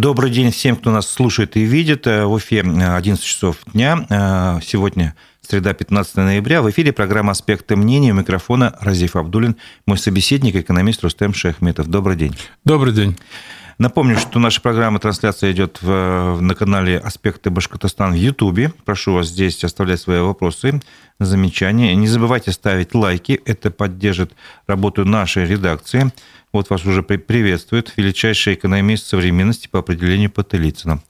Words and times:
Добрый 0.00 0.30
день 0.30 0.50
всем, 0.50 0.76
кто 0.76 0.90
нас 0.90 1.06
слушает 1.06 1.58
и 1.58 1.60
видит. 1.60 2.06
В 2.06 2.38
эфире 2.38 2.70
11 2.70 3.22
часов 3.22 3.58
дня. 3.74 3.98
Сегодня 4.64 5.14
среда, 5.46 5.74
15 5.74 6.16
ноября. 6.16 6.62
В 6.62 6.70
эфире 6.70 6.94
программа 6.94 7.32
«Аспекты 7.32 7.76
мнения». 7.76 8.12
У 8.12 8.14
микрофона 8.14 8.74
Разиф 8.80 9.14
Абдулин, 9.14 9.56
мой 9.84 9.98
собеседник, 9.98 10.56
экономист 10.56 11.04
Рустем 11.04 11.34
Шахметов. 11.34 11.88
Добрый 11.88 12.16
день. 12.16 12.34
Добрый 12.64 12.94
день. 12.94 13.18
Напомню, 13.80 14.18
что 14.18 14.38
наша 14.38 14.60
программа 14.60 14.98
трансляция 14.98 15.52
идет 15.52 15.78
в, 15.80 16.38
на 16.38 16.54
канале 16.54 16.98
«Аспекты 16.98 17.48
Башкортостана» 17.48 18.12
в 18.12 18.18
Ютубе. 18.18 18.74
Прошу 18.84 19.14
вас 19.14 19.28
здесь 19.28 19.64
оставлять 19.64 19.98
свои 19.98 20.20
вопросы, 20.20 20.82
замечания. 21.18 21.94
Не 21.94 22.06
забывайте 22.06 22.52
ставить 22.52 22.94
лайки. 22.94 23.40
Это 23.46 23.70
поддержит 23.70 24.34
работу 24.66 25.06
нашей 25.06 25.46
редакции. 25.46 26.12
Вот 26.52 26.68
вас 26.68 26.84
уже 26.84 27.02
приветствует 27.02 27.94
величайший 27.96 28.52
экономист 28.52 29.06
современности 29.06 29.66
по 29.66 29.78
определению 29.78 30.30
Потылицына. 30.30 31.00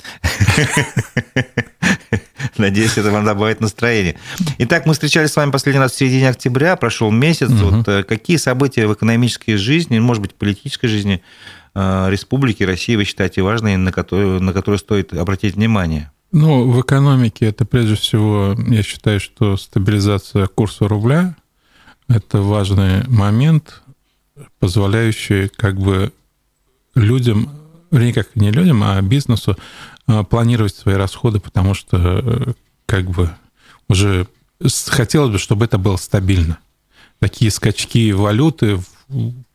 Надеюсь, 2.56 2.96
это 2.96 3.10
вам 3.10 3.24
добавит 3.24 3.60
настроение. 3.60 4.16
Итак, 4.58 4.86
мы 4.86 4.92
встречались 4.92 5.30
с 5.30 5.36
вами 5.36 5.50
последний 5.50 5.80
раз 5.80 5.90
в 5.90 5.96
середине 5.96 6.28
октября, 6.28 6.76
прошел 6.76 7.10
месяц. 7.10 7.50
Угу. 7.50 7.64
Вот, 7.64 7.88
э, 7.88 8.04
какие 8.04 8.36
события 8.36 8.86
в 8.86 8.94
экономической 8.94 9.56
жизни, 9.56 9.98
может 9.98 10.22
быть, 10.22 10.34
политической 10.34 10.86
жизни 10.86 11.20
Э, 11.20 11.59
республики 11.74 12.62
России 12.62 12.96
вы 12.96 13.04
считаете 13.04 13.42
важные, 13.42 13.76
на 13.76 13.92
которые, 13.92 14.40
на 14.40 14.52
которые 14.52 14.78
стоит 14.78 15.12
обратить 15.14 15.54
внимание? 15.54 16.10
Ну, 16.32 16.70
в 16.70 16.80
экономике 16.80 17.46
это 17.46 17.64
прежде 17.64 17.96
всего, 17.96 18.54
я 18.68 18.82
считаю, 18.82 19.18
что 19.18 19.56
стабилизация 19.56 20.46
курса 20.46 20.86
рубля– 20.86 21.36
это 22.08 22.40
важный 22.40 23.06
момент, 23.08 23.82
позволяющий 24.60 25.48
как 25.48 25.78
бы 25.78 26.12
людям, 26.94 27.50
вернее, 27.90 28.12
как 28.12 28.36
не 28.36 28.52
людям, 28.52 28.82
а 28.84 29.00
бизнесу 29.02 29.56
э, 30.06 30.24
планировать 30.24 30.74
свои 30.74 30.94
расходы, 30.94 31.40
потому 31.40 31.74
что 31.74 31.96
э, 31.98 32.52
как 32.86 33.10
бы 33.10 33.30
уже 33.88 34.28
хотелось 34.86 35.32
бы, 35.32 35.38
чтобы 35.38 35.64
это 35.64 35.78
было 35.78 35.96
стабильно. 35.96 36.58
Такие 37.18 37.50
скачки 37.50 38.12
валюты 38.12 38.78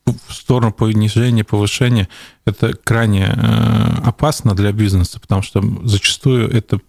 в 0.06 0.34
сторону 0.34 0.72
понижения, 0.72 1.44
повышения, 1.44 2.08
это 2.45 2.73
крайне 2.73 3.25
э, 3.25 4.02
опасно 4.03 4.53
для 4.53 4.72
бизнеса, 4.72 5.20
потому 5.20 5.42
что 5.42 5.64
зачастую 5.84 6.50
это 6.50 6.80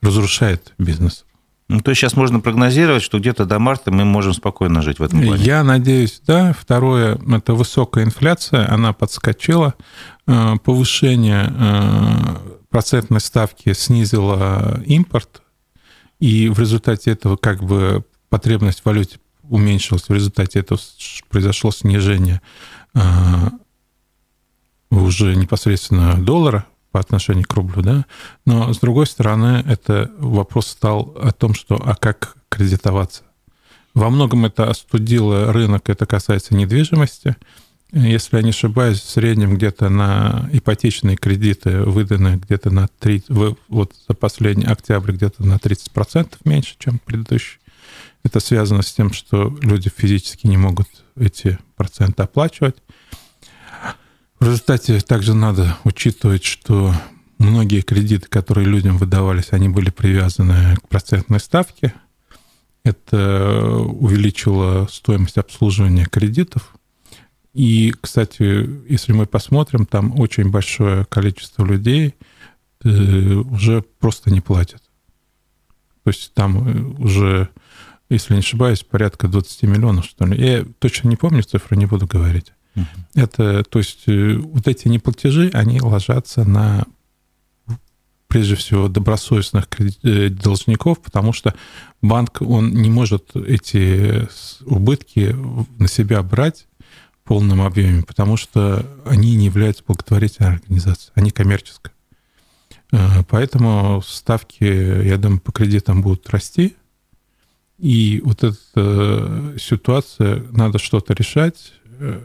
разрушает 0.00 0.72
бизнес. 0.78 1.24
Ну, 1.68 1.80
то 1.80 1.90
есть 1.90 2.00
сейчас 2.00 2.14
можно 2.16 2.40
прогнозировать, 2.40 3.02
что 3.02 3.18
где-то 3.18 3.44
до 3.44 3.58
марта 3.58 3.90
мы 3.90 4.04
можем 4.04 4.32
спокойно 4.32 4.80
жить 4.80 5.00
в 5.00 5.02
этом 5.02 5.20
плане? 5.20 5.42
Я 5.42 5.62
надеюсь, 5.64 6.22
да. 6.26 6.54
Второе, 6.58 7.18
это 7.30 7.52
высокая 7.52 8.04
инфляция, 8.04 8.72
она 8.72 8.92
подскочила. 8.92 9.74
Э, 10.26 10.54
повышение 10.64 11.52
э, 11.54 12.36
процентной 12.70 13.20
ставки 13.20 13.72
снизило 13.72 14.80
импорт, 14.86 15.42
и 16.20 16.48
в 16.48 16.58
результате 16.58 17.10
этого 17.10 17.36
как 17.36 17.62
бы 17.62 18.04
потребность 18.28 18.80
в 18.80 18.86
валюте 18.86 19.18
уменьшилось, 19.48 20.08
в 20.08 20.12
результате 20.12 20.60
этого 20.60 20.78
произошло 21.28 21.70
снижение 21.70 22.40
а, 22.94 23.50
уже 24.90 25.34
непосредственно 25.34 26.22
доллара 26.22 26.66
по 26.90 27.00
отношению 27.00 27.46
к 27.46 27.52
рублю, 27.54 27.82
да, 27.82 28.06
но 28.46 28.72
с 28.72 28.78
другой 28.78 29.06
стороны, 29.06 29.62
это 29.66 30.10
вопрос 30.18 30.68
стал 30.68 31.14
о 31.20 31.32
том, 31.32 31.54
что 31.54 31.76
а 31.84 31.94
как 31.94 32.36
кредитоваться. 32.48 33.22
Во 33.94 34.10
многом 34.10 34.46
это 34.46 34.70
остудило 34.70 35.52
рынок, 35.52 35.90
это 35.90 36.06
касается 36.06 36.54
недвижимости. 36.54 37.36
Если 37.90 38.36
я 38.36 38.42
не 38.42 38.50
ошибаюсь, 38.50 39.00
в 39.00 39.08
среднем 39.08 39.56
где-то 39.56 39.88
на 39.88 40.48
ипотечные 40.52 41.16
кредиты 41.16 41.82
выданы 41.82 42.38
где-то 42.42 42.70
на 42.70 42.86
3, 42.86 43.24
вот 43.28 43.92
за 44.06 44.14
последний 44.14 44.66
октябрь 44.66 45.12
где-то 45.12 45.44
на 45.44 45.54
30% 45.54 46.36
меньше, 46.44 46.76
чем 46.78 46.98
предыдущий. 46.98 47.58
Это 48.28 48.40
связано 48.40 48.82
с 48.82 48.92
тем, 48.92 49.10
что 49.10 49.56
люди 49.62 49.88
физически 49.88 50.46
не 50.46 50.58
могут 50.58 50.86
эти 51.16 51.58
проценты 51.76 52.24
оплачивать. 52.24 52.76
В 54.38 54.44
результате 54.44 55.00
также 55.00 55.32
надо 55.32 55.78
учитывать, 55.84 56.44
что 56.44 56.92
многие 57.38 57.80
кредиты, 57.80 58.28
которые 58.28 58.66
людям 58.66 58.98
выдавались, 58.98 59.52
они 59.52 59.70
были 59.70 59.88
привязаны 59.88 60.76
к 60.76 60.88
процентной 60.88 61.40
ставке. 61.40 61.94
Это 62.84 63.62
увеличило 63.64 64.86
стоимость 64.90 65.38
обслуживания 65.38 66.04
кредитов. 66.04 66.74
И, 67.54 67.94
кстати, 67.98 68.68
если 68.90 69.14
мы 69.14 69.24
посмотрим, 69.24 69.86
там 69.86 70.20
очень 70.20 70.50
большое 70.50 71.06
количество 71.06 71.64
людей 71.64 72.14
э, 72.84 72.90
уже 72.90 73.80
просто 73.98 74.30
не 74.30 74.42
платят. 74.42 74.82
То 76.04 76.10
есть 76.10 76.34
там 76.34 76.68
э, 76.68 77.02
уже 77.02 77.48
если 78.10 78.34
не 78.34 78.40
ошибаюсь, 78.40 78.82
порядка 78.82 79.28
20 79.28 79.62
миллионов, 79.64 80.06
что 80.06 80.24
ли. 80.26 80.42
Я 80.42 80.64
точно 80.78 81.08
не 81.08 81.16
помню 81.16 81.42
цифру, 81.42 81.76
не 81.76 81.86
буду 81.86 82.06
говорить. 82.06 82.52
Uh-huh. 82.74 82.84
Это, 83.14 83.64
то 83.64 83.78
есть, 83.78 84.04
э, 84.06 84.36
вот 84.36 84.66
эти 84.68 84.88
неплатежи, 84.88 85.50
они 85.52 85.80
ложатся 85.80 86.44
на 86.44 86.86
прежде 88.28 88.56
всего 88.56 88.88
добросовестных 88.88 89.68
э, 89.78 90.28
должников, 90.28 91.00
потому 91.00 91.32
что 91.32 91.54
банк, 92.02 92.40
он 92.40 92.72
не 92.72 92.90
может 92.90 93.34
эти 93.34 94.28
убытки 94.64 95.34
на 95.78 95.88
себя 95.88 96.22
брать 96.22 96.66
в 97.12 97.28
полном 97.28 97.62
объеме, 97.62 98.02
потому 98.02 98.36
что 98.36 98.86
они 99.04 99.34
не 99.34 99.46
являются 99.46 99.82
благотворительной 99.86 100.54
организацией, 100.54 101.12
они 101.14 101.30
коммерческая. 101.30 101.92
Э, 102.92 103.22
поэтому 103.28 104.02
ставки, 104.06 104.64
я 104.64 105.16
думаю, 105.16 105.40
по 105.40 105.52
кредитам 105.52 106.02
будут 106.02 106.28
расти, 106.30 106.76
и 107.78 108.20
вот 108.24 108.42
эта 108.42 108.56
э, 108.74 109.56
ситуация, 109.60 110.44
надо 110.50 110.78
что-то 110.78 111.14
решать. 111.14 111.72
Э, 112.00 112.20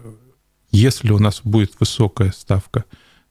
если 0.71 1.11
у 1.11 1.19
нас 1.19 1.41
будет 1.43 1.73
высокая 1.79 2.31
ставка 2.31 2.85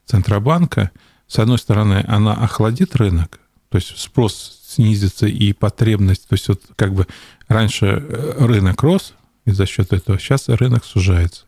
Центробанка, 0.07 0.93
с 1.27 1.39
одной 1.39 1.59
стороны, 1.59 2.05
она 2.07 2.35
охладит 2.35 2.95
рынок, 2.95 3.41
то 3.71 3.77
есть 3.77 3.99
спрос 3.99 4.61
снизится 4.67 5.27
и 5.27 5.53
потребность, 5.53 6.29
то 6.29 6.35
есть 6.35 6.47
вот 6.49 6.63
как 6.77 6.95
бы 6.95 7.07
раньше 7.49 7.87
э, 7.87 8.45
рынок 8.45 8.83
рос, 8.83 9.15
и 9.45 9.51
за 9.51 9.67
счет 9.67 9.93
этого 9.93 10.19
сейчас 10.19 10.49
рынок 10.49 10.85
сужается, 10.85 11.47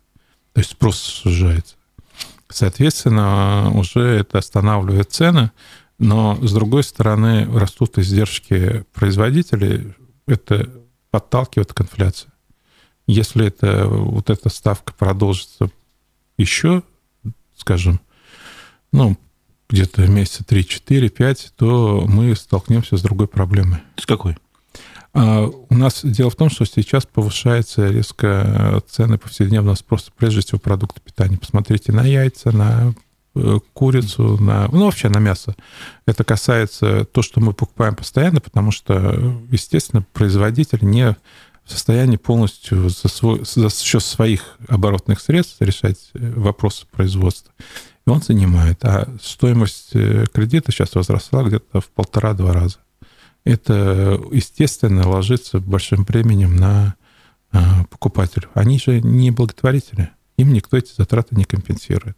то 0.53 0.61
есть 0.61 0.73
спрос 0.73 0.99
сужается. 0.99 1.77
Соответственно, 2.49 3.71
уже 3.75 4.01
это 4.01 4.39
останавливает 4.39 5.13
цены, 5.13 5.53
но 5.99 6.37
с 6.43 6.53
другой 6.53 6.83
стороны 6.83 7.47
растут 7.47 7.99
издержки 7.99 8.85
производителей, 8.93 9.95
это 10.27 10.71
подталкивает 11.11 11.73
к 11.73 11.81
инфляции. 11.81 12.31
Если 13.07 13.47
это, 13.47 13.87
вот 13.87 14.31
эта 14.31 14.49
ставка 14.49 14.95
продолжится 14.95 15.71
еще, 16.39 16.83
скажем, 17.57 18.01
ну, 18.93 19.17
где-то 19.69 20.07
месяца 20.07 20.45
3, 20.45 20.67
4, 20.67 21.09
5, 21.11 21.53
то 21.57 22.05
мы 22.07 22.35
столкнемся 22.35 22.97
с 22.97 23.03
другой 23.03 23.29
проблемой. 23.29 23.81
С 23.97 24.07
какой? 24.07 24.37
А 25.13 25.45
у 25.47 25.75
нас 25.75 26.01
дело 26.03 26.31
в 26.31 26.37
том, 26.37 26.51
что 26.51 26.65
сейчас 26.65 27.07
повышается 27.07 27.89
резко 27.89 28.83
цены 28.89 29.19
повседневного 29.19 29.77
спроса, 29.77 30.11
прежде 30.17 30.41
всего 30.41 30.59
продукты 30.59 31.01
питания. 31.01 31.39
Посмотрите 31.39 31.93
на 31.93 32.05
яйца, 32.05 32.51
на 32.51 32.95
курицу, 33.73 34.39
на, 34.41 34.69
ну, 34.69 34.85
вообще 34.85 35.09
на 35.09 35.19
мясо. 35.19 35.57
Это 36.07 36.25
касается 36.25 37.05
то, 37.05 37.23
что 37.23 37.41
мы 37.41 37.53
покупаем 37.53 37.97
постоянно, 37.97 38.41
потому 38.41 38.71
что, 38.71 39.43
естественно, 39.51 40.07
производитель 40.13 40.81
не 40.83 41.17
в 41.65 41.71
состоянии 41.71 42.17
полностью 42.17 42.89
за, 42.91 43.09
свой, 43.09 43.41
за 43.45 43.71
счет 43.71 44.03
своих 44.03 44.59
оборотных 44.69 45.21
средств 45.21 45.57
решать 45.61 46.11
э, 46.15 46.33
вопросы 46.37 46.87
производства. 46.91 47.53
И 48.07 48.11
он 48.11 48.21
занимает. 48.21 48.85
А 48.85 49.09
стоимость 49.21 49.91
э, 49.95 50.27
кредита 50.33 50.71
сейчас 50.73 50.95
возросла 50.95 51.43
где-то 51.43 51.81
в 51.81 51.89
полтора-два 51.89 52.53
раза. 52.53 52.77
Это, 53.45 54.21
естественно, 54.31 55.09
ложится 55.09 55.59
большим 55.59 56.05
бременем 56.05 56.57
на 56.57 56.95
покупателю. 57.91 58.49
Они 58.55 58.79
же 58.79 59.01
не 59.01 59.31
благотворители. 59.31 60.11
Им 60.37 60.53
никто 60.53 60.77
эти 60.77 60.93
затраты 60.97 61.37
не 61.37 61.45
компенсирует. 61.45 62.17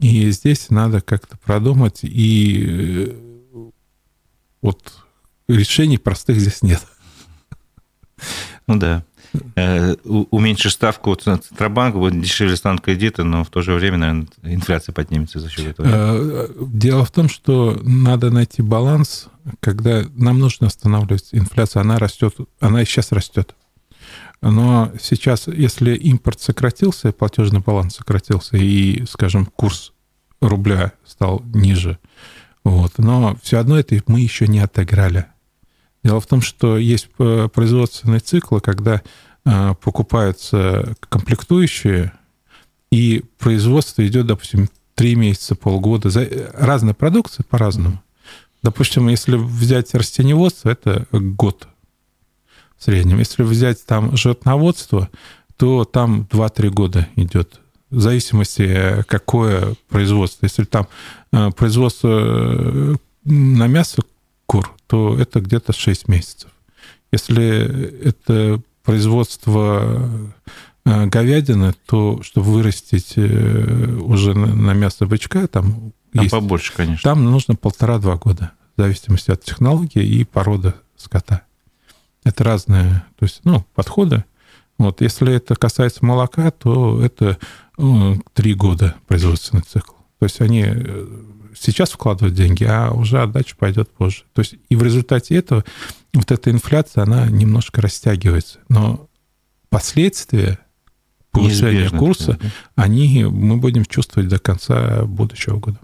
И 0.00 0.30
здесь 0.30 0.70
надо 0.70 1.02
как-то 1.02 1.36
продумать, 1.36 2.00
и 2.02 2.64
э, 2.66 3.70
вот 4.62 4.94
решений 5.46 5.98
простых 5.98 6.38
здесь 6.40 6.62
нет. 6.62 6.82
Ну 8.66 8.76
да. 8.78 9.04
Э, 9.56 9.94
уменьшишь 10.04 10.72
ставку 10.72 11.14
Центробанка, 11.14 11.98
будет 11.98 12.20
дешевле 12.20 12.56
станут 12.56 12.80
кредиты, 12.80 13.24
но 13.24 13.44
в 13.44 13.50
то 13.50 13.60
же 13.62 13.74
время, 13.74 13.98
наверное, 13.98 14.28
инфляция 14.42 14.92
поднимется 14.92 15.38
за 15.38 15.48
счет 15.50 15.68
этого. 15.68 15.86
Э, 15.86 16.48
дело 16.58 17.04
в 17.04 17.10
том, 17.10 17.28
что 17.28 17.78
надо 17.82 18.30
найти 18.30 18.62
баланс, 18.62 19.28
когда 19.60 20.04
нам 20.14 20.38
нужно 20.38 20.66
останавливать 20.66 21.28
инфляцию, 21.32 21.82
она 21.82 21.98
растет, 21.98 22.36
она 22.58 22.82
и 22.82 22.84
сейчас 22.84 23.12
растет. 23.12 23.54
Но 24.42 24.92
сейчас, 25.00 25.48
если 25.48 25.94
импорт 25.94 26.40
сократился, 26.40 27.12
платежный 27.12 27.60
баланс 27.60 27.96
сократился, 27.96 28.56
и, 28.56 29.04
скажем, 29.06 29.46
курс 29.46 29.92
рубля 30.40 30.92
стал 31.04 31.42
ниже. 31.54 31.98
Вот. 32.64 32.98
Но 32.98 33.36
все 33.42 33.58
одно 33.58 33.78
это 33.78 34.00
мы 34.06 34.20
еще 34.20 34.46
не 34.46 34.60
отыграли. 34.60 35.26
Дело 36.02 36.20
в 36.20 36.26
том, 36.26 36.40
что 36.40 36.78
есть 36.78 37.08
э, 37.18 37.48
производственные 37.52 38.20
циклы, 38.20 38.60
когда 38.60 39.02
э, 39.44 39.74
покупаются 39.82 40.94
комплектующие, 41.08 42.12
и 42.90 43.24
производство 43.38 44.06
идет, 44.06 44.26
допустим, 44.26 44.68
три 44.94 45.14
месяца, 45.14 45.54
полгода. 45.54 46.10
За... 46.10 46.26
Разная 46.54 46.94
продукция 46.94 47.44
по-разному. 47.48 48.02
Допустим, 48.62 49.08
если 49.08 49.36
взять 49.36 49.94
растениеводство, 49.94 50.70
это 50.70 51.06
год 51.12 51.68
в 52.80 52.84
среднем. 52.84 53.18
Если 53.18 53.42
взять 53.42 53.84
там 53.84 54.16
животноводство, 54.16 55.10
то 55.56 55.84
там 55.84 56.26
2-3 56.30 56.70
года 56.70 57.08
идет 57.16 57.60
в 57.90 58.00
зависимости, 58.00 59.04
какое 59.06 59.74
производство. 59.88 60.46
Если 60.46 60.64
там 60.64 60.88
э, 61.32 61.50
производство 61.50 62.08
э, 62.08 62.96
на 63.24 63.66
мясо 63.66 64.02
кур, 64.46 64.72
то 64.86 65.18
это 65.18 65.40
где-то 65.40 65.72
6 65.72 66.08
месяцев. 66.08 66.50
Если 67.12 68.06
это 68.06 68.62
производство 68.82 70.08
э, 70.86 71.06
говядины, 71.06 71.74
то 71.86 72.22
чтобы 72.22 72.52
вырастить 72.52 73.18
уже 73.18 74.34
на 74.34 74.72
мясо 74.72 75.04
бычка, 75.04 75.46
там 75.48 75.92
там 76.12 76.22
есть, 76.22 76.32
побольше, 76.32 76.72
конечно. 76.72 77.08
Там 77.08 77.24
нужно 77.24 77.54
полтора-два 77.54 78.16
года, 78.16 78.52
в 78.76 78.80
зависимости 78.80 79.30
от 79.30 79.44
технологии 79.44 80.04
и 80.04 80.24
породы 80.24 80.74
скота. 80.96 81.42
Это 82.24 82.44
разные 82.44 83.04
то 83.20 83.24
есть, 83.24 83.42
ну, 83.44 83.64
подходы. 83.74 84.24
Вот, 84.78 85.02
если 85.02 85.34
это 85.34 85.56
касается 85.56 86.04
молока, 86.06 86.50
то 86.50 87.04
это 87.04 87.38
ну, 87.76 88.18
три 88.32 88.54
года 88.54 88.94
производственный 89.06 89.62
цикл. 89.62 89.92
То 90.18 90.24
есть 90.24 90.40
они 90.40 90.64
э, 90.66 91.06
сейчас 91.54 91.90
вкладывают 91.90 92.34
деньги, 92.34 92.64
а 92.64 92.90
уже 92.90 93.20
отдача 93.20 93.56
пойдет 93.56 93.90
позже. 93.90 94.22
То 94.32 94.40
есть 94.40 94.54
и 94.70 94.76
в 94.76 94.82
результате 94.82 95.36
этого 95.36 95.64
вот 96.14 96.30
эта 96.32 96.50
инфляция, 96.50 97.04
она 97.04 97.26
немножко 97.26 97.82
растягивается. 97.82 98.58
Но 98.70 99.06
последствия 99.68 100.58
повышения 101.30 101.72
Неизбежно, 101.72 101.98
курса, 101.98 102.38
да? 102.40 102.48
они 102.76 103.24
мы 103.24 103.58
будем 103.58 103.84
чувствовать 103.84 104.30
до 104.30 104.38
конца 104.38 105.04
будущего 105.04 105.58
года. 105.58 105.78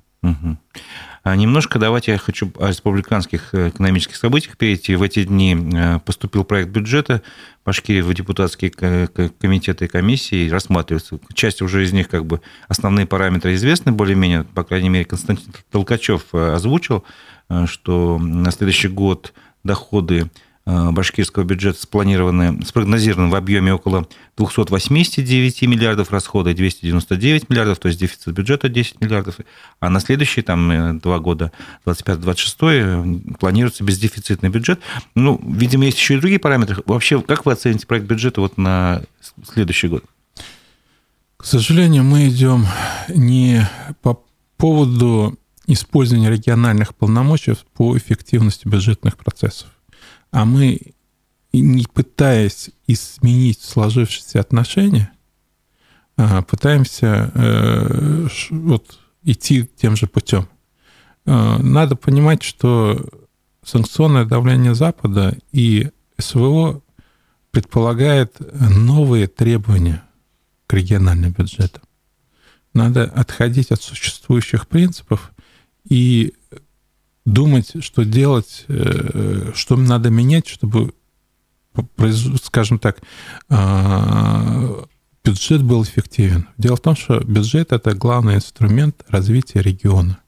А 1.27 1.35
немножко 1.35 1.81
давайте 1.81 2.13
я 2.13 2.19
хочу 2.19 2.53
о 2.61 2.69
республиканских 2.69 3.53
э, 3.53 3.71
экономических 3.71 4.15
событиях 4.15 4.57
перейти. 4.57 4.95
В 4.95 5.03
эти 5.03 5.25
дни 5.25 5.57
э, 5.57 5.99
поступил 5.99 6.45
проект 6.45 6.71
бюджета 6.71 7.21
Башкирии 7.65 8.01
в 8.01 8.15
депутатские 8.15 8.71
комитеты 8.71 9.87
и 9.87 9.89
комиссии, 9.89 10.49
рассматриваются. 10.49 11.19
Часть 11.35 11.63
уже 11.63 11.83
из 11.83 11.93
них, 11.93 12.09
как 12.09 12.27
бы, 12.27 12.43
основные 12.69 13.07
параметры 13.07 13.55
известны 13.55 13.91
более-менее, 13.91 14.45
по 14.45 14.63
крайней 14.63 14.89
мере, 14.89 15.05
Константин 15.05 15.53
Толкачев 15.73 16.27
э, 16.33 16.55
озвучил, 16.55 17.03
что 17.67 18.19
на 18.19 18.53
следующий 18.53 18.87
год 18.87 19.35
доходы 19.65 20.31
башкирского 20.67 21.45
бюджета 21.45 21.81
спланированы, 21.81 22.65
спрогнозированы 22.65 23.31
в 23.31 23.37
объеме 23.37 23.73
около 23.73 24.09
289 24.37 25.63
миллиардов 25.63 26.11
расхода 26.11 26.51
и 26.51 26.55
299 26.55 27.49
миллиардов, 27.49 27.79
то 27.79 27.87
есть 27.87 28.01
дефицит 28.01 28.35
бюджета 28.35 28.69
10 28.69 29.01
миллиардов. 29.01 29.37
А 29.79 29.91
на 29.91 30.01
следующие 30.01 30.43
там, 30.43 30.71
э, 30.71 30.93
два 30.95 31.21
года, 31.21 31.53
25-26, 31.85 33.37
планируется 33.39 33.85
бездефицитный 33.85 34.49
бюджет. 34.49 34.81
Ну, 35.15 35.41
видимо, 35.47 35.85
есть 35.85 35.99
еще 35.99 36.15
и 36.15 36.19
другие 36.19 36.41
параметры. 36.41 36.83
Вообще, 36.85 37.23
как 37.23 37.47
вы 37.47 37.53
оцените 37.53 37.87
проект 37.87 38.07
бюджета 38.07 38.41
вот 38.41 38.59
на 38.59 39.03
следующий 39.49 39.87
год? 39.87 40.05
К 41.37 41.45
сожалению, 41.45 42.03
мы 42.03 42.29
идем 42.29 42.67
не 43.09 43.69
по 44.03 44.21
поводу 44.57 45.39
использования 45.69 46.31
региональных 46.31 46.93
полномочий 46.97 47.55
по 47.75 47.97
эффективности 47.97 48.67
бюджетных 48.67 49.17
процессов 49.17 49.69
а 50.31 50.45
мы, 50.45 50.81
не 51.53 51.85
пытаясь 51.93 52.71
изменить 52.87 53.61
сложившиеся 53.63 54.41
отношения, 54.41 55.11
а, 56.19 56.43
пытаемся 56.43 57.31
э, 57.35 58.29
вот, 58.51 58.99
идти 59.23 59.69
тем 59.77 59.97
же 59.97 60.07
путем. 60.07 60.49
А, 61.27 61.59
надо 61.59 61.97
понимать, 61.97 62.43
что 62.43 63.07
санкционное 63.63 64.25
давление 64.25 64.75
Запада 64.75 65.37
и 65.53 65.91
СВО 66.19 66.83
предполагает 67.51 68.37
новые 68.71 69.27
требования 69.27 70.03
к 70.67 70.73
региональным 70.73 71.33
бюджетам. 71.33 71.83
Надо 72.73 73.05
отходить 73.05 73.71
от 73.71 73.83
существующих 73.83 74.69
принципов 74.69 75.33
и 75.89 76.35
думать, 77.27 77.73
что 77.85 78.05
делать, 78.05 78.65
э, 78.69 79.53
что 79.55 79.77
надо 79.77 80.09
менять, 80.09 80.47
чтобы, 80.47 80.95
скажем 82.43 82.79
так, 82.79 83.03
а, 83.51 84.85
бюджет 85.23 85.63
был 85.63 85.83
эффективен. 85.83 86.49
Дело 86.57 86.77
в 86.77 86.81
том, 86.81 86.97
что 86.97 87.21
бюджет– 87.21 87.69
это 87.73 87.95
главный 87.95 88.37
инструмент 88.37 89.05
развития 89.09 89.61
региона. 89.61 90.21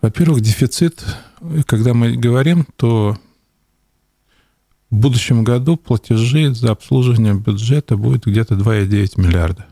Во-первых, 0.00 0.42
дефицит, 0.42 1.04
когда 1.66 1.94
мы 1.94 2.16
говорим, 2.16 2.66
то 2.76 3.18
в 4.90 4.94
будущем 4.94 5.42
году 5.42 5.76
платежи 5.76 6.54
за 6.54 6.70
обслуживание 6.70 7.34
бюджета 7.34 7.96
будет 7.96 8.26
где-то 8.26 8.54
2,9 8.54 9.20
миллиарда. 9.20 9.66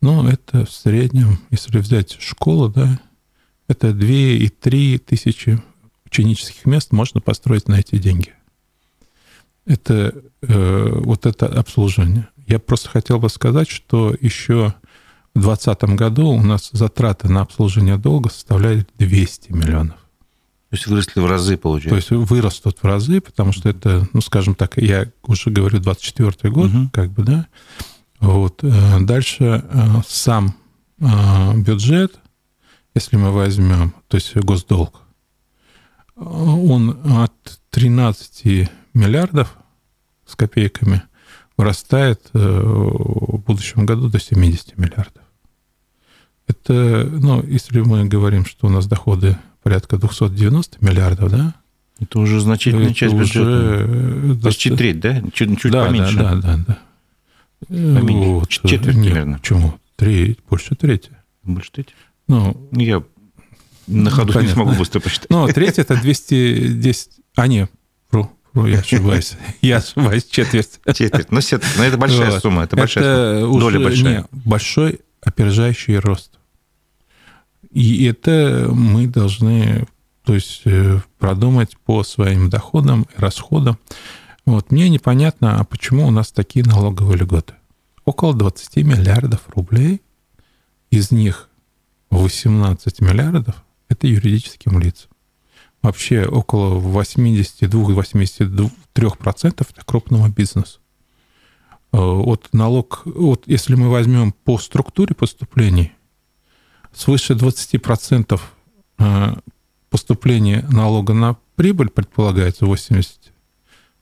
Ну, 0.00 0.26
это 0.26 0.64
в 0.64 0.70
среднем, 0.70 1.38
если 1.50 1.78
взять 1.78 2.16
школу, 2.20 2.68
да, 2.68 3.00
это 3.68 3.92
2 3.92 4.06
и 4.08 4.48
3 4.48 4.98
тысячи 4.98 5.62
ученических 6.04 6.66
мест 6.66 6.92
можно 6.92 7.20
построить 7.20 7.68
на 7.68 7.80
эти 7.80 7.98
деньги. 7.98 8.32
Это 9.66 10.14
э, 10.42 10.88
вот 11.00 11.26
это 11.26 11.46
обслуживание. 11.46 12.28
Я 12.46 12.58
просто 12.58 12.90
хотел 12.90 13.18
бы 13.18 13.28
сказать, 13.30 13.68
что 13.70 14.14
еще 14.20 14.74
в 15.34 15.40
2020 15.40 15.82
году 15.96 16.28
у 16.28 16.42
нас 16.42 16.68
затраты 16.72 17.28
на 17.28 17.40
обслуживание 17.40 17.96
долга 17.96 18.28
составляли 18.30 18.86
200 18.98 19.52
миллионов. 19.52 19.96
То 20.70 20.76
есть 20.76 20.86
выросли 20.86 21.20
в 21.20 21.26
разы, 21.26 21.56
получается? 21.56 22.08
То 22.08 22.16
есть 22.16 22.30
вырастут 22.30 22.78
в 22.82 22.84
разы, 22.84 23.20
потому 23.20 23.52
что 23.52 23.68
это, 23.68 24.08
ну, 24.12 24.20
скажем 24.20 24.54
так, 24.54 24.76
я 24.76 25.10
уже 25.22 25.50
говорю, 25.50 25.80
24 25.80 26.52
год, 26.52 26.70
угу. 26.70 26.90
как 26.92 27.10
бы, 27.10 27.22
да. 27.22 27.46
Вот. 28.20 28.62
Э, 28.62 29.00
дальше 29.00 29.64
э, 29.64 29.86
сам 30.06 30.54
э, 30.98 31.56
бюджет 31.58 32.18
если 32.94 33.16
мы 33.16 33.32
возьмем, 33.32 33.94
то 34.08 34.16
есть 34.16 34.36
госдолг, 34.36 35.02
он 36.16 37.00
от 37.18 37.60
13 37.70 38.70
миллиардов 38.94 39.56
с 40.26 40.36
копейками 40.36 41.02
вырастает 41.56 42.20
э, 42.32 42.38
в 42.38 43.38
будущем 43.38 43.86
году 43.86 44.08
до 44.08 44.18
70 44.18 44.78
миллиардов. 44.78 45.22
Это, 46.46 47.08
ну, 47.10 47.42
если 47.42 47.80
мы 47.80 48.04
говорим, 48.04 48.44
что 48.44 48.66
у 48.66 48.70
нас 48.70 48.86
доходы 48.86 49.36
порядка 49.62 49.96
290 49.96 50.84
миллиардов, 50.84 51.30
да? 51.30 51.54
Это 52.00 52.18
уже 52.18 52.40
значительная 52.40 52.86
это 52.86 52.94
часть 52.94 53.14
бюджета. 53.14 53.86
Уже... 53.86 54.40
Почти 54.42 54.70
треть, 54.70 55.00
да? 55.00 55.22
Чуть, 55.32 55.60
чуть 55.60 55.72
да, 55.72 55.86
поменьше. 55.86 56.16
Да, 56.16 56.34
да, 56.34 56.40
да. 56.40 56.64
да. 56.66 56.78
Поменьше. 57.68 58.30
Вот. 58.30 58.48
Четверть 58.48 58.96
Нет, 58.96 59.04
примерно. 59.04 59.38
Почему? 59.38 59.74
Треть, 59.96 60.38
больше 60.48 60.74
трети. 60.74 61.10
Больше 61.44 61.70
трети? 61.70 61.94
Ну, 62.28 62.68
я 62.72 63.02
на 63.86 64.10
ходу 64.10 64.32
понятно. 64.32 64.48
не 64.48 64.52
смогу 64.54 64.72
быстро 64.78 65.00
посчитать. 65.00 65.30
Ну, 65.30 65.46
треть 65.48 65.78
это 65.78 66.00
210... 66.00 67.10
А, 67.36 67.46
нет, 67.46 67.70
вру, 68.10 68.30
вру, 68.52 68.66
я 68.66 68.78
ошибаюсь. 68.78 69.34
Я 69.60 69.78
ошибаюсь, 69.78 70.24
четверть. 70.24 70.80
Четверть. 70.94 71.30
Ну, 71.30 71.40
все, 71.40 71.60
но 71.76 71.84
это 71.84 71.98
большая 71.98 72.30
вот. 72.30 72.42
сумма, 72.42 72.64
это 72.64 72.76
большая 72.76 73.04
это 73.04 73.40
сумма. 73.40 73.60
Доля 73.60 73.78
уже, 73.78 73.84
большая. 73.84 74.18
Не, 74.18 74.26
большой 74.30 75.00
опережающий 75.20 75.98
рост. 75.98 76.38
И 77.72 78.06
это 78.06 78.68
мы 78.72 79.08
должны 79.08 79.86
то 80.24 80.34
есть, 80.34 80.62
э, 80.64 81.00
продумать 81.18 81.76
по 81.84 82.02
своим 82.02 82.48
доходам 82.48 83.02
и 83.02 83.20
расходам. 83.20 83.78
Вот. 84.46 84.70
Мне 84.70 84.88
непонятно, 84.88 85.60
а 85.60 85.64
почему 85.64 86.06
у 86.06 86.10
нас 86.10 86.32
такие 86.32 86.64
налоговые 86.64 87.18
льготы. 87.18 87.54
Около 88.04 88.34
20 88.34 88.76
миллиардов 88.78 89.40
рублей, 89.54 90.00
из 90.90 91.10
них 91.10 91.48
18 92.18 93.00
миллиардов– 93.00 93.56
это 93.88 94.06
юридическим 94.06 94.78
лицам. 94.80 95.10
Вообще 95.82 96.24
около 96.24 96.80
82-83% 96.80 98.70
это 98.94 99.84
крупного 99.84 100.28
бизнеса. 100.28 100.78
Э, 101.92 101.98
вот 101.98 102.48
налог, 102.52 103.02
вот 103.04 103.44
если 103.46 103.74
мы 103.74 103.88
возьмем 103.90 104.32
по 104.32 104.58
структуре 104.58 105.14
поступлений, 105.14 105.92
свыше 106.92 107.34
20% 107.34 108.40
э, 108.98 109.34
поступления 109.90 110.66
налога 110.70 111.14
на 111.14 111.36
прибыль 111.54 111.88
предполагается 111.88 112.66
80, 112.66 113.32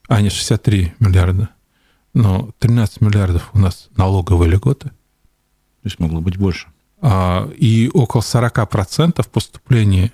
а 0.09 0.23
не 0.23 0.31
63 0.31 0.95
миллиарда. 1.01 1.51
Но 2.15 2.51
13 2.61 3.01
миллиардов 3.01 3.51
у 3.53 3.59
нас 3.59 3.89
налоговые 3.97 4.51
льготы. 4.51 4.89
То 4.89 5.85
есть 5.85 5.99
могло 5.99 6.21
быть 6.21 6.37
больше. 6.39 6.72
А, 7.05 7.51
и 7.57 7.91
около 7.93 8.21
40% 8.21 9.29
поступления 9.29 10.13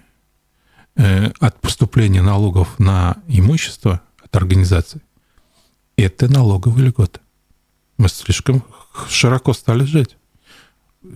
э, 0.97 1.31
от 1.39 1.61
поступления 1.61 2.23
налогов 2.23 2.79
на 2.79 3.19
имущество 3.29 4.01
от 4.25 4.35
организации– 4.35 5.03
это 5.99 6.33
налоговые 6.33 6.87
льготы. 6.87 7.21
Мы 7.99 8.09
слишком 8.09 8.65
широко 9.09 9.53
стали 9.53 9.85
жить. 9.85 10.17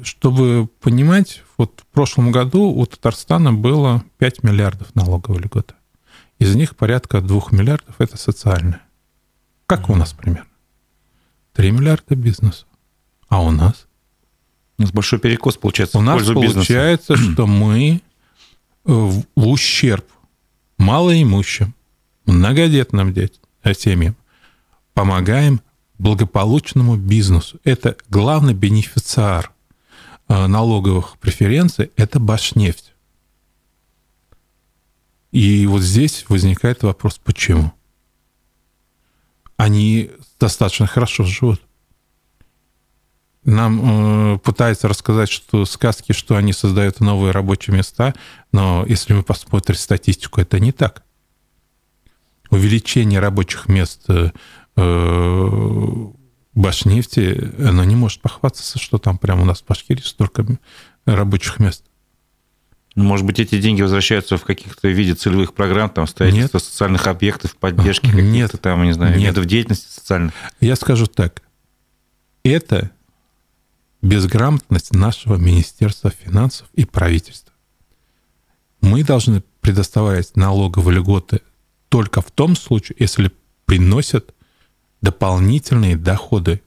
Чтобы 0.02 0.68
понимать, 0.80 1.42
вот 1.56 1.80
в 1.80 1.86
прошлом 1.86 2.32
году 2.32 2.64
у 2.64 2.84
Татарстана 2.84 3.52
было 3.52 4.04
5 4.18 4.42
миллиардов 4.42 4.94
налоговой 4.94 5.40
льготы. 5.40 5.74
Из 6.38 6.54
них 6.54 6.76
порядка 6.76 7.22
2 7.22 7.42
миллиардов– 7.52 7.94
это 7.98 8.18
социальные. 8.18 8.80
Как 9.66 9.88
у 9.88 9.96
нас 9.96 10.12
примерно? 10.12 10.50
3 11.54 11.70
миллиарда 11.70 12.14
бизнеса. 12.14 12.66
А 13.28 13.42
у 13.42 13.50
нас? 13.50 13.86
У 14.82 14.86
нас 14.86 14.92
большой 14.92 15.20
перекос 15.20 15.56
получается 15.56 15.98
у 15.98 16.00
в 16.00 16.04
нас 16.04 16.26
получается, 16.26 17.14
бизнеса. 17.14 17.32
что 17.34 17.46
мы 17.46 18.00
э, 18.84 18.92
в 18.92 19.24
ущерб 19.36 20.04
малоимущим, 20.76 21.74
многодетным 22.26 23.14
э, 23.14 23.74
семьям 23.74 24.16
помогаем 24.92 25.60
благополучному 25.98 26.96
бизнесу. 26.96 27.60
Это 27.62 27.96
главный 28.08 28.54
бенефициар 28.54 29.52
э, 30.28 30.46
налоговых 30.48 31.16
преференций– 31.18 31.92
это 31.96 32.18
Башнефть. 32.18 32.92
И 35.30 35.64
вот 35.66 35.82
здесь 35.82 36.24
возникает 36.28 36.82
вопрос, 36.82 37.20
почему? 37.22 37.72
Они 39.56 40.10
достаточно 40.40 40.88
хорошо 40.88 41.22
живут 41.22 41.62
нам 43.44 44.34
э, 44.34 44.38
пытаются 44.38 44.88
рассказать, 44.88 45.28
что 45.28 45.64
сказки, 45.64 46.12
что 46.12 46.36
они 46.36 46.52
создают 46.52 47.00
новые 47.00 47.32
рабочие 47.32 47.76
места, 47.76 48.14
но 48.52 48.84
если 48.86 49.14
мы 49.14 49.22
посмотрим 49.22 49.76
статистику, 49.76 50.40
это 50.40 50.60
не 50.60 50.72
так. 50.72 51.02
Увеличение 52.50 53.20
рабочих 53.20 53.68
мест 53.68 54.04
э, 54.08 54.30
э 54.76 56.08
Башнефти, 56.54 57.50
оно 57.66 57.82
не 57.84 57.96
может 57.96 58.20
похвастаться, 58.20 58.78
что 58.78 58.98
там 58.98 59.16
прямо 59.16 59.40
у 59.40 59.44
нас 59.46 59.62
в 59.62 59.66
Башкирии 59.66 60.02
столько 60.02 60.44
рабочих 61.06 61.58
мест. 61.60 61.82
Ну, 62.94 63.04
может 63.04 63.24
быть, 63.24 63.40
эти 63.40 63.58
деньги 63.58 63.80
возвращаются 63.80 64.36
в 64.36 64.44
каких-то 64.44 64.88
виде 64.88 65.14
целевых 65.14 65.54
программ, 65.54 65.88
там, 65.88 66.06
строительство 66.06 66.58
Нет. 66.58 66.64
социальных 66.64 67.06
объектов, 67.06 67.56
поддержки 67.56 68.10
каких-то 68.10 68.58
там, 68.58 68.84
не 68.84 68.92
знаю, 68.92 69.16
Нет. 69.16 69.30
видов 69.30 69.46
деятельности 69.46 69.90
социальных? 69.90 70.34
Я 70.60 70.76
скажу 70.76 71.06
так. 71.06 71.42
Это 72.44 72.90
безграмотность 74.02 74.92
нашего 74.92 75.36
Министерства 75.36 76.10
финансов 76.10 76.68
и 76.74 76.84
правительства. 76.84 77.52
Мы 78.80 79.04
должны 79.04 79.42
предоставлять 79.60 80.36
налоговые 80.36 80.98
льготы 80.98 81.40
только 81.88 82.20
в 82.20 82.30
том 82.30 82.56
случае, 82.56 82.96
если 82.98 83.30
приносят 83.64 84.34
дополнительные 85.00 85.96
доходы. 85.96 86.62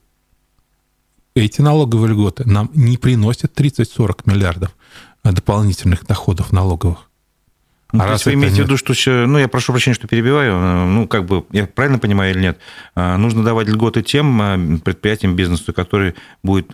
Эти 1.36 1.60
налоговые 1.62 2.14
льготы 2.14 2.46
нам 2.46 2.72
не 2.74 2.98
приносят 2.98 3.60
30-40 3.60 4.22
миллиардов 4.26 4.76
дополнительных 5.24 6.06
доходов 6.06 6.54
налоговых. 6.54 7.10
Ну, 7.98 8.04
а 8.04 8.08
раз 8.08 8.26
вы 8.26 8.34
имеете 8.34 8.58
нет... 8.58 8.68
в 8.68 8.70
виду, 8.72 8.96
что, 8.96 9.12
ну, 9.26 9.38
я 9.38 9.48
прошу 9.48 9.72
прощения, 9.72 9.96
что 9.96 10.08
перебиваю, 10.08 10.54
э, 10.54 10.86
ну, 10.86 11.08
как 11.08 11.26
бы, 11.26 11.46
я 11.52 11.66
правильно 11.66 11.98
понимаю 11.98 12.32
или 12.32 12.42
нет, 12.42 12.60
э, 12.96 13.16
нужно 13.18 13.44
давать 13.44 13.68
льготы 13.68 14.02
тем 14.02 14.42
э, 14.42 14.80
предприятиям, 14.80 15.36
бизнесу, 15.36 15.74
который 15.74 16.16
будет 16.44 16.72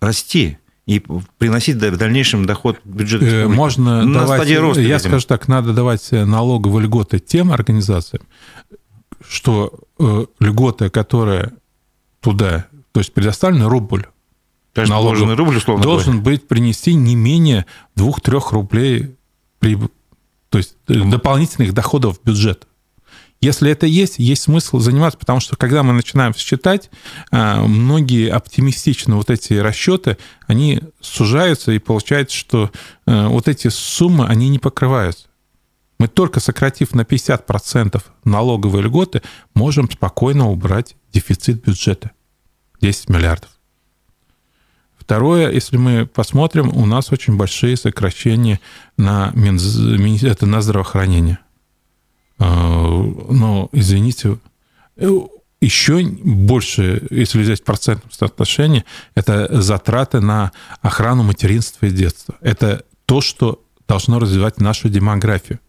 расти 0.00 0.58
и 0.86 1.02
приносить 1.38 1.76
в 1.76 1.96
дальнейшем 1.96 2.44
доход 2.44 2.78
в 2.84 2.96
бюджет. 2.96 3.48
Можно 3.48 4.04
на 4.04 4.20
давать, 4.20 4.40
стадии 4.40 4.54
роста. 4.54 4.80
Я 4.82 4.96
видимо. 4.96 5.10
скажу 5.10 5.26
так, 5.26 5.48
надо 5.48 5.72
давать 5.72 6.10
налоговые 6.12 6.84
льготы 6.84 7.20
тем 7.20 7.52
организациям, 7.52 8.24
что 9.26 9.72
льготы, 10.40 10.90
которые 10.90 11.52
туда, 12.20 12.66
то 12.92 13.00
есть 13.00 13.14
предоставлены 13.14 13.66
рубль, 13.66 14.06
налоговый, 14.76 15.34
рубль, 15.36 15.56
условно 15.56 15.82
должен 15.82 16.20
говоря. 16.20 16.38
быть 16.38 16.48
принести 16.48 16.94
не 16.94 17.14
менее 17.14 17.64
2-3 17.96 18.42
рублей 18.50 19.16
при 19.58 19.78
то 20.54 20.58
есть 20.58 20.76
э, 20.86 20.94
дополнительных 20.94 21.74
доходов 21.74 22.16
в 22.16 22.24
бюджет. 22.24 22.68
Если 23.40 23.72
это 23.72 23.86
есть, 23.86 24.20
есть 24.20 24.42
смысл 24.42 24.78
заниматься, 24.78 25.18
потому 25.18 25.40
что 25.40 25.56
когда 25.56 25.82
мы 25.82 25.92
начинаем 25.92 26.32
считать, 26.32 26.90
э, 27.32 27.60
многие 27.62 28.30
оптимистичные 28.30 29.16
вот 29.16 29.30
эти 29.30 29.54
расчеты, 29.54 30.16
они 30.46 30.80
сужаются, 31.00 31.72
и 31.72 31.80
получается, 31.80 32.36
что 32.36 32.70
э, 33.04 33.26
вот 33.26 33.48
эти 33.48 33.66
суммы, 33.66 34.26
они 34.28 34.48
не 34.48 34.60
покрываются. 34.60 35.26
Мы 35.98 36.06
только 36.06 36.38
сократив 36.38 36.94
на 36.94 37.00
50% 37.00 38.00
налоговые 38.22 38.84
льготы, 38.84 39.22
можем 39.54 39.90
спокойно 39.90 40.48
убрать 40.52 40.94
дефицит 41.12 41.64
бюджета 41.64 42.12
10 42.80 43.08
миллиардов. 43.08 43.50
Второе, 45.04 45.50
если 45.52 45.76
мы 45.76 46.06
посмотрим, 46.06 46.74
у 46.74 46.86
нас 46.86 47.12
очень 47.12 47.36
большие 47.36 47.76
сокращения 47.76 48.58
на, 48.96 49.32
Минз... 49.34 50.22
это 50.22 50.46
на 50.46 50.62
здравоохранение. 50.62 51.38
А, 52.38 52.88
но, 53.28 53.68
извините, 53.72 54.38
э, 54.96 55.10
еще 55.60 56.02
больше, 56.02 57.06
если 57.10 57.42
взять 57.42 57.60
в 57.60 57.64
процентном 57.64 58.10
соотношении, 58.12 58.86
это 59.14 59.60
затраты 59.60 60.20
на 60.20 60.52
охрану 60.80 61.22
материнства 61.22 61.84
и 61.84 61.90
детства. 61.90 62.36
Это 62.40 62.84
то, 63.04 63.20
что 63.20 63.62
должно 63.86 64.18
развивать 64.18 64.58
нашу 64.58 64.88
демографию. 64.88 65.60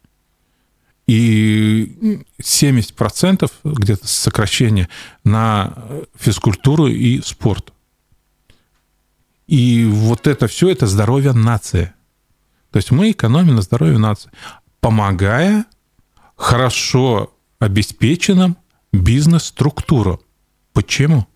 И 1.08 2.24
70% 2.42 3.52
где-то 3.66 4.08
сокращение 4.08 4.88
на 5.26 5.74
физкультуру 6.18 6.88
и 6.88 7.22
спорт. 7.22 7.74
И 9.48 9.86
вот 9.86 10.28
это 10.28 10.48
все, 10.48 10.70
это 10.70 10.88
здоровье 10.88 11.34
нации. 11.34 11.94
То 12.72 12.78
есть 12.78 12.92
мы 12.92 13.12
экономим 13.12 13.56
на 13.56 13.62
здоровье 13.62 13.98
нации, 13.98 14.32
помогая 14.80 15.66
хорошо 16.36 17.34
обеспеченным 17.60 18.58
бизнес-структурам. 18.92 20.20
Почему? 20.74 21.28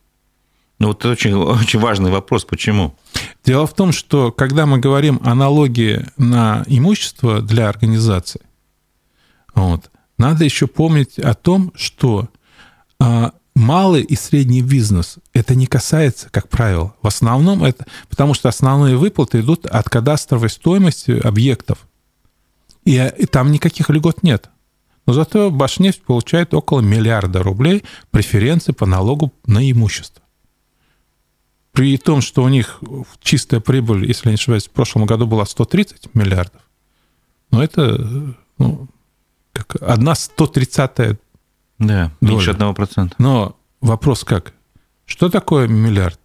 Ну, 0.80 0.88
вот 0.88 1.00
это 1.00 1.10
очень, 1.10 1.34
очень 1.62 1.80
важный 1.80 2.12
вопрос. 2.12 2.46
Почему? 2.46 2.96
Дело 3.46 3.68
в 3.68 3.74
том, 3.74 3.92
что 3.92 4.32
когда 4.32 4.66
мы 4.66 4.80
говорим 4.80 5.20
о 5.24 5.36
налоге 5.36 6.08
на 6.18 6.64
имущество 6.68 7.42
для 7.42 7.70
организации, 7.70 8.42
вот, 9.54 9.90
надо 10.18 10.44
еще 10.44 10.68
помнить 10.68 11.20
о 11.20 11.34
том, 11.34 11.72
что 11.76 12.30
а, 13.00 13.34
малый 13.56 14.02
и 14.02 14.16
средний 14.16 14.62
бизнес 14.62 15.18
это 15.34 15.56
не 15.56 15.68
касается, 15.68 16.30
как 16.30 16.50
правило. 16.50 16.96
В 17.02 17.08
основном 17.08 17.64
это, 17.64 17.86
потому 18.10 18.34
что 18.34 18.50
основные 18.50 18.98
выплаты 18.98 19.42
идут 19.42 19.66
от 19.66 19.90
кадастровой 19.90 20.50
стоимости 20.50 21.12
объектов. 21.12 21.88
И, 22.86 22.96
и 22.96 23.26
там 23.26 23.52
никаких 23.52 23.90
льгот 23.90 24.24
нет. 24.24 24.50
Но 25.06 25.14
зато 25.14 25.50
Башнефть 25.50 26.04
получает 26.04 26.54
около 26.54 26.82
миллиарда 26.82 27.42
рублей 27.42 27.84
преференции 28.12 28.72
по 28.72 28.86
налогу 28.86 29.34
на 29.46 29.70
имущество. 29.70 30.24
При 31.72 31.98
том, 31.98 32.22
что 32.22 32.44
у 32.44 32.50
них 32.50 32.82
чистая 33.22 33.60
прибыль, 33.60 34.06
если 34.06 34.30
не 34.30 34.36
ошибаюсь, 34.36 34.68
в 34.68 34.72
прошлом 34.72 35.06
году 35.06 35.28
была 35.28 35.46
130 35.46 36.14
миллиардов. 36.14 36.62
Но 37.52 37.64
это 37.64 38.36
ну, 38.58 38.88
как 39.54 39.82
одна 39.82 40.16
130 40.16 41.20
да, 41.80 42.12
доля. 42.22 42.34
меньше 42.34 42.52
одного 42.52 42.74
процента. 42.74 43.16
Но 43.18 43.58
вопрос 43.82 44.24
как? 44.24 44.54
Что 45.06 45.30
такое 45.30 45.68
миллиард? 45.68 46.20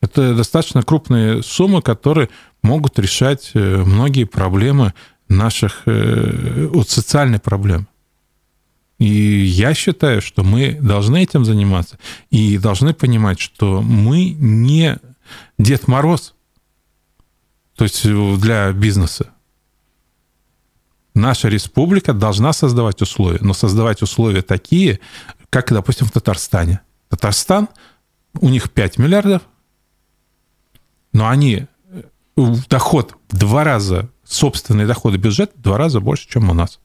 Это 0.00 0.34
достаточно 0.34 0.82
крупные 0.82 1.42
суммы, 1.42 1.80
которые 1.80 2.28
могут 2.62 2.98
решать 2.98 3.52
э, 3.54 3.82
многие 3.84 4.24
проблемы 4.24 4.94
наших, 5.28 5.82
э, 5.86 6.68
вот 6.72 6.90
социальные 6.90 7.40
проблемы. 7.40 7.86
И 8.98 9.06
я 9.06 9.74
считаю, 9.74 10.20
что 10.20 10.44
мы 10.44 10.78
должны 10.80 11.22
этим 11.22 11.44
заниматься 11.44 11.98
и 12.30 12.58
должны 12.58 12.94
понимать, 12.94 13.40
что 13.40 13.80
мы 13.80 14.30
не 14.30 14.98
Дед 15.58 15.88
Мороз, 15.88 16.34
то 17.76 17.84
есть 17.84 18.06
для 18.40 18.72
бизнеса. 18.72 19.30
Наша 21.22 21.48
республика 21.48 22.12
должна 22.12 22.52
создавать 22.52 23.00
условия, 23.00 23.38
но 23.42 23.54
создавать 23.54 24.02
условия 24.02 24.42
такие, 24.42 24.98
как, 25.50 25.72
допустим, 25.72 26.08
в 26.08 26.10
Татарстане. 26.10 26.80
Татарстан, 27.10 27.68
у 28.40 28.48
них 28.48 28.72
5 28.72 28.98
миллиардов, 28.98 29.42
но 31.12 31.28
они 31.28 31.68
э, 31.90 32.02
доход 32.68 33.14
в 33.30 33.38
два 33.38 33.62
раза, 33.62 34.10
собственные 34.24 34.88
доходы 34.88 35.16
бюджета 35.16 35.52
в 35.56 35.62
два 35.62 35.78
раза 35.78 36.00
больше, 36.00 36.28
чем 36.28 36.50
у 36.50 36.54
нас. 36.54 36.80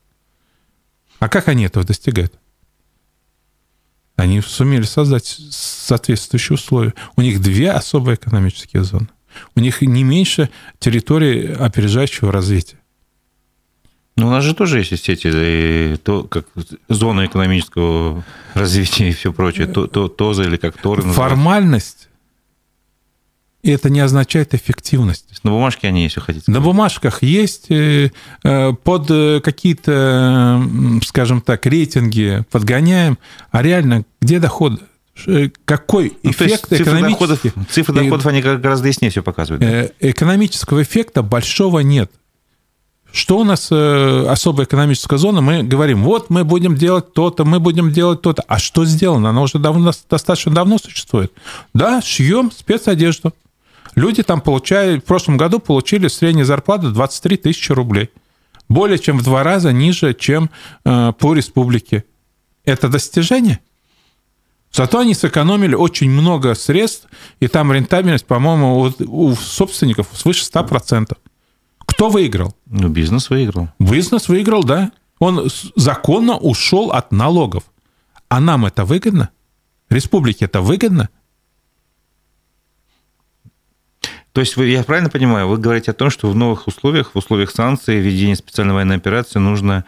А 1.17 1.29
как 1.29 1.48
они 1.48 1.65
этого 1.65 1.84
достигают? 1.84 2.39
Они 4.17 4.41
сумели 4.41 4.84
создать 4.84 5.25
соответствующие 5.50 6.58
условия. 6.58 6.94
У 7.15 7.22
них 7.22 7.41
две 7.41 7.72
особые 7.72 8.17
экономические 8.17 8.84
зоны. 8.84 9.08
У 9.56 9.62
них 9.62 9.82
не 9.82 10.03
меньше 10.03 10.51
территории 10.77 11.56
опережающего 11.56 12.32
развития. 12.32 12.77
Ну, 14.18 14.28
у 14.28 14.32
нас 14.32 14.44
же 14.44 14.56
тоже 14.56 14.80
есть 14.80 15.06
сети, 15.06 15.30
и 15.32 15.96
то, 15.98 16.24
как 16.24 16.48
зона 16.90 17.28
экономического 17.28 18.24
развития 18.56 19.10
и 19.10 19.14
все 19.14 19.32
прочее, 19.32 19.68
то, 19.68 19.88
то, 19.88 20.08
ТОЗа 20.08 20.44
или 20.44 20.58
как 20.58 20.76
ТОРы 20.76 21.04
Формальность, 21.04 22.08
и 23.64 23.72
это 23.72 23.90
не 23.90 24.00
означает 24.00 24.54
эффективность. 24.54 25.26
На 25.44 25.52
бумажке 25.52 25.88
они 25.88 26.04
есть, 26.04 26.16
если 26.16 26.26
хотите. 26.26 26.52
На 26.52 26.62
бумажках 26.62 27.22
есть 27.22 27.70
э, 27.70 28.12
э, 28.44 28.74
под 28.74 29.12
э, 29.12 29.42
какие-то, 29.44 30.64
скажем 31.04 31.42
так, 31.42 31.66
рейтинги 31.66 32.46
подгоняем, 32.50 33.18
а 33.52 33.62
реально 33.62 34.06
где 34.22 34.40
доходы? 34.40 34.80
какой 35.66 36.14
ну, 36.22 36.30
эффект 36.30 36.70
цифры 36.70 36.84
экономический... 36.84 37.50
Доходов, 37.50 37.68
цифры 37.72 37.96
доходов, 37.96 38.26
они 38.28 38.40
гораздо 38.40 38.88
яснее 38.88 39.10
все 39.10 39.24
показывают. 39.24 39.62
Да? 39.62 39.90
Экономического 40.00 40.84
эффекта 40.84 41.24
большого 41.24 41.80
нет. 41.80 42.12
Что 43.12 43.40
у 43.40 43.44
нас 43.44 43.72
особая 43.72 44.66
экономическая 44.66 45.18
зона? 45.18 45.42
Мы 45.42 45.64
говорим, 45.64 46.04
вот 46.04 46.30
мы 46.30 46.44
будем 46.44 46.76
делать 46.76 47.14
то-то, 47.14 47.46
мы 47.46 47.60
будем 47.60 47.92
делать 47.92 48.22
то-то. 48.22 48.44
А 48.48 48.60
что 48.60 48.86
сделано? 48.86 49.30
Оно 49.30 49.44
уже 49.44 49.60
давно, 49.60 49.92
достаточно 50.10 50.54
давно 50.54 50.78
существует. 50.78 51.32
Да, 51.74 52.02
шьем 52.02 52.52
спецодежду. 52.52 53.34
Люди 53.96 54.22
там 54.22 54.42
получают, 54.42 55.04
в 55.04 55.08
прошлом 55.08 55.38
году 55.38 55.60
получили 55.60 56.08
среднюю 56.08 56.46
зарплату 56.46 56.92
23 56.92 57.38
тысячи 57.38 57.72
рублей. 57.72 58.12
Более 58.70 59.00
чем 59.00 59.18
в 59.18 59.24
два 59.24 59.44
раза 59.44 59.72
ниже, 59.72 60.14
чем 60.14 60.52
э, 60.86 61.14
по 61.18 61.34
республике. 61.34 62.04
Это 62.66 62.90
достижение? 62.90 63.60
Зато 64.72 65.00
они 65.00 65.16
сэкономили 65.16 65.74
очень 65.74 66.12
много 66.12 66.54
средств, 66.54 67.08
и 67.40 67.48
там 67.48 67.72
рентабельность, 67.72 68.26
по-моему, 68.26 68.94
у, 69.00 69.30
у 69.30 69.36
собственников 69.36 70.10
свыше 70.14 70.44
100%. 70.44 71.18
Кто 71.98 72.10
выиграл? 72.10 72.56
Ну, 72.68 72.89
бизнес 72.89 73.32
выиграл. 73.32 73.70
Бизнес 73.80 74.27
выиграл, 74.27 74.63
да. 74.63 74.92
Он 75.18 75.50
законно 75.75 76.38
ушел 76.38 76.92
от 76.92 77.12
налогов. 77.12 77.63
А 78.30 78.39
нам 78.39 78.68
это 78.68 78.86
выгодно? 78.86 79.32
Республике 79.89 80.46
это 80.46 80.62
выгодно? 80.62 81.10
То 84.32 84.42
есть, 84.42 84.58
вы, 84.58 84.68
я 84.68 84.84
правильно 84.84 85.10
понимаю, 85.10 85.48
вы 85.48 85.58
говорите 85.58 85.89
о 85.89 85.96
том, 85.96 86.12
что 86.12 86.30
в 86.30 86.36
новых 86.36 86.68
условиях, 86.68 87.16
в 87.16 87.18
условиях 87.18 87.50
санкций, 87.50 87.98
введения 87.98 88.36
специальной 88.36 88.75
военной 88.75 88.98
операции 88.98 89.39
нужно 89.39 89.84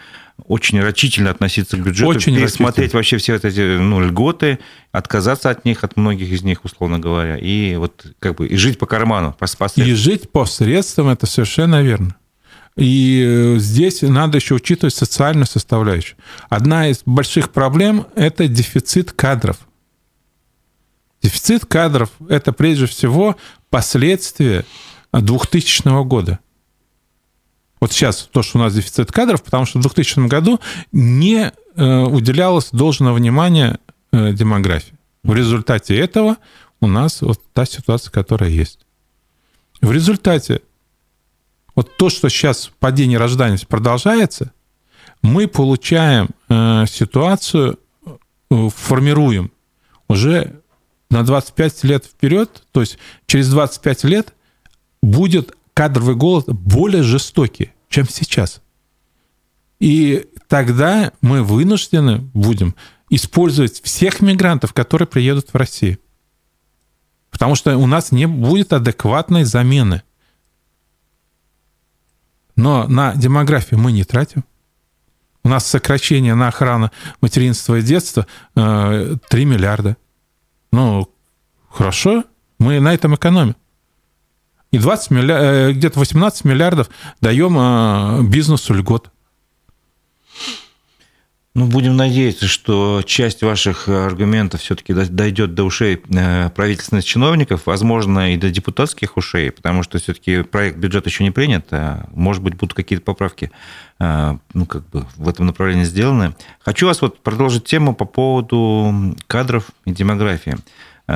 очень 0.47 0.79
рачительно 0.81 1.31
относиться 1.31 1.77
к 1.77 1.83
бюджету, 1.83 2.09
очень 2.09 2.35
пересмотреть 2.35 2.93
вообще 2.93 3.17
все 3.17 3.33
вот 3.33 3.45
эти 3.45 3.77
ну, 3.77 3.99
льготы, 3.99 4.59
отказаться 4.91 5.49
от 5.49 5.65
них, 5.65 5.83
от 5.83 5.97
многих 5.97 6.29
из 6.29 6.43
них, 6.43 6.65
условно 6.65 6.99
говоря, 6.99 7.37
и 7.37 7.75
вот 7.75 8.05
как 8.19 8.35
бы 8.35 8.47
и 8.47 8.55
жить 8.55 8.77
по 8.79 8.85
карману, 8.85 9.35
по, 9.37 9.45
по 9.57 9.65
И 9.75 9.93
жить 9.93 10.31
по 10.31 10.45
средствам, 10.45 11.09
это 11.09 11.25
совершенно 11.25 11.81
верно. 11.81 12.15
И 12.75 13.23
э, 13.27 13.59
здесь 13.59 14.01
надо 14.01 14.37
еще 14.37 14.55
учитывать 14.55 14.95
социальную 14.95 15.45
составляющую. 15.45 16.17
Одна 16.49 16.87
из 16.89 17.01
больших 17.05 17.51
проблем– 17.51 18.07
это 18.15 18.47
дефицит 18.47 19.11
кадров. 19.11 19.57
Дефицит 21.21 21.65
кадров– 21.65 22.09
это 22.29 22.53
прежде 22.53 22.85
всего 22.85 23.35
последствия 23.69 24.65
2000 25.11 26.03
года. 26.05 26.39
Вот 27.79 27.91
сейчас 27.91 28.29
то, 28.31 28.43
что 28.43 28.57
у 28.57 28.61
нас 28.61 28.73
дефицит 28.73 29.11
кадров, 29.11 29.43
потому 29.43 29.65
что 29.65 29.79
в 29.79 29.81
2000 29.81 30.27
году 30.27 30.59
не 30.91 31.51
э, 31.75 31.99
уделялось 32.03 32.69
должного 32.71 33.15
внимания 33.15 33.79
э, 34.11 34.33
демографии. 34.33 34.97
В 35.23 35.33
результате 35.33 35.97
этого 35.97 36.37
у 36.81 36.87
нас 36.87 37.21
вот 37.21 37.41
та 37.53 37.65
ситуация, 37.65 38.11
которая 38.11 38.49
есть. 38.49 38.79
В 39.81 39.91
результате 39.91 40.61
вот 41.75 41.95
то, 41.97 42.09
что 42.09 42.27
сейчас 42.29 42.71
падение 42.79 43.17
рождаемости 43.17 43.65
продолжается, 43.65 44.51
мы 45.21 45.47
получаем 45.47 46.29
э, 46.49 46.85
ситуацию, 46.87 47.79
формируем 48.49 49.51
уже 50.07 50.59
на 51.09 51.23
25 51.23 51.83
лет 51.83 52.05
вперед, 52.05 52.63
то 52.71 52.81
есть 52.81 52.97
через 53.27 53.49
25 53.49 54.03
лет 54.05 54.33
будет 55.01 55.55
кадровый 55.73 56.15
голод 56.15 56.47
более 56.49 57.03
жестокий, 57.03 57.71
чем 57.89 58.07
сейчас. 58.07 58.61
И 59.79 60.27
тогда 60.47 61.11
мы 61.21 61.43
вынуждены 61.43 62.19
будем 62.33 62.75
использовать 63.09 63.81
всех 63.81 64.21
мигрантов, 64.21 64.73
которые 64.73 65.07
приедут 65.07 65.49
в 65.51 65.55
Россию. 65.55 65.99
Потому 67.31 67.55
что 67.55 67.77
у 67.77 67.87
нас 67.87 68.11
не 68.11 68.27
будет 68.27 68.73
адекватной 68.73 69.43
замены. 69.43 70.03
Но 72.55 72.87
на 72.87 73.15
демографию 73.15 73.79
мы 73.79 73.91
не 73.91 74.03
тратим. 74.03 74.43
У 75.43 75.49
нас 75.49 75.65
сокращение 75.65 76.35
на 76.35 76.49
охрану 76.49 76.91
материнства 77.21 77.79
и 77.79 77.81
детства 77.81 78.27
3 78.55 78.61
э, 78.61 79.45
миллиарда. 79.45 79.95
Ну, 80.71 81.09
хорошо, 81.69 82.25
мы 82.59 82.79
на 82.79 82.93
этом 82.93 83.15
экономим. 83.15 83.55
И 84.71 84.77
20 84.77 85.11
миллиардов, 85.11 85.47
э, 85.47 85.71
где-то 85.73 85.99
18 85.99 86.45
миллиардов 86.45 86.89
даем 87.21 87.57
э, 87.57 88.23
бизнесу 88.29 88.73
льгот. 88.73 89.09
Ну, 91.55 91.65
будем 91.65 91.97
надеяться, 91.97 92.47
что 92.47 93.01
часть 93.03 93.41
ваших 93.41 93.89
аргументов 93.89 94.61
все-таки 94.61 94.93
дойдет 94.93 95.55
до 95.55 95.63
ушей 95.63 95.99
э, 96.09 96.51
правительственных 96.51 97.03
чиновников, 97.03 97.63
возможно, 97.65 98.33
и 98.33 98.37
до 98.37 98.51
депутатских 98.51 99.17
ушей, 99.17 99.51
потому 99.51 99.81
что 99.81 99.97
все-таки 99.97 100.43
проект 100.43 100.77
бюджета 100.77 101.09
еще 101.09 101.23
не 101.23 101.31
принят, 101.31 101.65
а 101.71 102.07
может 102.13 102.43
быть, 102.43 102.53
будут 102.55 102.75
какие-то 102.75 103.03
поправки 103.03 103.51
ну, 104.01 104.65
как 104.65 104.87
бы 104.91 105.05
в 105.17 105.27
этом 105.27 105.47
направлении 105.47 105.83
сделаны. 105.83 106.33
Хочу 106.61 106.87
вас 106.87 107.01
вот 107.01 107.21
продолжить 107.21 107.65
тему 107.65 107.93
по 107.93 108.05
поводу 108.05 109.13
кадров 109.27 109.65
и 109.83 109.91
демографии. 109.91 110.55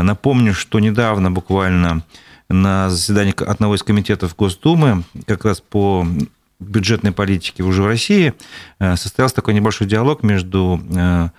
Напомню, 0.01 0.53
что 0.53 0.79
недавно 0.79 1.29
буквально 1.31 2.03
на 2.49 2.89
заседании 2.89 3.33
одного 3.43 3.75
из 3.75 3.83
комитетов 3.83 4.35
Госдумы 4.35 5.03
как 5.25 5.45
раз 5.45 5.61
по 5.61 6.05
бюджетной 6.59 7.11
политики 7.11 7.61
уже 7.61 7.83
в 7.83 7.87
России 7.87 8.33
э, 8.79 8.95
состоялся 8.95 9.35
такой 9.35 9.53
небольшой 9.53 9.87
диалог 9.87 10.23
между 10.23 10.81
э, 10.95 11.29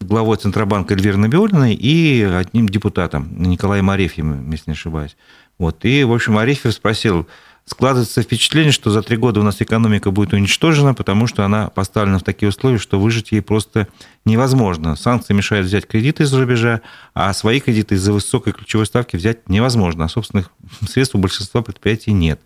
главой 0.00 0.36
Центробанка 0.36 0.94
Эльвирой 0.94 1.18
Набиулиной 1.18 1.74
и 1.74 2.22
одним 2.22 2.68
депутатом, 2.68 3.30
Николаем 3.42 3.88
Арефьевым, 3.90 4.50
если 4.50 4.70
не 4.70 4.74
ошибаюсь. 4.74 5.16
Вот. 5.58 5.84
И, 5.84 6.04
в 6.04 6.12
общем, 6.12 6.38
Арефьев 6.38 6.74
спросил, 6.74 7.28
складывается 7.64 8.22
впечатление, 8.22 8.72
что 8.72 8.90
за 8.90 9.02
три 9.02 9.16
года 9.16 9.40
у 9.40 9.42
нас 9.42 9.60
экономика 9.60 10.10
будет 10.10 10.32
уничтожена, 10.32 10.94
потому 10.94 11.26
что 11.26 11.44
она 11.44 11.68
поставлена 11.68 12.18
в 12.18 12.22
такие 12.22 12.48
условия, 12.48 12.78
что 12.78 12.98
выжить 12.98 13.32
ей 13.32 13.40
просто 13.40 13.88
невозможно. 14.24 14.96
Санкции 14.96 15.32
мешают 15.32 15.66
взять 15.66 15.86
кредиты 15.86 16.24
из-за 16.24 16.40
рубежа, 16.40 16.80
а 17.14 17.32
свои 17.32 17.60
кредиты 17.60 17.94
из-за 17.94 18.12
высокой 18.12 18.52
ключевой 18.52 18.86
ставки 18.86 19.16
взять 19.16 19.48
невозможно, 19.48 20.04
а 20.04 20.08
собственных 20.08 20.50
средств 20.88 21.14
у 21.14 21.18
большинства 21.18 21.62
предприятий 21.62 22.12
нет. 22.12 22.40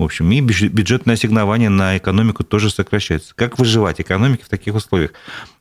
В 0.00 0.02
общем, 0.02 0.30
и 0.32 0.40
бюджетное 0.40 1.14
ассигнование 1.14 1.68
на 1.68 1.98
экономику 1.98 2.42
тоже 2.42 2.70
сокращается. 2.70 3.34
Как 3.34 3.58
выживать 3.58 4.00
экономике 4.00 4.44
в 4.46 4.48
таких 4.48 4.74
условиях? 4.74 5.10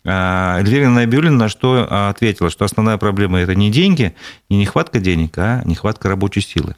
А, 0.05 0.59
Эльвира 0.59 0.87
Набиулина 0.87 1.35
на 1.35 1.49
что 1.49 1.85
ответила, 2.09 2.49
что 2.49 2.63
основная 2.63 2.97
проблема– 2.97 3.39
это 3.41 3.53
не 3.53 3.69
деньги, 3.69 4.15
не 4.49 4.55
нехватка 4.55 5.01
денег, 5.01 5.37
а 5.37 5.61
нехватка 5.65 6.07
рабочей 6.07 6.39
силы. 6.39 6.77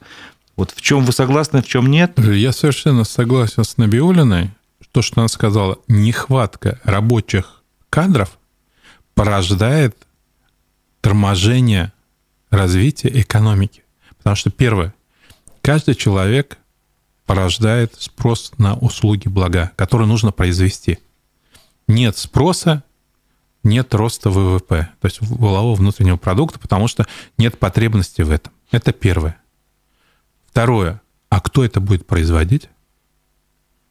Вот 0.56 0.70
в 0.70 0.80
чем 0.80 1.04
вы 1.04 1.12
согласны, 1.12 1.62
в 1.62 1.66
чем 1.66 1.90
нет? 1.90 2.18
Я 2.18 2.52
совершенно 2.52 3.04
согласен 3.04 3.64
с 3.64 3.76
Набиулиной. 3.76 4.50
То, 4.92 5.00
что 5.00 5.20
она 5.22 5.28
сказала, 5.28 5.78
нехватка 5.88 6.78
рабочих 6.84 7.62
кадров 7.88 8.38
порождает 9.14 9.96
торможение 11.00 11.92
развития 12.50 13.08
экономики. 13.20 13.82
Потому 14.18 14.36
что, 14.36 14.50
первое, 14.50 14.94
каждый 15.62 15.94
человек 15.94 16.58
порождает 17.26 17.94
спрос 17.98 18.52
на 18.58 18.74
услуги 18.74 19.28
блага, 19.28 19.72
которые 19.76 20.06
нужно 20.06 20.32
произвести. 20.32 20.98
Нет 21.88 22.18
спроса, 22.18 22.84
нет 23.64 23.94
роста 23.94 24.30
ВВП, 24.30 24.90
то 25.00 25.06
есть 25.06 25.18
валового 25.20 25.74
внутреннего 25.74 26.16
продукта, 26.16 26.58
потому 26.58 26.88
что 26.88 27.06
нет 27.38 27.58
потребности 27.58 28.22
в 28.22 28.30
этом. 28.30 28.52
Это 28.70 28.92
первое. 28.92 29.41
Второе. 30.52 31.00
А 31.30 31.40
кто 31.40 31.64
это 31.64 31.80
будет 31.80 32.06
производить? 32.06 32.68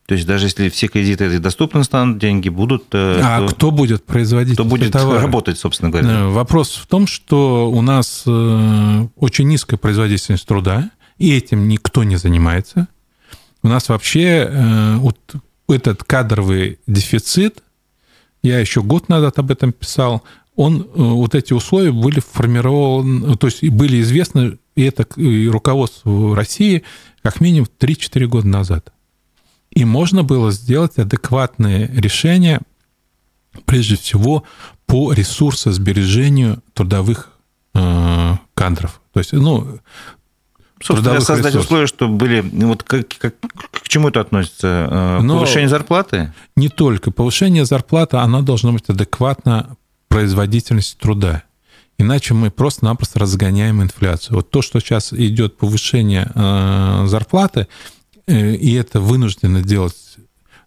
То 0.05 0.13
есть 0.13 0.27
даже 0.27 0.45
если 0.45 0.69
все 0.69 0.87
кредиты 0.87 1.39
доступны 1.39 1.83
станут, 1.83 2.19
деньги 2.19 2.49
будут... 2.49 2.83
Э, 2.91 3.19
а 3.23 3.47
то, 3.47 3.55
кто 3.55 3.71
будет 3.71 4.05
производить 4.05 4.53
Кто 4.53 4.63
будет 4.63 4.91
товары? 4.91 5.21
работать, 5.21 5.57
собственно 5.57 5.89
говоря? 5.89 6.07
Э, 6.07 6.27
вопрос 6.27 6.75
в 6.75 6.85
том, 6.85 7.07
что 7.07 7.71
у 7.71 7.81
нас 7.81 8.23
э, 8.27 9.07
очень 9.15 9.47
низкая 9.47 9.79
производительность 9.79 10.45
труда, 10.45 10.91
и 11.17 11.35
этим 11.35 11.67
никто 11.67 12.03
не 12.03 12.17
занимается. 12.17 12.89
У 13.63 13.67
нас 13.67 13.89
вообще 13.89 14.97
вот 14.97 15.17
этот 15.67 16.03
кадровый 16.03 16.79
дефицит, 16.87 17.63
я 18.43 18.59
еще 18.59 18.83
год 18.83 19.07
назад 19.07 19.39
об 19.39 19.49
этом 19.49 19.71
писал, 19.71 20.23
он, 20.55 20.87
вот 20.93 21.35
эти 21.35 21.53
условия 21.53 21.91
были 21.91 22.19
формированы, 22.19 23.35
то 23.37 23.47
есть 23.47 23.63
были 23.69 24.01
известны 24.01 24.57
и 24.81 24.85
это 24.85 25.03
и 25.19 25.47
руководству 25.47 26.33
России 26.33 26.83
как 27.21 27.39
минимум 27.39 27.67
3-4 27.79 28.25
года 28.25 28.47
назад. 28.47 28.91
И 29.69 29.85
можно 29.85 30.23
было 30.23 30.51
сделать 30.51 30.97
адекватные 30.97 31.87
решения, 31.87 32.59
прежде 33.65 33.95
всего, 33.95 34.43
по 34.85 35.13
ресурсосбережению 35.13 36.61
трудовых 36.73 37.29
э, 37.73 38.33
кадров. 38.53 39.01
То 39.13 39.19
есть, 39.19 39.33
ну, 39.33 39.79
Собственно, 40.81 41.21
создать 41.21 41.53
ресурсов. 41.53 41.65
условия, 41.65 41.87
чтобы 41.87 42.15
были... 42.15 42.41
Вот 42.41 42.83
как, 42.83 43.07
как, 43.19 43.35
к 43.71 43.87
чему 43.87 44.09
это 44.09 44.19
относится? 44.19 44.87
Э, 44.91 45.21
Но 45.21 45.35
Повышение 45.35 45.69
зарплаты? 45.69 46.33
Не 46.55 46.69
только. 46.69 47.11
Повышение 47.11 47.65
зарплаты, 47.65 48.17
она 48.17 48.41
должна 48.41 48.71
быть 48.71 48.89
адекватна 48.89 49.77
производительности 50.09 50.97
труда. 50.99 51.43
Иначе 52.01 52.33
мы 52.33 52.51
просто-напросто 52.51 53.19
разгоняем 53.19 53.81
инфляцию. 53.81 54.37
Вот 54.37 54.49
то, 54.49 54.61
что 54.61 54.79
сейчас 54.79 55.13
идет 55.13 55.57
повышение 55.57 56.31
э, 56.33 57.05
зарплаты, 57.07 57.67
э, 58.27 58.55
и 58.55 58.73
это 58.73 58.99
вынуждено 58.99 59.61
делать 59.61 59.95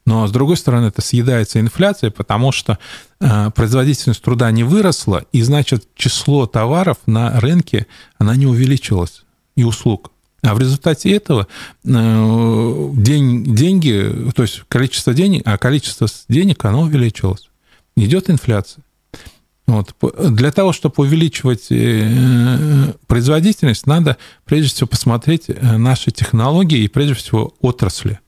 но, 0.06 0.26
с 0.26 0.30
другой 0.30 0.56
стороны, 0.56 0.86
это 0.86 1.00
съедается 1.00 1.60
инфляцией, 1.60 2.12
потому 2.12 2.52
что 2.52 2.78
э, 3.20 3.50
производительность 3.50 4.22
труда 4.22 4.50
не 4.50 4.62
выросла, 4.62 5.24
и, 5.32 5.40
значит, 5.42 5.88
число 5.94 6.46
товаров 6.46 6.98
на 7.06 7.40
рынке, 7.40 7.86
она 8.18 8.36
не 8.36 8.46
увеличилась, 8.46 9.24
и 9.56 9.64
услуг. 9.64 10.10
А 10.42 10.54
в 10.54 10.58
результате 10.58 11.10
этого 11.10 11.46
э, 11.84 12.90
день, 12.96 13.54
деньги, 13.54 14.30
то 14.34 14.42
есть 14.42 14.64
количество 14.68 15.14
денег, 15.14 15.40
а 15.46 15.56
количество 15.56 16.06
денег, 16.28 16.62
оно 16.66 16.82
увеличилось. 16.82 17.48
Идет 17.96 18.28
инфляция. 18.28 18.83
Вот. 19.66 19.94
Для 20.30 20.52
того, 20.52 20.72
чтобы 20.72 20.94
увеличивать 20.98 21.68
э, 21.70 22.92
производительность, 23.06 23.86
надо 23.86 24.18
прежде 24.44 24.68
всего 24.68 24.86
посмотреть 24.86 25.44
э, 25.48 25.76
наши 25.78 26.10
технологии 26.10 26.80
и 26.80 26.88
прежде 26.88 27.14
всего 27.14 27.54
отрасли. 27.60 28.20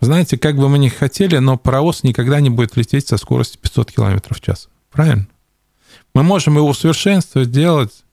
Знаете, 0.00 0.38
как 0.38 0.56
бы 0.56 0.70
мы 0.70 0.78
ни 0.78 0.88
хотели, 0.88 1.36
но 1.36 1.58
паровоз 1.58 2.04
никогда 2.04 2.40
не 2.40 2.48
будет 2.48 2.74
лететь 2.76 3.06
со 3.06 3.18
скоростью 3.18 3.60
500 3.60 3.92
км 3.92 4.34
в 4.34 4.40
час. 4.40 4.70
Правильно? 4.90 5.28
Мы 6.14 6.22
можем 6.22 6.56
его 6.56 6.68
усовершенствовать, 6.68 7.50
делать. 7.50 8.04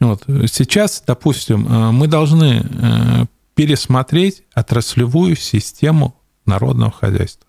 Вот. 0.00 0.24
Сейчас, 0.50 1.02
допустим, 1.06 1.66
э, 1.66 1.90
мы 1.90 2.06
должны 2.06 3.28
пересмотреть 3.54 4.44
отраслевую 4.54 5.34
систему 5.36 6.14
народного 6.46 6.92
хозяйства, 6.92 7.46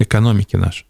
экономики 0.00 0.56
нашей. 0.56 0.86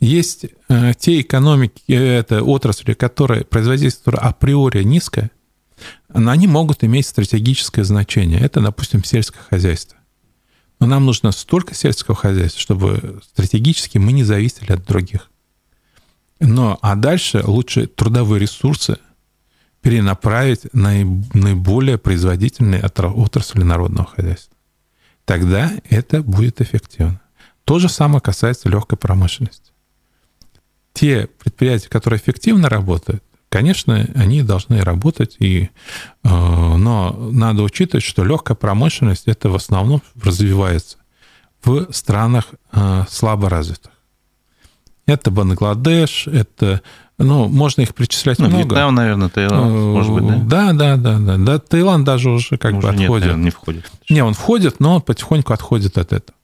Есть 0.00 0.46
э, 0.68 0.92
те 0.98 1.20
экономики, 1.20 1.82
э, 1.88 2.18
это 2.18 2.42
отрасли, 2.42 2.92
которые 2.92 3.44
производительство 3.44 4.12
априори 4.18 4.82
низкое, 4.82 5.30
но 6.12 6.30
они 6.30 6.46
могут 6.46 6.84
иметь 6.84 7.06
стратегическое 7.06 7.84
значение. 7.84 8.40
Это, 8.40 8.60
допустим, 8.60 9.04
сельское 9.04 9.40
хозяйство. 9.40 9.96
Но 10.80 10.86
нам 10.86 11.06
нужно 11.06 11.32
столько 11.32 11.74
сельского 11.74 12.14
хозяйства, 12.14 12.60
чтобы 12.60 13.20
стратегически 13.22 13.96
мы 13.96 14.12
не 14.12 14.24
зависели 14.24 14.72
от 14.72 14.84
других. 14.84 15.30
Но, 16.38 16.78
а 16.82 16.94
дальше 16.96 17.42
лучше 17.42 17.86
трудовые 17.86 18.40
ресурсы 18.40 18.98
перенаправить 19.80 20.72
на 20.74 20.92
наиболее 21.32 21.96
производительные 21.96 22.82
отрасли 22.82 23.62
народного 23.62 24.08
хозяйства. 24.08 24.54
Тогда 25.24 25.72
это 25.88 26.22
будет 26.22 26.60
эффективно. 26.60 27.20
То 27.64 27.78
же 27.78 27.88
самое 27.88 28.20
касается 28.20 28.68
легкой 28.68 28.98
промышленности 28.98 29.72
те 30.96 31.28
предприятия, 31.38 31.88
которые 31.88 32.18
эффективно 32.18 32.68
работают, 32.68 33.22
конечно, 33.50 34.08
они 34.14 34.42
должны 34.42 34.80
работать, 34.82 35.36
и, 35.38 35.68
э, 36.24 36.28
но 36.28 37.12
надо 37.32 37.62
учитывать, 37.62 38.04
что 38.04 38.24
легкая 38.24 38.56
промышленность 38.56 39.28
это 39.28 39.50
в 39.50 39.54
основном 39.54 40.02
развивается 40.20 40.96
в 41.62 41.92
странах 41.92 42.46
э, 42.72 43.04
слабо 43.08 43.50
развитых. 43.50 43.92
Это 45.06 45.30
Бангладеш, 45.30 46.26
это, 46.26 46.80
ну, 47.18 47.46
можно 47.46 47.82
их 47.82 47.94
причислять 47.94 48.38
ну, 48.38 48.48
много. 48.48 48.64
Вьетнам, 48.64 48.94
наверное, 48.94 49.28
Таиланд, 49.28 49.66
э, 49.66 49.78
может 49.78 50.12
быть, 50.12 50.48
да? 50.48 50.72
Да, 50.72 50.72
да, 50.72 50.96
да, 50.96 51.18
да. 51.18 51.36
да 51.36 51.58
Таиланд 51.58 52.04
даже 52.04 52.30
уже 52.30 52.56
как 52.56 52.72
уже 52.72 52.82
бы 52.82 52.88
отходит. 52.88 53.10
Нет, 53.10 53.20
наверное, 53.20 53.44
не 53.44 53.50
входит. 53.50 53.92
Не, 54.08 54.24
он 54.24 54.34
входит, 54.34 54.80
но 54.80 55.00
потихоньку 55.00 55.52
отходит 55.52 55.98
от 55.98 56.12
этого 56.12 56.35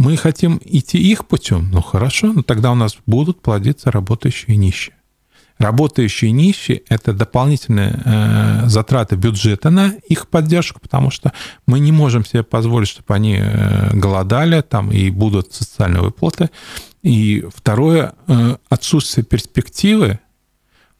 мы 0.00 0.16
хотим 0.16 0.58
идти 0.64 0.96
их 0.96 1.26
путем, 1.26 1.68
ну 1.70 1.82
хорошо, 1.82 2.32
но 2.32 2.42
тогда 2.42 2.72
у 2.72 2.74
нас 2.74 2.96
будут 3.04 3.42
плодиться 3.42 3.90
работающие 3.90 4.56
нищие. 4.56 4.96
Работающие 5.58 6.30
нищие– 6.30 6.80
это 6.88 7.12
дополнительные 7.12 8.00
э, 8.02 8.62
затраты 8.66 9.16
бюджета 9.16 9.68
на 9.68 9.92
их 10.08 10.28
поддержку, 10.28 10.80
потому 10.80 11.10
что 11.10 11.34
мы 11.66 11.80
не 11.80 11.92
можем 11.92 12.24
себе 12.24 12.42
позволить, 12.42 12.88
чтобы 12.88 13.14
они 13.14 13.40
э, 13.40 13.90
голодали 13.92 14.62
там, 14.62 14.90
и 14.90 15.10
будут 15.10 15.52
социальные 15.52 16.00
выплаты. 16.00 16.48
И 17.02 17.44
второе, 17.54 18.14
э, 18.26 18.56
отсутствие 18.70 19.26
перспективы 19.26 20.18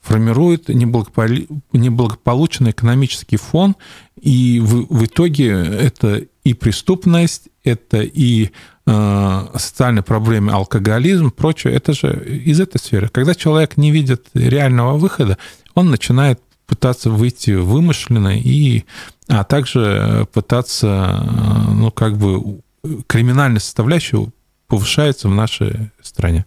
формирует 0.02 0.68
неблагополучный 0.68 2.72
экономический 2.72 3.38
фон, 3.38 3.76
и 4.20 4.60
в, 4.60 4.94
в 4.94 5.06
итоге 5.06 5.52
это 5.52 6.24
и 6.44 6.54
преступность, 6.54 7.48
это 7.64 8.00
и 8.00 8.50
э, 8.86 9.46
социальные 9.54 10.02
проблемы, 10.02 10.52
алкоголизм, 10.52 11.30
прочее. 11.30 11.74
Это 11.74 11.92
же 11.92 12.24
из 12.24 12.60
этой 12.60 12.78
сферы. 12.78 13.08
Когда 13.08 13.34
человек 13.34 13.76
не 13.76 13.90
видит 13.90 14.28
реального 14.34 14.96
выхода, 14.96 15.38
он 15.74 15.90
начинает 15.90 16.40
пытаться 16.66 17.10
выйти 17.10 17.50
вымышленно 17.50 18.38
и 18.38 18.84
а 19.28 19.44
также 19.44 20.26
пытаться, 20.32 21.20
э, 21.20 21.72
ну, 21.72 21.90
как 21.90 22.16
бы 22.16 22.60
криминальная 23.06 23.60
составляющая 23.60 24.26
повышается 24.66 25.28
в 25.28 25.34
нашей 25.34 25.90
стране. 26.02 26.46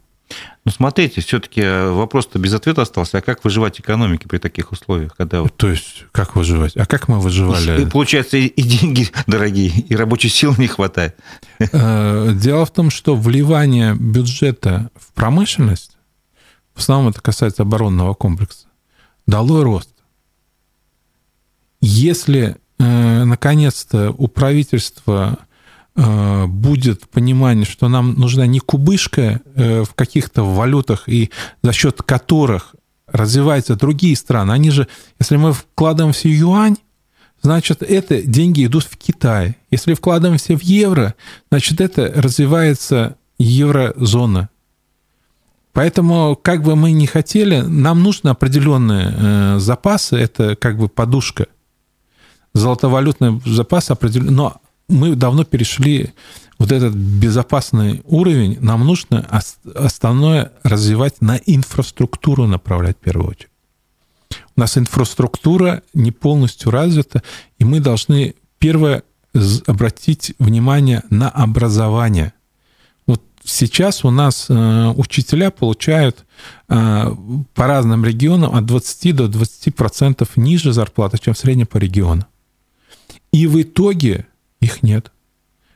Ну, 0.66 0.72
смотрите, 0.72 1.20
все-таки 1.20 1.60
э, 1.60 1.92
вопрос-то 1.92 2.40
без 2.40 2.54
ответа 2.54 2.84
остался. 2.84 3.18
А 3.18 3.22
как 3.22 3.44
выживать 3.44 3.82
экономике 3.82 4.30
при 4.30 4.38
таких 4.38 4.72
условиях? 4.72 5.14
Когда... 5.16 5.44
То 5.44 5.70
есть, 5.70 6.06
как 6.14 6.38
выживать? 6.38 6.78
А 6.78 6.86
как 6.86 7.10
мы 7.10 7.20
выживали? 7.20 7.84
И, 7.84 7.86
получается, 7.86 8.38
и 8.38 8.62
деньги 8.62 9.10
дорогие, 9.28 9.70
и 9.70 9.96
рабочей 9.96 10.30
силы 10.30 10.56
не 10.58 10.68
хватает. 10.68 11.18
Э, 11.60 12.32
дело 12.34 12.66
в 12.66 12.72
том, 12.72 12.92
что 12.92 13.16
вливание 13.16 13.94
бюджета 13.94 14.90
в 14.96 15.12
промышленность, 15.12 15.98
в 16.74 16.80
основном 16.80 17.10
это 17.10 17.22
касается 17.22 17.64
оборонного 17.64 18.14
комплекса, 18.14 18.68
дало 19.28 19.64
рост. 19.64 19.90
Если, 21.82 22.56
э, 22.80 23.24
наконец-то, 23.26 24.16
у 24.18 24.30
правительства 24.30 25.40
будет 25.96 27.08
понимание, 27.10 27.66
что 27.66 27.88
нам 27.88 28.16
нужна 28.16 28.48
не 28.48 28.60
кубышка 28.60 29.42
э, 29.56 29.84
в 29.84 29.94
каких-то 29.94 30.44
валютах, 30.44 31.08
и 31.08 31.30
за 31.62 31.72
счет 31.72 32.02
которых 32.02 32.76
развиваются 33.08 33.76
другие 33.76 34.16
страны. 34.16 34.54
Они 34.54 34.72
же, 34.72 34.88
если 35.20 35.38
мы 35.38 35.54
вкладываем 35.54 36.14
все 36.14 36.30
юань, 36.30 36.78
значит, 37.44 37.84
это 37.84 38.22
деньги 38.24 38.66
идут 38.66 38.86
в 38.86 38.98
Китай. 38.98 39.58
Если 39.70 39.94
вкладываем 39.94 40.40
все 40.40 40.58
в 40.58 40.64
евро, 40.64 41.14
значит, 41.52 41.80
это 41.80 42.12
развивается 42.16 43.18
еврозона. 43.38 44.50
Поэтому, 45.74 46.40
как 46.40 46.64
бы 46.64 46.76
мы 46.76 46.92
ни 46.92 47.06
хотели, 47.06 47.62
нам 47.62 48.04
нужны 48.04 48.30
определенные 48.30 49.14
э, 49.16 49.60
запасы, 49.60 50.16
это 50.18 50.56
как 50.56 50.78
бы 50.78 50.88
подушка. 50.88 51.48
Золотовалютный 52.54 53.42
запас 53.46 53.90
определенный, 53.90 54.32
но 54.32 54.62
мы 54.94 55.16
давно 55.16 55.44
перешли 55.44 56.14
вот 56.60 56.72
этот 56.72 56.94
безопасный 56.96 58.02
уровень, 58.06 58.58
нам 58.62 58.86
нужно 58.86 59.28
основное 59.76 60.52
развивать 60.64 61.22
на 61.22 61.38
инфраструктуру 61.38 62.48
направлять 62.48 62.98
в 62.98 63.04
первую 63.04 63.30
очередь. 63.32 63.50
У 64.56 64.60
нас 64.60 64.78
инфраструктура 64.78 65.82
не 65.94 66.12
полностью 66.12 66.72
развита, 66.72 67.24
и 67.58 67.66
мы 67.66 67.80
должны 67.80 68.36
первое 68.60 69.04
обратить 69.66 70.36
внимание 70.40 71.04
на 71.10 71.28
образование. 71.30 72.34
Вот 73.08 73.22
сейчас 73.44 74.06
у 74.06 74.12
нас 74.12 74.46
э, 74.48 74.88
учителя 74.96 75.50
получают 75.50 76.24
э, 76.70 77.16
по 77.56 77.68
разным 77.68 78.06
регионам 78.06 78.56
от 78.56 78.66
20 78.66 79.16
до 79.16 79.26
20% 79.26 80.30
ниже 80.36 80.72
зарплаты, 80.72 81.18
чем 81.18 81.34
в 81.34 81.38
среднем 81.38 81.66
по 81.66 81.78
региону. 81.78 82.26
И 83.32 83.48
в 83.48 83.60
итоге 83.60 84.28
их 84.64 84.84
нет. 84.84 85.12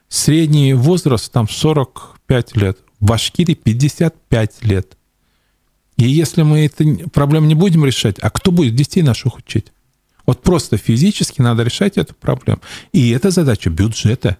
Средний 0.09 0.73
возраст 0.73 1.31
там 1.31 1.47
45 1.49 2.55
лет. 2.55 2.79
В 2.99 3.05
Башкирии 3.05 3.53
55 3.53 4.63
лет. 4.63 4.97
И 5.97 6.07
если 6.07 6.43
мы 6.43 6.65
эту 6.65 7.09
проблему 7.09 7.47
не 7.47 7.55
будем 7.55 7.85
решать, 7.85 8.17
а 8.19 8.29
кто 8.29 8.51
будет 8.51 8.75
детей 8.75 9.01
наших 9.01 9.37
учить? 9.37 9.71
Вот 10.25 10.43
просто 10.43 10.77
физически 10.77 11.41
надо 11.41 11.63
решать 11.63 11.97
эту 11.97 12.13
проблему. 12.13 12.61
И 12.91 13.09
это 13.11 13.31
задача 13.31 13.69
бюджета. 13.69 14.37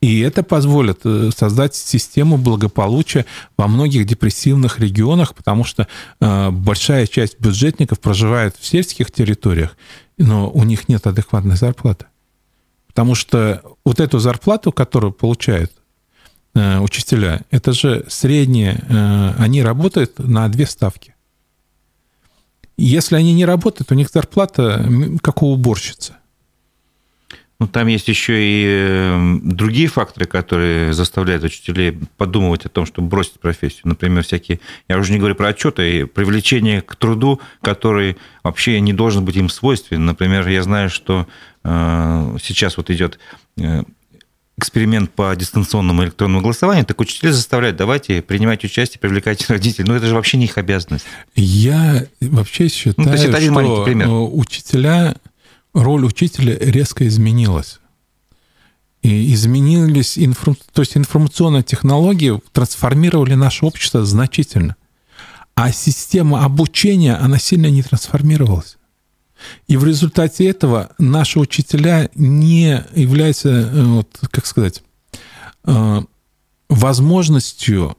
И 0.00 0.18
это 0.18 0.42
позволит 0.42 1.00
э, 1.04 1.30
создать 1.34 1.76
систему 1.76 2.36
благополучия 2.36 3.24
во 3.56 3.68
многих 3.68 4.04
депрессивных 4.04 4.80
регионах, 4.80 5.34
потому 5.36 5.62
что 5.62 5.86
э, 6.20 6.50
большая 6.50 7.06
часть 7.06 7.38
бюджетников 7.38 8.00
проживает 8.00 8.56
в 8.58 8.66
сельских 8.66 9.12
территориях, 9.12 9.76
но 10.18 10.50
у 10.50 10.64
них 10.64 10.88
нет 10.88 11.06
адекватной 11.06 11.54
зарплаты. 11.54 12.06
Потому 12.94 13.14
что 13.14 13.62
вот 13.84 14.00
эту 14.00 14.18
зарплату, 14.18 14.70
которую 14.70 15.12
получают 15.12 15.72
э, 16.54 16.78
учителя, 16.78 17.42
это 17.50 17.72
же 17.72 18.04
средние, 18.08 18.84
они 19.38 19.62
работают 19.62 20.18
на 20.18 20.48
две 20.48 20.66
ставки. 20.66 21.14
Если 22.76 23.16
они 23.16 23.32
не 23.32 23.44
работают, 23.44 23.92
у 23.92 23.94
них 23.94 24.10
зарплата 24.10 24.88
как 25.22 25.42
у 25.42 25.52
уборщицы. 25.52 26.14
Ну, 27.62 27.68
там 27.68 27.86
есть 27.86 28.08
еще 28.08 28.42
и 28.42 28.64
эм, 28.66 29.40
другие 29.44 29.86
факторы, 29.86 30.26
которые 30.26 30.92
заставляют 30.92 31.44
учителей 31.44 31.96
подумывать 32.16 32.66
о 32.66 32.68
том, 32.68 32.86
чтобы 32.86 33.06
бросить 33.06 33.38
профессию. 33.38 33.82
Например, 33.84 34.24
всякие, 34.24 34.58
я 34.88 34.98
уже 34.98 35.12
не 35.12 35.20
говорю 35.20 35.36
про 35.36 35.50
отчеты, 35.50 36.00
и 36.00 36.04
привлечение 36.04 36.80
к 36.82 36.96
труду, 36.96 37.40
который 37.60 38.16
вообще 38.42 38.80
не 38.80 38.92
должен 38.92 39.24
быть 39.24 39.36
им 39.36 39.48
свойственен. 39.48 40.04
Например, 40.04 40.48
я 40.48 40.64
знаю, 40.64 40.90
что 40.90 41.28
э, 41.62 42.36
сейчас 42.42 42.76
вот 42.78 42.90
идет 42.90 43.20
э, 43.56 43.84
эксперимент 44.58 45.12
по 45.12 45.32
дистанционному 45.36 46.02
электронному 46.02 46.42
голосованию, 46.42 46.84
так 46.84 47.00
учителя 47.00 47.32
заставляют, 47.32 47.76
давайте 47.76 48.22
принимать 48.22 48.64
участие, 48.64 48.98
привлекайте 48.98 49.44
родителей. 49.48 49.86
Ну, 49.86 49.94
это 49.94 50.06
же 50.06 50.16
вообще 50.16 50.36
не 50.36 50.46
их 50.46 50.58
обязанность. 50.58 51.06
Я 51.36 52.06
вообще 52.20 52.68
считаю, 52.68 52.94
ну, 52.98 53.04
то 53.04 53.12
есть 53.12 53.24
это 53.26 53.36
один 53.36 53.52
что 53.52 53.84
пример. 53.84 54.08
учителя 54.10 55.14
роль 55.74 56.04
учителя 56.04 56.56
резко 56.58 57.06
изменилась. 57.06 57.80
И 59.02 59.34
изменились, 59.34 60.16
инфор... 60.16 60.54
то 60.72 60.82
есть 60.82 60.96
информационные 60.96 61.64
технологии 61.64 62.40
трансформировали 62.52 63.34
наше 63.34 63.66
общество 63.66 64.04
значительно. 64.04 64.76
А 65.54 65.72
система 65.72 66.44
обучения, 66.44 67.16
она 67.16 67.38
сильно 67.38 67.66
не 67.66 67.82
трансформировалась. 67.82 68.78
И 69.66 69.76
в 69.76 69.84
результате 69.84 70.46
этого 70.46 70.92
наши 70.98 71.40
учителя 71.40 72.10
не 72.14 72.84
являются, 72.94 73.48
э, 73.48 73.84
вот, 73.84 74.08
как 74.30 74.46
сказать, 74.46 74.82
э, 75.64 76.02
возможностью 76.68 77.96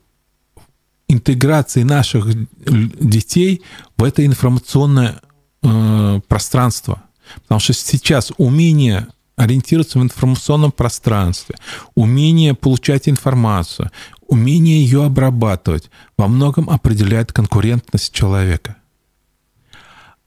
интеграции 1.08 1.84
наших 1.84 2.28
детей 2.66 3.62
в 3.98 4.04
это 4.04 4.26
информационное 4.26 5.22
э, 5.62 6.22
пространство. 6.28 7.04
Потому 7.44 7.60
что 7.60 7.74
сейчас 7.74 8.32
умение 8.38 9.08
ориентироваться 9.36 10.00
в 10.00 10.04
информационном 10.04 10.72
пространстве, 10.72 11.56
умение 11.96 12.54
получать 12.54 13.10
информацию, 13.10 13.92
умение 14.28 14.82
ее 14.84 15.06
обрабатывать 15.06 15.90
во 16.18 16.28
многом 16.28 16.70
определяет 16.70 17.32
конкурентность 17.32 18.14
человека. 18.14 18.78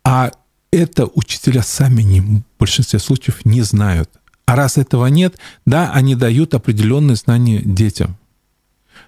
А 0.04 0.30
это 0.70 1.06
учителя 1.06 1.62
сами 1.62 2.02
не, 2.02 2.20
в 2.20 2.42
большинстве 2.58 2.98
случаев 2.98 3.44
не 3.44 3.62
знают. 3.62 4.10
А 4.44 4.54
раз 4.54 4.78
этого 4.78 5.06
нет, 5.06 5.36
да, 5.64 5.90
они 5.92 6.14
дают 6.14 6.54
определенные 6.54 7.16
знания 7.16 7.60
детям. 7.64 8.16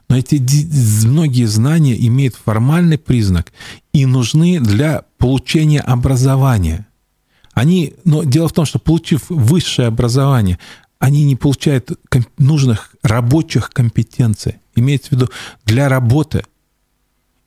Но 0.08 0.16
эти 0.16 0.42
многие 1.06 1.44
знания 1.44 1.94
имеют 2.06 2.34
формальный 2.34 2.98
признак 2.98 3.52
и 3.92 4.06
нужны 4.06 4.58
для 4.58 5.04
получения 5.18 5.80
образования. 5.80 6.87
Они, 7.58 7.94
но 8.04 8.22
дело 8.22 8.46
в 8.46 8.52
том, 8.52 8.66
что 8.66 8.78
получив 8.78 9.28
высшее 9.30 9.88
образование, 9.88 10.60
они 11.00 11.24
не 11.24 11.34
получают 11.34 11.90
нужных 12.38 12.94
рабочих 13.02 13.70
компетенций, 13.70 14.58
имеется 14.76 15.08
в 15.08 15.12
виду 15.14 15.28
для 15.64 15.88
работы. 15.88 16.44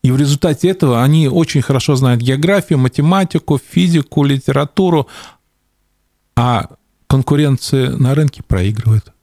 И 0.04 0.12
в 0.12 0.18
результате 0.18 0.68
этого 0.68 1.02
они 1.02 1.30
очень 1.30 1.62
хорошо 1.62 1.96
знают 1.96 2.22
географию, 2.22 2.78
математику, 2.78 3.58
физику, 3.58 4.26
литературу, 4.26 5.08
а 6.36 6.68
конкуренции 7.08 7.88
на 7.88 8.14
рынке 8.14 8.44
проигрывают. 8.44 9.14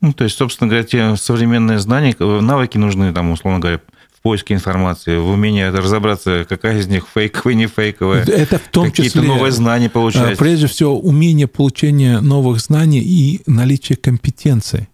Ну, 0.00 0.12
то 0.12 0.22
есть, 0.22 0.36
собственно 0.36 0.68
говоря, 0.68 0.84
те 0.84 1.16
современные 1.16 1.80
знания, 1.80 2.14
навыки 2.20 2.78
нужны, 2.78 3.12
там, 3.12 3.32
условно 3.32 3.58
говоря, 3.58 3.80
поиске 4.26 4.54
информации, 4.54 5.18
в 5.18 5.28
умении 5.28 5.62
разобраться, 5.62 6.44
какая 6.48 6.80
из 6.80 6.88
них 6.88 7.06
фейковая, 7.14 7.54
не 7.54 7.68
фейковая. 7.68 8.24
Это 8.24 8.58
в 8.58 8.68
том 8.72 8.86
Какие-то 8.86 9.20
числе... 9.20 9.28
новые 9.28 9.52
знания 9.52 9.88
получать. 9.88 10.34
А, 10.34 10.36
прежде 10.36 10.66
всего, 10.66 10.98
умение 10.98 11.46
получения 11.46 12.18
новых 12.20 12.58
знаний 12.58 12.98
и 12.98 13.40
наличие 13.46 13.94
компетенций. 13.94 14.88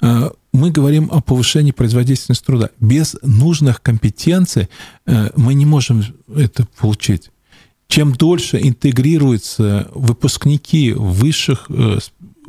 А, 0.00 0.30
мы 0.52 0.70
говорим 0.70 1.08
о 1.10 1.20
повышении 1.20 1.72
производительности 1.72 2.44
труда. 2.44 2.70
Без 2.78 3.16
нужных 3.22 3.82
компетенций 3.82 4.68
э, 5.06 5.30
мы 5.34 5.54
не 5.54 5.66
можем 5.66 6.04
это 6.36 6.64
получить. 6.78 7.32
Чем 7.88 8.12
дольше 8.12 8.60
интегрируются 8.62 9.88
выпускники 9.92 10.92
высших 10.92 11.66
э, 11.68 11.98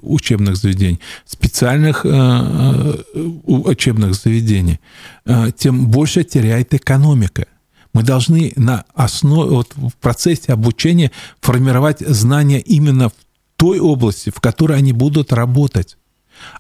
учебных 0.02 0.58
заведений, 0.58 1.00
специальных 1.26 2.06
э, 2.06 2.10
э, 2.10 3.20
учебных 3.46 4.16
заведений, 4.16 4.80
э, 5.26 5.52
тем 5.58 5.88
больше 5.88 6.24
теряет 6.24 6.74
экономика. 6.74 7.46
Мы 7.94 8.04
должны 8.04 8.54
на 8.56 8.86
основе, 8.94 9.50
вот 9.52 9.74
в 9.76 9.96
процессе 9.96 10.54
обучения 10.54 11.12
формировать 11.42 12.00
знания 12.00 12.60
именно 12.60 13.10
в 13.10 13.14
той 13.56 13.80
области, 13.80 14.30
в 14.30 14.40
которой 14.40 14.78
они 14.78 14.94
будут 14.94 15.34
работать 15.34 15.98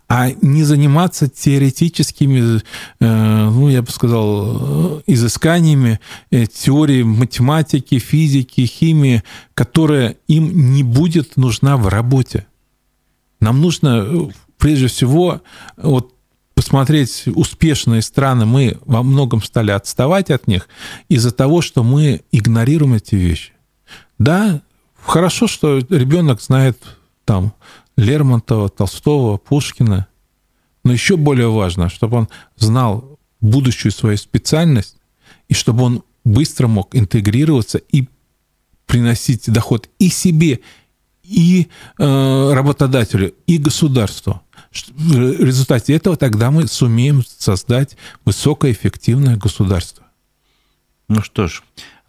а 0.09 0.31
не 0.41 0.63
заниматься 0.63 1.29
теоретическими, 1.29 2.61
ну, 2.99 3.69
я 3.69 3.81
бы 3.81 3.89
сказал, 3.89 5.01
изысканиями 5.07 5.99
теории 6.29 7.03
математики, 7.03 7.99
физики, 7.99 8.65
химии, 8.65 9.23
которая 9.53 10.17
им 10.27 10.73
не 10.73 10.83
будет 10.83 11.37
нужна 11.37 11.77
в 11.77 11.87
работе. 11.87 12.45
Нам 13.39 13.61
нужно 13.61 14.05
э, 14.05 14.29
прежде 14.57 14.87
всего 14.87 15.41
вот 15.77 16.13
посмотреть 16.53 17.23
успешные 17.27 18.01
страны, 18.01 18.45
мы 18.45 18.77
во 18.83 19.01
многом 19.01 19.41
стали 19.41 19.71
отставать 19.71 20.29
от 20.29 20.47
них 20.47 20.67
из-за 21.07 21.31
того, 21.31 21.61
что 21.61 21.83
мы 21.83 22.21
игнорируем 22.33 22.95
эти 22.95 23.15
вещи. 23.15 23.53
Да, 24.17 24.61
хорошо, 25.01 25.47
что 25.47 25.77
ребенок 25.77 26.41
знает 26.41 26.77
там 27.23 27.53
Лермонтова, 27.95 28.67
Толстого, 28.67 29.37
Пушкина, 29.37 30.07
но 30.83 30.91
еще 30.91 31.15
более 31.15 31.49
важно, 31.49 31.87
чтобы 31.89 32.17
он 32.17 32.29
знал 32.57 33.19
будущую 33.39 33.93
свою 33.93 34.17
специальность, 34.17 34.97
и 35.47 35.53
чтобы 35.53 35.83
он 35.83 36.03
быстро 36.25 36.67
мог 36.67 36.95
интегрироваться 36.95 37.77
и 37.77 38.09
приносить 38.85 39.49
доход 39.49 39.89
и 39.99 40.09
себе, 40.09 40.59
и 41.29 41.67
э, 41.97 42.53
работодателю, 42.53 43.33
и 43.45 43.57
государству. 43.57 44.41
В 44.71 45.43
результате 45.43 45.93
этого 45.93 46.15
тогда 46.15 46.51
мы 46.51 46.67
сумеем 46.67 47.23
создать 47.25 47.97
высокоэффективное 48.25 49.35
государство. 49.37 50.03
Ну 51.07 51.21
что 51.21 51.47
ж, 51.47 51.63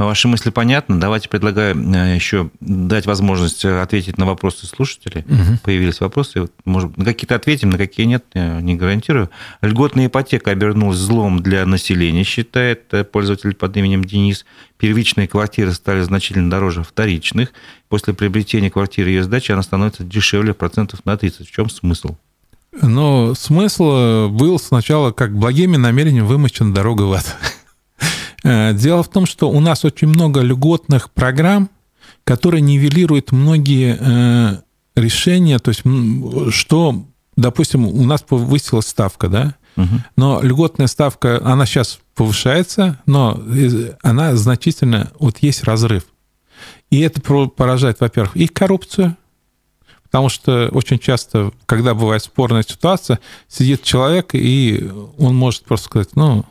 ваши 0.07 0.29
мысли 0.29 0.51
понятны. 0.51 0.97
Давайте 0.97 1.29
предлагаю 1.29 1.77
э, 1.77 2.15
еще 2.15 2.51
дать 2.61 3.07
возможность 3.07 3.65
ответить 3.65 4.19
на 4.19 4.27
вопросы 4.27 4.67
слушателей. 4.67 5.23
Угу. 5.23 5.59
Появились 5.63 6.01
вопросы. 6.01 6.49
Может, 6.65 6.97
на 6.97 7.05
какие-то 7.05 7.35
ответим, 7.35 7.71
на 7.71 7.79
какие 7.79 8.07
нет, 8.07 8.25
не 8.35 8.75
гарантирую. 8.75 9.31
Льготная 9.63 10.07
ипотека 10.07 10.51
обернулась 10.51 10.99
злом 10.99 11.43
для 11.43 11.67
населения, 11.67 12.25
считает 12.25 12.93
э, 12.93 13.05
пользователь 13.05 13.55
под 13.55 13.77
именем 13.77 14.05
Денис. 14.05 14.45
Первичные 14.79 15.29
квартиры 15.29 15.73
стали 15.73 16.01
значительно 16.03 16.51
дороже 16.51 16.83
вторичных. 16.83 17.53
После 17.89 18.15
приобретения 18.15 18.71
квартиры 18.71 19.11
и 19.11 19.15
ее 19.15 19.25
сдачи 19.25 19.53
она 19.53 19.63
становится 19.63 20.05
дешевле 20.05 20.55
процентов 20.55 21.05
на 21.05 21.17
30. 21.17 21.49
В 21.49 21.51
чем 21.51 21.69
смысл? 21.69 22.17
Но 22.81 23.35
смысл 23.35 23.91
э, 23.93 24.29
был 24.29 24.59
сначала 24.59 25.11
как 25.11 25.37
благими 25.37 25.77
намерениями 25.77 26.27
вымощена 26.27 26.73
дорога 26.73 27.03
в 27.03 27.13
ад. 27.13 27.37
Э, 28.43 28.73
дело 28.75 29.03
в 29.03 29.09
том, 29.09 29.27
что 29.27 29.51
у 29.51 29.61
нас 29.61 29.85
очень 29.85 30.09
много 30.09 30.41
льготных 30.41 31.11
программ, 31.11 31.71
которые 32.25 32.61
нивелируют 32.61 33.33
многие 33.33 33.97
э, 33.99 34.57
решения, 34.97 35.59
то 35.59 35.71
есть 35.71 35.83
что, 36.55 37.05
допустим, 37.37 37.87
у 37.87 38.05
нас 38.05 38.23
повысилась 38.23 38.87
ставка, 38.87 39.29
да, 39.29 39.55
но 40.17 40.43
льготная 40.43 40.89
ставка, 40.89 41.41
она 41.43 41.65
сейчас 41.65 42.01
повышается, 42.15 42.99
но 43.07 43.43
она 44.03 44.37
значительно, 44.37 45.11
вот 45.19 45.39
есть 45.39 45.65
разрыв. 45.65 46.05
И 46.91 47.01
это 47.01 47.21
поражает, 47.21 48.01
во-первых, 48.01 48.37
и 48.37 48.47
коррупцию, 48.47 49.17
потому 50.03 50.29
что 50.29 50.69
очень 50.73 50.99
часто, 50.99 51.53
когда 51.67 51.95
бывает 51.95 52.23
спорная 52.23 52.63
ситуация, 52.63 53.21
сидит 53.49 53.83
человек, 53.83 54.35
и 54.35 54.91
он 55.17 55.35
может 55.35 55.65
просто 55.65 55.87
сказать, 55.87 56.17
ну, 56.17 56.45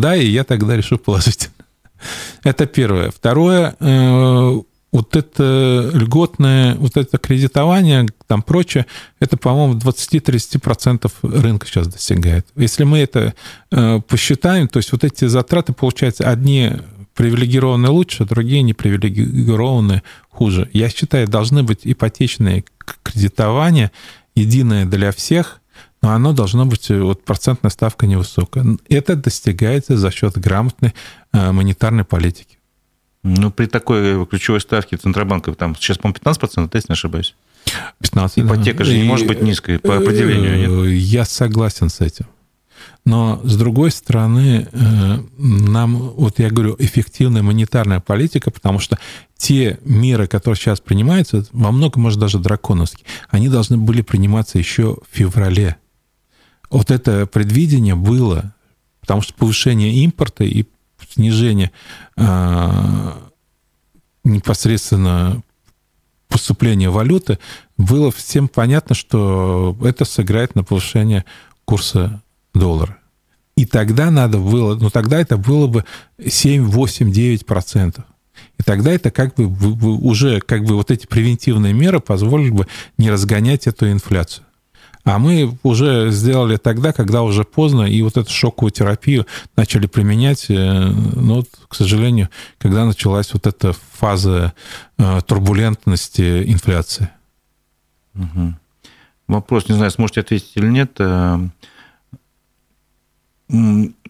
да, 0.00 0.16
и 0.16 0.26
я 0.26 0.44
тогда 0.44 0.76
решу 0.76 0.98
положить. 0.98 1.50
Это 2.44 2.66
первое. 2.66 3.10
Второе, 3.10 3.76
э, 3.80 4.60
вот 4.92 5.14
это 5.14 5.90
льготное, 5.92 6.74
вот 6.76 6.96
это 6.96 7.18
кредитование, 7.18 8.06
там 8.26 8.42
прочее, 8.42 8.86
это, 9.20 9.36
по-моему, 9.36 9.74
20-30% 9.78 11.10
рынка 11.22 11.66
сейчас 11.66 11.88
достигает. 11.88 12.46
Если 12.56 12.84
мы 12.84 12.98
это 12.98 13.34
э, 13.70 14.00
посчитаем, 14.08 14.68
то 14.68 14.78
есть 14.78 14.92
вот 14.92 15.04
эти 15.04 15.26
затраты, 15.26 15.74
получается, 15.74 16.30
одни 16.30 16.72
привилегированные 17.14 17.90
лучше, 17.90 18.24
другие 18.24 18.62
непривилегированные 18.62 20.02
хуже. 20.30 20.70
Я 20.72 20.88
считаю, 20.88 21.26
должны 21.26 21.62
быть 21.62 21.80
ипотечные 21.82 22.64
кредитования, 23.02 23.90
единое 24.34 24.84
для 24.86 25.12
всех, 25.12 25.60
но 26.06 26.12
оно 26.12 26.32
должно 26.32 26.66
быть, 26.66 26.88
э, 26.88 27.00
вот 27.00 27.24
процентная 27.24 27.70
ставка 27.70 28.06
невысокая. 28.06 28.64
Это 28.88 29.16
достигается 29.16 29.96
за 29.96 30.12
счет 30.12 30.38
грамотной 30.38 30.94
э, 31.32 31.50
монетарной 31.50 32.04
политики. 32.04 32.58
Ну, 33.24 33.50
при 33.50 33.66
такой 33.66 34.24
ключевой 34.26 34.60
ставке 34.60 34.96
Центробанка, 34.98 35.52
там 35.54 35.74
сейчас, 35.74 35.98
по-моему, 35.98 36.20
15%, 36.24 36.70
если 36.74 36.86
не 36.90 36.92
ошибаюсь. 36.92 37.34
15. 38.00 38.38
Ипотека 38.38 38.78
да. 38.78 38.84
же 38.84 38.92
не 38.96 39.04
и, 39.04 39.08
может 39.08 39.26
быть 39.26 39.42
низкой 39.42 39.80
по 39.80 39.96
определению. 39.96 40.84
Нет? 40.84 41.00
Я 41.02 41.24
согласен 41.24 41.88
с 41.88 42.00
этим. 42.00 42.26
Но, 43.04 43.40
с 43.42 43.56
другой 43.56 43.90
стороны, 43.90 44.68
э, 44.70 45.18
нам, 45.38 45.96
вот 45.96 46.38
я 46.38 46.50
говорю, 46.50 46.76
эффективная 46.78 47.42
монетарная 47.42 47.98
политика, 47.98 48.52
потому 48.52 48.78
что 48.78 48.96
те 49.36 49.80
меры, 49.84 50.28
которые 50.28 50.56
сейчас 50.56 50.78
принимаются, 50.78 51.44
во 51.50 51.72
многом, 51.72 52.02
может, 52.02 52.20
даже 52.20 52.38
драконовские, 52.38 53.06
они 53.28 53.48
должны 53.48 53.76
были 53.76 54.02
приниматься 54.02 54.58
еще 54.58 54.98
в 55.10 55.16
феврале. 55.16 55.78
Вот 56.70 56.90
это 56.90 57.26
предвидение 57.26 57.94
было, 57.94 58.54
потому 59.00 59.22
что 59.22 59.34
повышение 59.34 59.94
импорта 59.94 60.44
и 60.44 60.64
снижение 61.08 61.70
э, 62.16 63.12
непосредственно 64.24 65.42
поступления 66.28 66.90
валюты, 66.90 67.38
было 67.78 68.10
всем 68.10 68.48
понятно, 68.48 68.94
что 68.94 69.76
это 69.82 70.04
сыграет 70.04 70.54
на 70.54 70.64
повышение 70.64 71.24
курса 71.64 72.22
доллара. 72.52 72.98
И 73.56 73.64
тогда 73.64 74.10
надо 74.10 74.38
было, 74.38 74.74
ну 74.74 74.90
тогда 74.90 75.18
это 75.18 75.36
было 75.36 75.66
бы 75.66 75.84
7, 76.24 76.64
8, 76.64 77.10
9 77.10 77.46
процентов. 77.46 78.04
И 78.58 78.62
тогда 78.62 78.92
это 78.92 79.10
как 79.10 79.34
бы 79.34 79.46
уже 79.98 80.40
как 80.40 80.64
бы 80.64 80.74
вот 80.74 80.90
эти 80.90 81.06
превентивные 81.06 81.72
меры 81.72 82.00
позволили 82.00 82.50
бы 82.50 82.66
не 82.98 83.10
разгонять 83.10 83.66
эту 83.66 83.90
инфляцию. 83.90 84.44
А 85.04 85.20
мы 85.20 85.56
уже 85.62 86.10
сделали 86.10 86.56
тогда, 86.56 86.92
когда 86.92 87.22
уже 87.22 87.44
поздно, 87.44 87.82
и 87.82 88.02
вот 88.02 88.16
эту 88.16 88.30
шоковую 88.30 88.72
терапию 88.72 89.24
начали 89.56 89.86
применять, 89.86 90.46
э, 90.50 90.54
ну, 90.54 91.36
вот, 91.36 91.48
к 91.68 91.74
сожалению, 91.76 92.28
когда 92.58 92.84
началась 92.84 93.32
вот 93.32 93.46
эта 93.46 93.72
фаза 93.92 94.52
э, 94.98 95.20
турбулентности 95.24 96.42
инфляции. 96.50 97.08
Угу. 98.16 98.54
Вопрос, 99.28 99.68
не 99.68 99.76
знаю, 99.76 99.92
сможете 99.92 100.22
ответить 100.22 100.52
или 100.56 100.66
нет. 100.66 100.96
Э, 100.98 101.38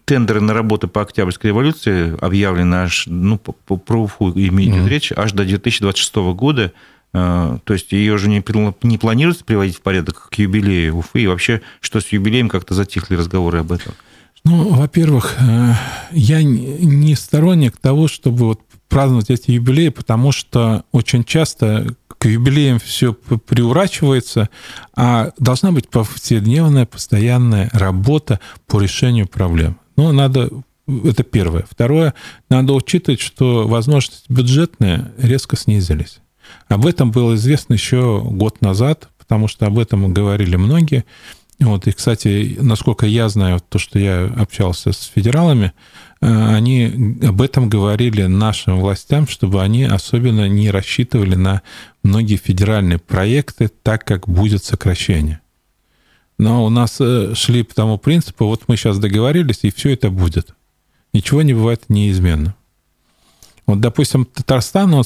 тендеры 0.05 0.41
на 0.41 0.53
работы 0.53 0.87
по 0.87 1.01
Октябрьской 1.01 1.49
революции 1.49 2.17
объявлены 2.21 2.75
аж, 2.75 3.07
ну, 3.07 3.37
про 3.37 4.01
УФУ 4.01 4.31
имеет 4.31 4.73
mm-hmm. 4.73 4.87
речь, 4.87 5.11
аж 5.15 5.33
до 5.33 5.43
2026 5.43 6.15
года. 6.33 6.71
А, 7.13 7.59
то 7.63 7.73
есть 7.73 7.91
ее 7.91 8.17
же 8.17 8.29
не, 8.29 8.43
не 8.83 8.97
планируется 8.97 9.43
приводить 9.43 9.77
в 9.77 9.81
порядок 9.81 10.29
к 10.29 10.35
юбилею 10.35 10.97
Уфы. 10.97 11.21
И 11.23 11.27
вообще, 11.27 11.61
что 11.81 11.99
с 11.99 12.07
юбилеем, 12.09 12.49
как-то 12.49 12.73
затихли 12.73 13.15
разговоры 13.15 13.59
об 13.59 13.71
этом? 13.71 13.93
Ну, 14.43 14.69
во-первых, 14.75 15.35
э, 15.39 15.73
я 16.11 16.43
не 16.43 17.15
сторонник 17.15 17.77
того, 17.77 18.07
чтобы 18.07 18.45
вот 18.45 18.61
праздновать 18.87 19.29
эти 19.29 19.51
юбилеи, 19.51 19.89
потому 19.89 20.31
что 20.31 20.83
очень 20.91 21.23
часто 21.23 21.95
к 22.17 22.25
юбилеям 22.27 22.79
все 22.79 23.13
приурачивается, 23.13 24.49
а 24.95 25.31
должна 25.37 25.71
быть 25.71 25.89
повседневная, 25.89 26.85
постоянная 26.85 27.69
работа 27.73 28.39
по 28.65 28.81
решению 28.81 29.27
проблем. 29.27 29.77
Ну, 29.97 30.11
надо 30.11 30.49
это 30.87 31.23
первое. 31.23 31.65
Второе, 31.69 32.13
надо 32.49 32.73
учитывать, 32.73 33.19
что 33.19 33.67
возможности 33.67 34.23
бюджетные 34.29 35.11
резко 35.17 35.57
снизились. 35.57 36.19
Об 36.69 36.85
этом 36.85 37.11
было 37.11 37.35
известно 37.35 37.73
еще 37.73 38.21
год 38.23 38.61
назад, 38.61 39.09
потому 39.17 39.47
что 39.47 39.65
об 39.65 39.79
этом 39.79 40.13
говорили 40.13 40.55
многие. 40.55 41.05
Вот, 41.59 41.87
и, 41.87 41.91
кстати, 41.91 42.57
насколько 42.59 43.07
я 43.07 43.29
знаю, 43.29 43.59
то, 43.67 43.79
что 43.79 43.97
я 43.97 44.25
общался 44.25 44.91
с 44.91 45.11
федералами, 45.13 45.73
э, 46.21 46.55
они 46.55 47.17
об 47.23 47.41
этом 47.41 47.67
говорили 47.67 48.23
нашим 48.23 48.79
властям, 48.79 49.27
чтобы 49.27 49.63
они 49.63 49.85
особенно 49.85 50.47
не 50.47 50.69
рассчитывали 50.69 51.33
на 51.33 51.63
многие 52.03 52.35
федеральные 52.35 52.99
проекты, 52.99 53.69
так 53.81 54.05
как 54.05 54.29
будет 54.29 54.63
сокращение. 54.63 55.39
Но 56.37 56.63
у 56.63 56.69
нас 56.69 56.97
э, 56.99 57.33
шли 57.33 57.63
по 57.63 57.73
тому 57.73 57.97
принципу, 57.97 58.45
вот 58.45 58.65
мы 58.67 58.77
сейчас 58.77 58.99
договорились, 58.99 59.59
и 59.63 59.71
все 59.71 59.93
это 59.93 60.11
будет. 60.11 60.53
Ничего 61.11 61.41
не 61.41 61.55
бывает 61.55 61.85
неизменно. 61.89 62.55
Вот, 63.65 63.79
допустим, 63.79 64.25
Татарстан 64.25 64.93
он 64.93 65.03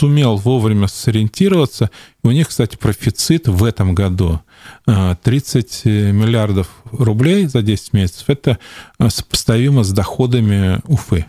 сумел 0.00 0.36
вовремя 0.36 0.88
сориентироваться. 0.88 1.90
У 2.22 2.30
них, 2.30 2.48
кстати, 2.48 2.76
профицит 2.76 3.48
в 3.48 3.62
этом 3.64 3.94
году 3.94 4.40
30 4.86 5.82
э, 5.84 6.12
миллиардов 6.12 6.68
рублей 6.90 7.46
за 7.46 7.60
10 7.60 7.92
месяцев. 7.92 8.24
Это 8.28 8.58
э, 8.98 9.10
сопоставимо 9.10 9.84
с 9.84 9.92
доходами 9.92 10.80
Уфы. 10.84 11.26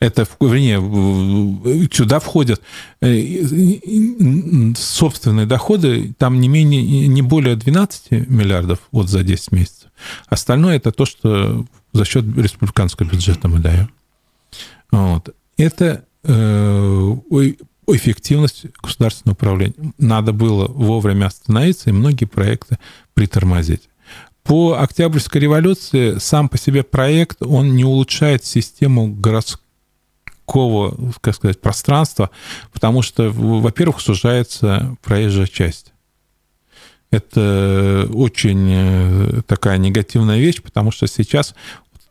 Это, 0.00 0.26
вернее, 0.38 0.78
сюда 1.90 2.18
входят 2.18 2.60
э, 3.00 3.42
собственные 4.76 5.46
доходы, 5.46 6.14
там 6.18 6.40
не, 6.40 6.48
менее, 6.48 7.08
не 7.08 7.22
более 7.22 7.56
12 7.56 8.10
миллиардов 8.28 8.80
вот 8.92 9.08
за 9.08 9.22
10 9.22 9.52
месяцев. 9.52 9.90
Остальное 10.26 10.76
это 10.76 10.92
то, 10.92 11.06
что 11.06 11.64
за 11.94 12.04
счет 12.04 12.26
республиканского 12.36 13.06
бюджета 13.06 13.48
мы 13.48 13.60
даем. 13.60 13.90
Вот. 14.90 15.34
Это 15.56 16.04
э, 16.24 17.16
эффективность 17.86 18.66
государственного 18.82 19.34
управления. 19.34 19.92
Надо 19.98 20.32
было 20.32 20.66
вовремя 20.66 21.26
остановиться 21.26 21.90
и 21.90 21.92
многие 21.92 22.24
проекты 22.24 22.78
притормозить. 23.14 23.88
По 24.42 24.74
Октябрьской 24.78 25.40
революции 25.40 26.18
сам 26.18 26.48
по 26.48 26.58
себе 26.58 26.82
проект, 26.82 27.42
он 27.42 27.74
не 27.76 27.84
улучшает 27.84 28.44
систему 28.44 29.08
городского, 29.08 30.94
как 31.22 31.34
сказать, 31.34 31.60
пространства, 31.60 32.30
потому 32.72 33.00
что, 33.00 33.30
во-первых, 33.30 34.00
сужается 34.00 34.96
проезжая 35.02 35.46
часть. 35.46 35.92
Это 37.10 38.08
очень 38.12 38.68
э, 38.70 39.42
такая 39.46 39.78
негативная 39.78 40.38
вещь, 40.38 40.60
потому 40.60 40.90
что 40.90 41.06
сейчас 41.06 41.54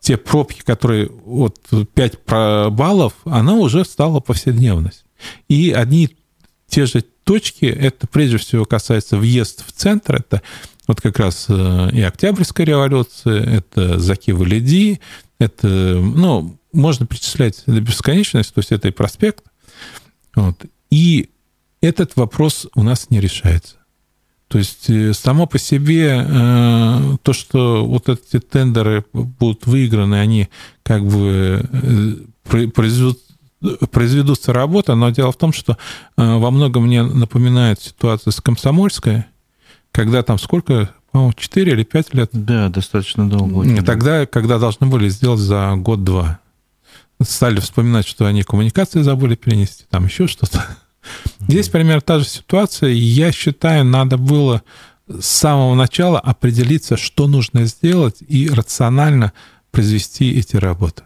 те 0.00 0.16
пробки, 0.16 0.62
которые 0.62 1.10
вот 1.24 1.58
5 1.94 2.18
баллов, 2.72 3.14
она 3.24 3.54
уже 3.54 3.84
стала 3.84 4.20
повседневность. 4.20 5.03
И 5.48 5.70
одни 5.70 6.16
те 6.68 6.86
же 6.86 7.04
точки, 7.24 7.64
это 7.66 8.06
прежде 8.06 8.38
всего 8.38 8.64
касается 8.64 9.16
въезд 9.16 9.64
в 9.66 9.72
центр, 9.72 10.16
это 10.16 10.42
вот 10.86 11.00
как 11.00 11.18
раз 11.18 11.46
э, 11.48 11.90
и 11.92 12.02
Октябрьская 12.02 12.66
революция, 12.66 13.42
это 13.42 13.98
Закива 13.98 14.44
Леди, 14.44 15.00
это, 15.38 15.66
ну, 15.68 16.58
можно 16.72 17.06
перечислять 17.06 17.62
до 17.66 17.80
бесконечности, 17.80 18.52
то 18.52 18.58
есть 18.58 18.72
это 18.72 18.88
и 18.88 18.90
проспект. 18.90 19.44
Вот. 20.34 20.64
И 20.90 21.30
этот 21.80 22.16
вопрос 22.16 22.66
у 22.74 22.82
нас 22.82 23.10
не 23.10 23.20
решается. 23.20 23.76
То 24.48 24.58
есть 24.58 24.90
э, 24.90 25.14
само 25.14 25.46
по 25.46 25.58
себе 25.58 26.24
э, 26.26 27.16
то, 27.22 27.32
что 27.32 27.86
вот 27.86 28.08
эти 28.08 28.40
тендеры 28.40 29.04
будут 29.12 29.66
выиграны, 29.66 30.16
они 30.16 30.48
как 30.82 31.06
бы 31.06 32.26
произведут 32.44 33.20
произведутся 33.90 34.52
работы, 34.52 34.94
но 34.94 35.10
дело 35.10 35.32
в 35.32 35.36
том, 35.36 35.52
что 35.52 35.78
во 36.16 36.50
многом 36.50 36.84
мне 36.86 37.02
напоминает 37.02 37.80
ситуацию 37.80 38.32
с 38.32 38.40
Комсомольской, 38.40 39.24
когда 39.92 40.22
там 40.22 40.38
сколько, 40.38 40.90
по-моему, 41.12 41.32
4 41.32 41.72
или 41.72 41.84
5 41.84 42.14
лет. 42.14 42.30
Да, 42.32 42.68
достаточно 42.68 43.28
долго. 43.28 43.54
Очень 43.54 43.84
Тогда, 43.84 44.26
когда 44.26 44.58
должны 44.58 44.86
были 44.86 45.08
сделать 45.08 45.40
за 45.40 45.74
год-два. 45.76 46.40
Стали 47.22 47.60
вспоминать, 47.60 48.06
что 48.06 48.26
они 48.26 48.42
коммуникации 48.42 49.02
забыли 49.02 49.36
перенести, 49.36 49.84
там 49.88 50.06
еще 50.06 50.26
что-то. 50.26 50.64
Здесь 51.40 51.68
примерно 51.68 52.00
та 52.00 52.18
же 52.18 52.24
ситуация. 52.24 52.90
Я 52.90 53.30
считаю, 53.30 53.84
надо 53.84 54.16
было 54.16 54.62
с 55.06 55.26
самого 55.26 55.74
начала 55.74 56.18
определиться, 56.18 56.96
что 56.96 57.28
нужно 57.28 57.66
сделать, 57.66 58.16
и 58.26 58.48
рационально 58.48 59.32
произвести 59.70 60.34
эти 60.36 60.56
работы. 60.56 61.04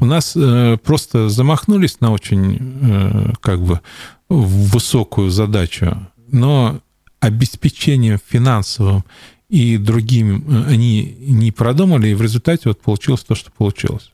У 0.00 0.04
нас 0.04 0.34
э, 0.36 0.76
просто 0.82 1.28
замахнулись 1.28 2.00
на 2.00 2.12
очень 2.12 2.58
э, 2.82 3.32
как 3.40 3.62
бы 3.62 3.80
высокую 4.28 5.30
задачу, 5.30 5.96
но 6.30 6.80
обеспечением 7.20 8.18
финансовым 8.24 9.04
и 9.48 9.78
другим 9.78 10.44
э, 10.48 10.70
они 10.70 11.16
не 11.20 11.50
продумали, 11.50 12.08
и 12.08 12.14
в 12.14 12.22
результате 12.22 12.68
вот 12.68 12.80
получилось 12.80 13.22
то, 13.22 13.34
что 13.34 13.50
получилось. 13.50 14.12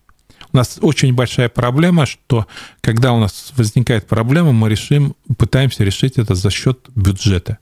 У 0.52 0.56
нас 0.56 0.78
очень 0.82 1.14
большая 1.14 1.48
проблема, 1.48 2.06
что 2.06 2.46
когда 2.80 3.12
у 3.12 3.18
нас 3.18 3.52
возникает 3.56 4.06
проблема, 4.06 4.52
мы 4.52 4.68
решим, 4.68 5.14
пытаемся 5.38 5.82
решить 5.82 6.18
это 6.18 6.34
за 6.34 6.50
счет 6.50 6.78
бюджета 6.94 7.58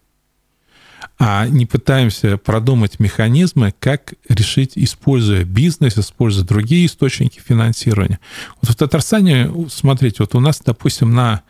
а 1.22 1.46
не 1.46 1.66
пытаемся 1.66 2.38
продумать 2.38 2.98
механизмы, 2.98 3.74
как 3.78 4.14
решить, 4.26 4.72
используя 4.76 5.44
бизнес, 5.44 5.98
используя 5.98 6.46
другие 6.46 6.86
источники 6.86 7.42
финансирования. 7.46 8.18
Вот 8.62 8.70
в 8.70 8.74
Татарстане, 8.74 9.52
смотрите, 9.68 10.16
вот 10.20 10.34
у 10.34 10.40
нас, 10.40 10.62
допустим, 10.64 11.14
на 11.14 11.42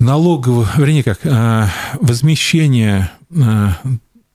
налоговое, 0.00 0.66
вернее, 0.76 1.04
как 1.04 1.20
э, 1.22 1.68
возмещение 2.00 3.12
э, 3.30 3.68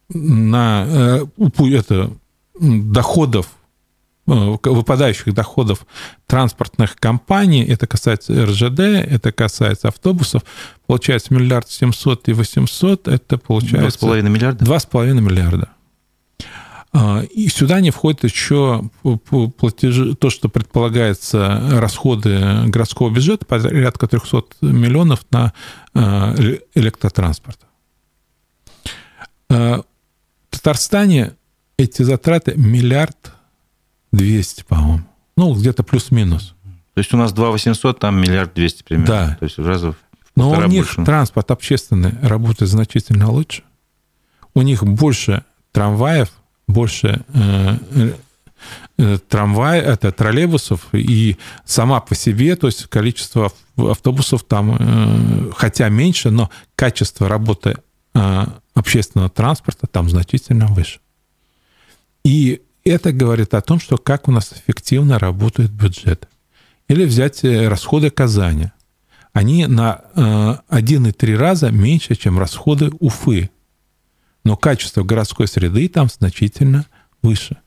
на 0.08 0.86
э, 0.88 1.26
это, 1.74 2.10
доходов 2.58 3.50
выпадающих 4.26 5.34
доходов 5.34 5.86
транспортных 6.26 6.96
компаний, 6.96 7.64
это 7.64 7.86
касается 7.86 8.46
РЖД, 8.46 8.80
это 8.80 9.32
касается 9.32 9.90
автобусов, 9.90 10.44
получается 10.88 11.34
миллиард 11.34 11.70
семьсот 11.70 12.28
и 12.28 12.34
восемьсот, 12.34 13.08
это 13.08 13.38
получается... 13.38 13.82
Два 13.82 13.90
с 13.92 13.98
половиной 13.98 14.30
миллиарда? 14.32 14.66
Два 14.66 14.80
с 14.80 14.86
половиной 14.86 15.22
миллиарда. 15.22 15.70
А, 16.98 17.22
и 17.24 17.50
сюда 17.50 17.82
не 17.82 17.92
входит 17.92 18.24
еще 18.24 18.90
платежи, 19.58 20.16
то, 20.16 20.30
что 20.30 20.48
предполагается 20.48 21.62
расходы 21.74 22.64
городского 22.68 23.10
бюджета, 23.10 23.46
порядка 23.46 24.08
300 24.08 24.44
миллионов 24.62 25.26
на 25.30 25.54
э, 25.94 26.60
электротранспорт. 26.74 27.60
Э, 29.50 29.82
в 30.50 30.58
Татарстане 30.58 31.34
эти 31.78 32.02
затраты 32.02 32.54
миллиард 32.56 33.35
200, 34.16 34.64
по-моему. 34.64 35.04
Ну, 35.38 35.54
где-то 35.54 35.84
плюс-минус. 35.84 36.56
То 36.94 37.00
есть 37.00 37.14
у 37.14 37.18
нас 37.18 37.34
2 37.34 37.52
800, 37.52 38.00
там 38.00 38.20
миллиард 38.20 38.54
200 38.54 38.84
примерно. 38.84 39.08
Да. 39.08 39.36
То 39.40 39.46
есть 39.46 39.58
в 39.58 39.68
раза 39.68 39.92
в 39.92 39.96
Но 40.36 40.52
у 40.52 40.64
них 40.64 40.86
больше. 40.86 41.04
транспорт 41.04 41.52
общественный 41.52 42.14
работает 42.22 42.72
значительно 42.72 43.30
лучше. 43.30 43.64
У 44.54 44.62
них 44.62 44.84
больше 44.84 45.44
трамваев, 45.74 46.30
больше 46.68 47.22
э, 47.34 47.78
э, 48.98 49.18
трамвай, 49.28 49.82
это 49.82 50.14
троллейбусов, 50.14 50.88
и 50.94 51.38
сама 51.66 52.00
по 52.00 52.16
себе, 52.16 52.56
то 52.56 52.68
есть 52.68 52.88
количество 52.88 53.52
автобусов 53.76 54.44
там, 54.44 54.78
э, 54.80 55.52
хотя 55.58 55.90
меньше, 55.90 56.32
но 56.32 56.50
качество 56.76 57.28
работы 57.28 57.78
э, 58.14 58.46
общественного 58.74 59.30
транспорта 59.30 59.88
там 59.88 60.10
значительно 60.10 60.68
выше. 60.68 61.00
И 62.24 62.62
это 62.86 63.12
говорит 63.12 63.54
о 63.54 63.62
том, 63.62 63.80
что 63.80 63.98
как 63.98 64.28
у 64.28 64.32
нас 64.32 64.54
эффективно 64.54 65.18
работает 65.18 65.72
бюджет. 65.72 66.30
Или 66.88 67.06
взять 67.06 67.44
э, 67.44 67.68
расходы 67.68 68.12
Казани. 68.12 68.72
Они 69.34 69.66
на 69.66 70.02
1,3 70.16 71.34
э, 71.34 71.36
раза 71.36 71.72
меньше, 71.72 72.16
чем 72.16 72.38
расходы 72.38 72.92
Уфы. 73.00 73.50
Но 74.44 74.56
качество 74.56 75.04
городской 75.04 75.48
среды 75.48 75.90
там 75.90 76.08
значительно 76.10 76.86
выше. 77.24 77.58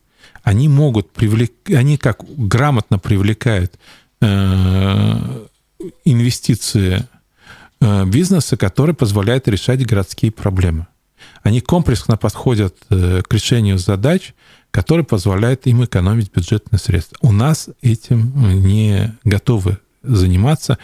Они 0.41 0.69
могут 0.69 1.11
привлекать, 1.11 1.75
они 1.75 1.97
как 1.97 2.23
грамотно 2.23 2.97
привлекают 2.97 3.77
э, 4.21 5.45
инвестиции 6.05 7.05
бизнеса, 7.81 8.57
которые 8.57 8.93
позволяют 8.93 9.47
решать 9.47 9.85
городские 9.85 10.33
проблемы. 10.33 10.87
Они 11.43 11.61
комплексно 11.61 12.17
подходят 12.17 12.75
к 12.89 13.25
решению 13.31 13.77
задач, 13.77 14.33
который 14.71 15.03
позволяет 15.03 15.67
им 15.67 15.83
экономить 15.83 16.31
бюджетные 16.31 16.79
средства. 16.79 17.17
У 17.21 17.31
нас 17.31 17.69
этим 17.81 18.63
не 18.63 19.15
готовы 19.23 19.79
заниматься. 20.03 20.77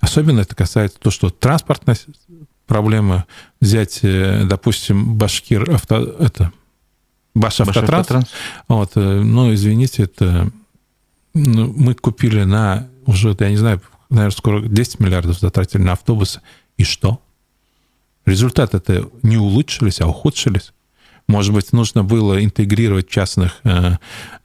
Особенно 0.00 0.40
это 0.40 0.54
касается 0.54 0.98
то, 0.98 1.10
что 1.10 1.30
транспортная 1.30 1.96
проблема, 2.66 3.26
взять, 3.60 4.00
э, 4.02 4.44
допустим, 4.44 5.16
Башкир 5.16 5.70
авто, 5.70 5.96
это, 6.18 6.52
Баш 7.34 7.60
автотранс, 7.60 8.08
Баш 8.08 8.24
вот, 8.68 8.92
э, 8.96 9.00
ну, 9.00 9.52
извините, 9.54 10.04
это 10.04 10.50
ну, 11.34 11.72
мы 11.76 11.94
купили 11.94 12.44
на 12.44 12.88
уже, 13.06 13.34
я 13.38 13.50
не 13.50 13.56
знаю, 13.56 13.80
наверное, 14.10 14.36
скоро 14.36 14.60
10 14.60 15.00
миллиардов 15.00 15.38
затратили 15.38 15.82
на 15.82 15.92
автобусы. 15.92 16.40
И 16.76 16.84
что? 16.84 17.20
Результаты 18.26 18.76
это 18.76 19.08
не 19.22 19.36
улучшились, 19.36 20.00
а 20.00 20.06
ухудшились. 20.06 20.72
Может 21.28 21.52
быть, 21.52 21.72
нужно 21.72 22.02
было 22.04 22.42
интегрировать 22.42 23.08
частных 23.08 23.60
э, 23.64 23.96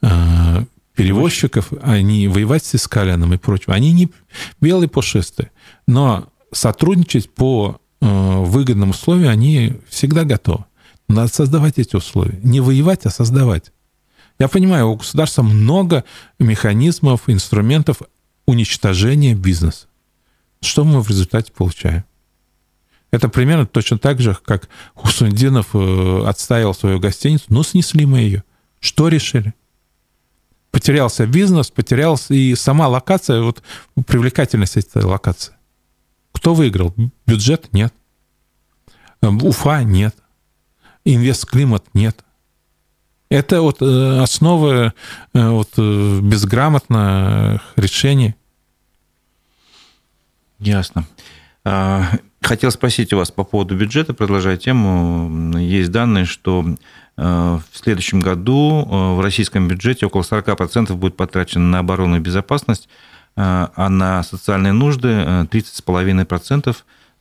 э, 0.01 0.65
перевозчиков, 0.95 1.71
не 1.71 2.27
воевать 2.27 2.65
с 2.65 2.75
Искалином 2.75 3.33
и 3.33 3.37
прочим. 3.37 3.71
Они 3.71 3.91
не 3.93 4.11
белые 4.59 4.89
пушистые, 4.89 5.51
но 5.87 6.27
сотрудничать 6.51 7.29
по 7.29 7.79
э, 8.01 8.05
выгодным 8.05 8.91
условиям 8.91 9.29
они 9.29 9.73
всегда 9.89 10.25
готовы. 10.25 10.65
Надо 11.07 11.33
создавать 11.33 11.77
эти 11.77 11.95
условия. 11.95 12.39
Не 12.43 12.59
воевать, 12.59 13.05
а 13.05 13.09
создавать. 13.09 13.71
Я 14.39 14.47
понимаю, 14.47 14.89
у 14.89 14.95
государства 14.95 15.43
много 15.43 16.03
механизмов, 16.39 17.21
инструментов 17.27 18.01
уничтожения 18.45 19.35
бизнеса. 19.35 19.87
Что 20.61 20.83
мы 20.83 21.01
в 21.01 21.09
результате 21.09 21.51
получаем? 21.51 22.03
Это 23.13 23.29
примерно 23.29 23.67
точно 23.67 23.99
так 23.99 24.19
же, 24.19 24.35
как 24.43 24.67
Хусундинов 24.95 25.75
э, 25.75 26.23
отставил 26.25 26.73
свою 26.73 26.99
гостиницу, 26.99 27.45
но 27.49 27.61
снесли 27.61 28.07
мы 28.07 28.21
ее. 28.21 28.43
Что 28.79 29.07
решили? 29.07 29.53
Потерялся 30.71 31.27
бизнес, 31.27 31.69
потерялся 31.69 32.33
и 32.33 32.55
сама 32.55 32.87
локация, 32.87 33.43
вот 33.43 33.61
привлекательность 34.07 34.77
этой 34.77 35.03
локации. 35.03 35.53
Кто 36.31 36.55
выиграл? 36.55 36.95
Бюджет? 37.27 37.71
Нет. 37.71 37.93
Эм, 39.21 39.43
Уфа? 39.43 39.83
Нет. 39.83 40.15
Инвестклимат? 41.05 41.85
Нет. 41.93 42.25
Это 43.29 43.61
вот 43.61 43.79
э, 43.83 44.19
основы 44.23 44.91
э, 45.35 45.49
вот, 45.49 45.77
безграмотных 45.77 47.61
решений. 47.75 48.33
Ясно. 50.57 51.05
Хотел 52.43 52.71
спросить 52.71 53.13
у 53.13 53.17
вас 53.17 53.31
по 53.31 53.45
поводу 53.45 53.75
бюджета, 53.75 54.13
продолжая 54.13 54.57
тему. 54.57 55.57
Есть 55.57 55.91
данные, 55.91 56.25
что 56.25 56.65
э, 57.17 57.23
в 57.23 57.77
следующем 57.77 58.19
году 58.19 58.85
э, 58.85 59.15
в 59.15 59.21
российском 59.21 59.69
бюджете 59.69 60.07
около 60.07 60.23
40% 60.23 60.93
будет 60.95 61.15
потрачено 61.15 61.63
на 61.63 61.79
оборону 61.79 62.17
и 62.17 62.19
безопасность, 62.19 62.89
э, 63.37 63.41
а 63.73 63.89
на 63.89 64.23
социальные 64.23 64.73
нужды 64.73 65.07
30,5% 65.07 66.75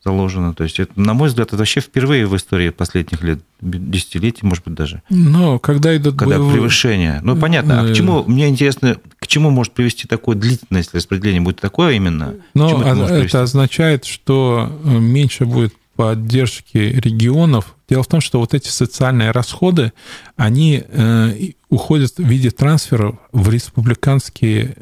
заложено. 0.04 0.54
То 0.54 0.64
есть, 0.64 0.80
это, 0.80 0.92
на 1.00 1.14
мой 1.14 1.28
взгляд, 1.28 1.48
это 1.48 1.56
вообще 1.56 1.80
впервые 1.80 2.26
в 2.26 2.36
истории 2.36 2.70
последних 2.70 3.22
лет, 3.22 3.40
десятилетий, 3.60 4.44
может 4.44 4.64
быть, 4.64 4.74
даже. 4.74 5.02
Но 5.10 5.58
когда 5.58 5.96
идут 5.96 6.16
Когда 6.16 6.36
боевые... 6.36 6.54
превышение. 6.54 7.20
Ну, 7.22 7.36
понятно. 7.36 7.82
А 7.82 7.88
к 7.88 7.94
чему, 7.94 8.24
мне 8.24 8.48
интересно, 8.48 8.96
к 9.18 9.26
чему 9.26 9.50
может 9.50 9.72
привести 9.72 10.08
такое 10.08 10.36
длительное, 10.36 10.82
если 10.82 10.96
распределение 10.96 11.40
будет 11.40 11.60
такое 11.60 11.92
именно? 11.92 12.34
Но 12.54 12.82
это, 12.82 13.14
это 13.14 13.42
означает, 13.42 14.04
что 14.04 14.70
э, 14.84 14.88
меньше 14.98 15.44
будет 15.44 15.74
поддержки 15.94 16.78
регионов. 16.78 17.76
Дело 17.88 18.02
в 18.02 18.08
том, 18.08 18.20
что 18.20 18.40
вот 18.40 18.54
эти 18.54 18.68
социальные 18.68 19.30
расходы, 19.30 19.92
они 20.36 20.82
э, 20.86 21.34
уходят 21.68 22.16
в 22.16 22.26
виде 22.26 22.50
трансферов 22.50 23.16
в 23.30 23.50
республиканские, 23.50 24.74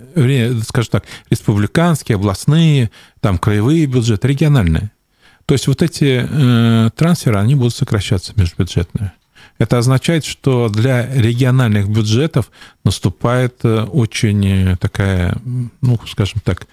скажем 0.66 0.90
так, 0.92 1.04
республиканские, 1.28 2.16
областные, 2.16 2.90
там 3.20 3.38
краевые 3.38 3.86
бюджеты, 3.86 4.28
региональные. 4.28 4.92
То 5.50 5.54
есть 5.54 5.66
вот 5.66 5.82
эти 5.82 6.28
э, 6.30 6.90
трансферы, 6.94 7.40
они 7.40 7.56
будут 7.56 7.74
сокращаться 7.74 8.32
межбюджетные. 8.36 9.14
Это 9.58 9.78
означает, 9.78 10.24
что 10.24 10.68
для 10.68 11.12
региональных 11.12 11.88
бюджетов 11.88 12.52
наступает 12.84 13.56
э, 13.64 13.82
очень 13.82 14.46
э, 14.46 14.76
такая, 14.76 15.36
ну, 15.80 15.98
скажем 16.06 16.40
так, 16.44 16.68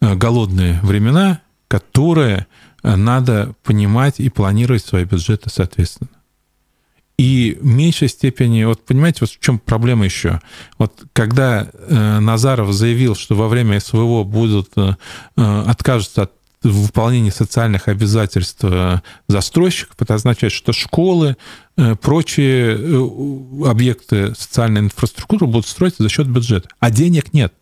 э, 0.00 0.14
голодные 0.14 0.80
времена, 0.82 1.42
которые 1.68 2.46
надо 2.82 3.52
понимать 3.64 4.18
и 4.18 4.30
планировать 4.30 4.82
свои 4.82 5.04
бюджеты 5.04 5.50
соответственно. 5.50 6.08
И 7.18 7.58
в 7.60 7.66
меньшей 7.66 8.08
степени, 8.08 8.64
вот 8.64 8.82
понимаете, 8.82 9.18
вот 9.20 9.30
в 9.30 9.40
чем 9.40 9.58
проблема 9.58 10.06
еще? 10.06 10.40
Вот 10.78 11.04
когда 11.12 11.68
Назаров 11.90 12.72
заявил, 12.72 13.14
что 13.14 13.34
во 13.34 13.48
время 13.48 13.78
СВО 13.78 14.24
будут 14.24 14.72
откажутся 15.36 16.22
от 16.22 16.41
выполнении 16.70 17.30
социальных 17.30 17.88
обязательств 17.88 18.64
э, 18.64 19.00
застройщиков. 19.28 19.96
Это 19.98 20.14
означает, 20.14 20.52
что 20.52 20.72
школы, 20.72 21.36
э, 21.76 21.94
прочие 21.96 22.76
э, 22.78 23.68
объекты 23.68 24.34
социальной 24.34 24.82
инфраструктуры 24.82 25.46
будут 25.46 25.66
строиться 25.66 26.02
за 26.02 26.08
счет 26.08 26.28
бюджета, 26.28 26.68
а 26.78 26.90
денег 26.90 27.32
нет. 27.32 27.52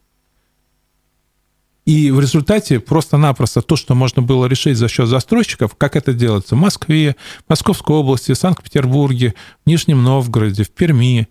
И 1.87 2.11
в 2.11 2.21
результате 2.21 2.79
просто-напросто 2.79 3.63
то, 3.63 3.75
что 3.75 3.95
можно 3.95 4.23
было 4.23 4.47
решить 4.47 4.77
за 4.77 4.89
счет 4.89 5.09
застройщиков, 5.09 5.75
как 5.77 5.97
это 5.97 6.13
делается 6.13 6.55
в 6.55 6.59
Москве, 6.59 7.17
Московской 7.49 7.97
области, 7.97 8.33
Санкт-Петербурге, 8.33 9.35
Нижнем 9.67 10.05
Новгороде, 10.05 10.65
в 10.65 10.71
Перми, 10.71 11.29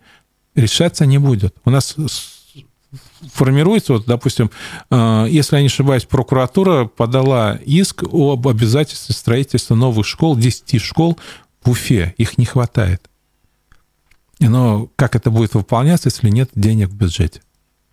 решаться 0.55 1.05
не 1.05 1.17
будет. 1.17 1.55
У 1.65 1.69
нас 1.69 1.95
формируется, 3.33 3.93
вот, 3.93 4.05
допустим, 4.05 4.51
э, 4.89 5.27
если 5.29 5.55
я 5.55 5.61
не 5.61 5.67
ошибаюсь, 5.67 6.05
прокуратура 6.05 6.85
подала 6.85 7.59
иск 7.65 8.03
об 8.03 8.47
обязательстве 8.47 9.15
строительства 9.15 9.75
новых 9.75 10.05
школ, 10.05 10.35
10 10.35 10.81
школ 10.81 11.19
в 11.63 11.71
Уфе, 11.71 12.13
их 12.17 12.37
не 12.37 12.45
хватает. 12.45 13.09
Но 14.39 14.89
как 14.95 15.15
это 15.15 15.31
будет 15.31 15.53
выполняться, 15.53 16.07
если 16.07 16.29
нет 16.29 16.49
денег 16.55 16.89
в 16.89 16.95
бюджете? 16.95 17.41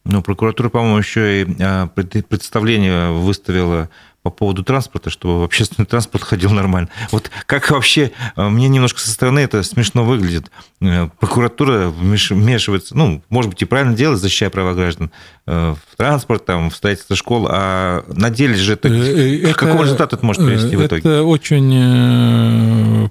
Ну, 0.04 0.22
прокуратура, 0.22 0.68
по-моему, 0.68 0.98
еще 0.98 1.42
и 1.42 1.56
а, 1.60 1.88
представление 1.88 3.10
выставила 3.10 3.90
по 4.26 4.30
поводу 4.30 4.64
транспорта, 4.64 5.08
чтобы 5.08 5.44
общественный 5.44 5.86
транспорт 5.86 6.24
ходил 6.24 6.50
нормально. 6.50 6.88
Вот 7.12 7.30
как 7.46 7.70
вообще, 7.70 8.10
а, 8.34 8.48
мне 8.48 8.66
немножко 8.66 8.98
со 8.98 9.10
стороны 9.10 9.38
это 9.38 9.62
смешно 9.62 10.04
выглядит. 10.04 10.50
Э, 10.80 11.08
прокуратура 11.20 11.88
вмешивается, 11.88 12.96
ну, 12.96 13.22
может 13.28 13.50
быть, 13.50 13.62
и 13.62 13.64
правильно 13.66 13.94
делает, 13.94 14.20
защищая 14.20 14.50
права 14.50 14.74
граждан, 14.74 15.12
э, 15.46 15.74
в 15.74 15.96
транспорт, 15.96 16.44
там, 16.44 16.70
в 16.70 16.74
строительство 16.74 17.14
школ, 17.14 17.46
а 17.48 18.04
на 18.08 18.30
деле 18.30 18.56
же 18.56 18.72
это... 18.72 18.88
это 18.88 19.54
к 19.54 19.56
какому 19.56 19.84
результату 19.84 20.16
это 20.16 20.26
может 20.26 20.44
привести 20.44 20.74
в 20.74 20.84
итоге? 20.84 21.00
Это 21.08 21.22
очень 21.22 23.10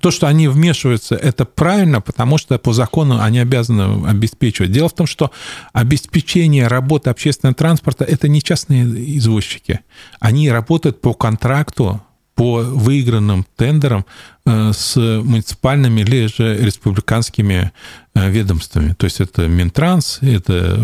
то, 0.00 0.10
что 0.10 0.26
они 0.26 0.48
вмешиваются, 0.48 1.14
это 1.14 1.44
правильно, 1.44 2.00
потому 2.00 2.38
что 2.38 2.58
по 2.58 2.72
закону 2.72 3.20
они 3.20 3.38
обязаны 3.38 4.06
обеспечивать. 4.08 4.72
Дело 4.72 4.88
в 4.88 4.94
том, 4.94 5.06
что 5.06 5.30
обеспечение 5.72 6.66
работы 6.66 7.10
общественного 7.10 7.54
транспорта– 7.54 8.04
это 8.08 8.28
не 8.28 8.42
частные 8.42 8.84
извозчики. 9.18 9.80
Они 10.20 10.50
работают 10.50 11.00
по 11.00 11.14
контракту, 11.14 12.02
по 12.34 12.62
выигранным 12.62 13.46
тендерам 13.56 14.06
э, 14.46 14.72
с 14.72 14.96
муниципальными 14.96 16.00
или 16.00 16.26
же 16.26 16.56
республиканскими 16.56 17.72
э, 18.14 18.30
ведомствами. 18.30 18.94
То 18.94 19.04
есть 19.04 19.20
это 19.20 19.46
Минтранс, 19.48 20.18
это, 20.22 20.78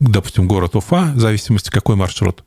допустим, 0.00 0.46
город 0.46 0.76
Уфа, 0.76 1.12
в 1.14 1.18
зависимости 1.18 1.70
какой 1.70 1.96
маршрут, 1.96 2.44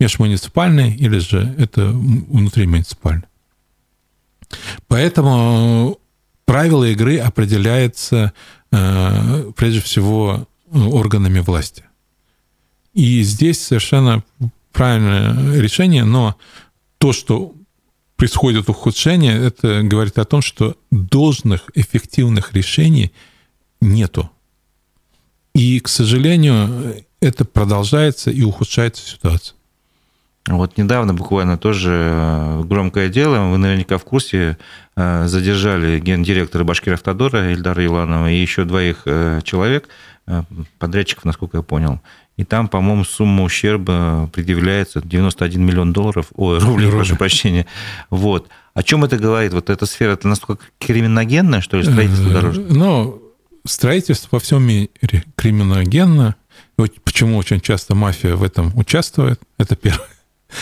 межмуниципальный 0.00 0.94
или 0.94 1.18
же 1.18 1.54
это 1.58 1.86
внутримуниципальный. 1.86 3.24
Поэтому 4.88 5.98
правила 6.44 6.84
игры 6.84 7.18
определяются 7.18 8.32
э, 8.70 9.52
прежде 9.56 9.80
всего 9.80 10.46
органами 10.72 11.40
власти. 11.40 11.84
И 12.92 13.22
здесь 13.22 13.60
совершенно 13.60 14.22
правильное 14.72 15.60
решение, 15.60 16.04
но 16.04 16.36
то, 16.98 17.12
что 17.12 17.54
происходит 18.16 18.68
ухудшение, 18.68 19.36
это 19.36 19.82
говорит 19.82 20.18
о 20.18 20.24
том, 20.24 20.42
что 20.42 20.76
должных 20.90 21.70
эффективных 21.74 22.52
решений 22.54 23.12
нету. 23.80 24.30
И, 25.54 25.78
к 25.80 25.88
сожалению, 25.88 27.04
это 27.20 27.44
продолжается 27.44 28.30
и 28.30 28.42
ухудшается 28.42 29.06
ситуация. 29.06 29.56
Вот 30.46 30.76
недавно 30.76 31.14
буквально 31.14 31.56
тоже 31.56 31.90
э, 31.90 32.62
громкое 32.64 33.08
дело, 33.08 33.48
вы 33.50 33.56
наверняка 33.56 33.96
в 33.96 34.04
курсе, 34.04 34.58
э, 34.94 35.26
задержали 35.26 35.98
гендиректора 35.98 36.64
Башкиравтодора 36.64 37.52
Ильдара 37.52 37.84
Иланова 37.84 38.30
и 38.30 38.36
еще 38.36 38.64
двоих 38.64 39.02
э, 39.06 39.40
человек, 39.42 39.88
подрядчиков, 40.78 41.26
насколько 41.26 41.58
я 41.58 41.62
понял. 41.62 42.00
И 42.38 42.44
там, 42.44 42.68
по-моему, 42.68 43.04
сумма 43.04 43.44
ущерба 43.44 44.30
предъявляется 44.32 45.02
91 45.02 45.64
миллион 45.64 45.92
долларов, 45.92 46.28
ой, 46.34 46.58
рублей, 46.60 46.90
прошу 46.90 47.16
прощения. 47.16 47.66
Вот. 48.10 48.48
О 48.74 48.82
чем 48.82 49.04
это 49.04 49.16
говорит? 49.16 49.52
Вот 49.52 49.70
эта 49.70 49.86
сфера, 49.86 50.12
это 50.12 50.28
настолько 50.28 50.64
криминогенная, 50.78 51.60
что 51.60 51.76
ли, 51.76 51.84
строительство 51.84 52.30
дорожек? 52.30 52.66
Ну, 52.68 53.22
строительство 53.66 54.28
во 54.32 54.40
всем 54.40 54.62
мире 54.62 54.90
криминогенно. 55.36 56.36
Почему 57.04 57.36
очень 57.36 57.60
часто 57.60 57.94
мафия 57.94 58.34
в 58.34 58.42
этом 58.42 58.76
участвует? 58.76 59.40
Это 59.58 59.76
первое. 59.76 60.13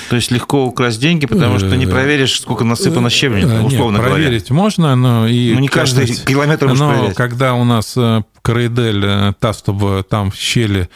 То 0.09 0.17
есть 0.17 0.31
легко 0.31 0.67
украсть 0.67 1.01
деньги, 1.01 1.27
потому 1.27 1.59
что 1.59 1.77
не 1.77 1.87
э, 1.87 1.89
проверишь, 1.89 2.41
сколько 2.41 2.65
насыпано 2.65 3.11
щебня, 3.11 3.43
э, 3.43 3.63
условно 3.63 3.97
Нет, 3.97 4.07
говоря. 4.07 4.25
Проверить 4.25 4.51
можно, 4.51 4.97
но 4.97 5.27
и... 5.27 5.55
Ну, 5.55 5.61
не 5.61 5.69
каждый 5.69 6.07
километр 6.07 6.69
можно 6.69 6.87
но 6.87 6.93
проверять. 6.93 7.17
когда 7.17 7.55
у 7.55 7.65
нас 7.65 7.95
э, 7.97 8.23
Карайдель, 8.43 9.35
та, 9.41 9.53
чтобы 9.53 10.05
там 10.09 10.33
щели 10.33 10.89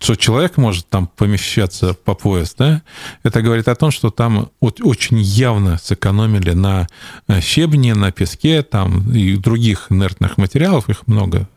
что 0.00 0.14
человек 0.14 0.56
может 0.56 0.88
там 0.88 1.06
помещаться 1.06 1.94
по 1.94 2.14
пояс, 2.14 2.54
да, 2.56 2.82
это 3.22 3.42
говорит 3.42 3.68
о 3.68 3.74
том, 3.74 3.90
что 3.90 4.10
там 4.10 4.50
очень 4.60 5.18
явно 5.18 5.78
сэкономили 5.82 6.52
на 6.52 6.86
э, 7.26 7.40
щебне, 7.40 7.94
на 7.94 8.12
песке, 8.12 8.62
там 8.62 9.12
и 9.12 9.36
других 9.36 9.86
инертных 9.90 10.38
материалов, 10.38 10.88
их 10.88 11.06
много. 11.06 11.48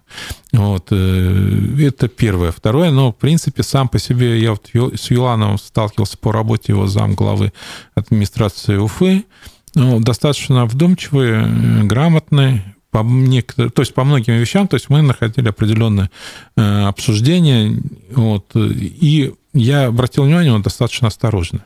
Вот, 0.51 0.87
э, 0.91 1.75
это 1.79 2.07
первое. 2.07 2.51
Второе, 2.51 2.91
но, 2.91 3.11
в 3.11 3.15
принципе, 3.15 3.63
сам 3.63 3.87
по 3.87 3.99
себе, 3.99 4.39
я 4.39 4.51
вот 4.51 4.69
с 4.73 5.11
Юлановым 5.11 5.57
сталкивался 5.57 6.17
по 6.17 6.31
работе 6.31 6.73
его 6.73 6.87
зам 6.87 7.15
главы 7.15 7.53
администрации 7.95 8.77
Уфы, 8.77 9.25
ну, 9.75 9.99
достаточно 9.99 10.65
вдумчивый, 10.65 11.29
э, 11.31 11.83
грамотный, 11.83 12.63
по 12.91 13.03
некоторым, 13.03 13.71
то 13.71 13.81
есть 13.81 13.93
по 13.93 14.03
многим 14.03 14.33
вещам, 14.33 14.67
то 14.67 14.75
есть 14.75 14.89
мы 14.89 15.01
находили 15.01 15.47
определенное 15.47 16.11
э, 16.57 16.83
обсуждение, 16.83 17.81
вот, 18.11 18.51
и 18.55 19.33
я 19.53 19.85
обратил 19.85 20.25
внимание, 20.25 20.53
он 20.53 20.61
достаточно 20.61 21.07
осторожный. 21.07 21.61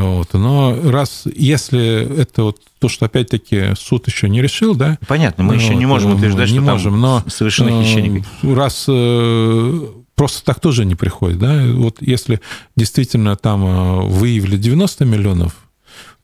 Вот. 0.00 0.32
Но 0.34 0.76
раз, 0.84 1.24
если 1.34 2.20
это 2.20 2.44
вот 2.44 2.60
то, 2.78 2.88
что 2.88 3.06
опять-таки 3.06 3.74
суд 3.76 4.06
еще 4.06 4.28
не 4.28 4.40
решил, 4.42 4.74
да. 4.74 4.98
Понятно, 5.06 5.44
мы 5.44 5.54
вот, 5.54 5.62
еще 5.62 5.74
не 5.74 5.86
можем 5.86 6.14
утверждать, 6.14 6.50
не 6.50 6.58
что 6.58 6.70
можем, 6.70 6.92
там 6.92 7.00
но 7.00 7.24
совершенно 7.28 7.82
хищения 7.82 8.10
никаких. 8.10 8.56
Раз 8.56 8.84
э, 8.88 9.80
просто 10.14 10.44
так 10.44 10.60
тоже 10.60 10.84
не 10.84 10.94
приходит, 10.94 11.38
да. 11.38 11.64
Вот 11.74 11.96
если 12.00 12.40
действительно 12.76 13.36
там 13.36 13.64
э, 13.64 14.00
выявили 14.06 14.56
90 14.56 15.04
миллионов, 15.04 15.56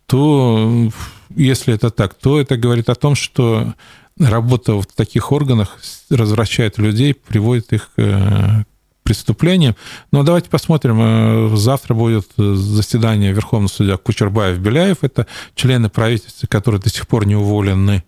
то 0.06 0.90
если 1.34 1.74
это 1.74 1.90
так, 1.90 2.14
то 2.14 2.40
это 2.40 2.56
говорит 2.56 2.88
о 2.88 2.94
том, 2.94 3.14
что 3.14 3.74
работа 4.18 4.80
в 4.80 4.86
таких 4.86 5.32
органах 5.32 5.78
развращает 6.10 6.78
людей, 6.78 7.14
приводит 7.14 7.72
их 7.72 7.90
э, 7.96 8.62
к 8.62 8.66
преступлениям. 9.04 9.76
Но 10.10 10.24
давайте 10.24 10.50
посмотрим. 10.50 10.98
Э, 11.00 11.56
завтра 11.56 11.94
будет 11.94 12.26
заседание 12.36 13.32
Верховного 13.32 13.68
судья 13.68 13.94
Кучербаев-Беляев. 13.94 14.98
Это 15.02 15.28
члены 15.54 15.88
правительства, 15.88 16.48
которые 16.48 16.80
до 16.80 16.88
сих 16.88 17.06
пор 17.06 17.26
не 17.26 17.36
уволены. 17.36 18.02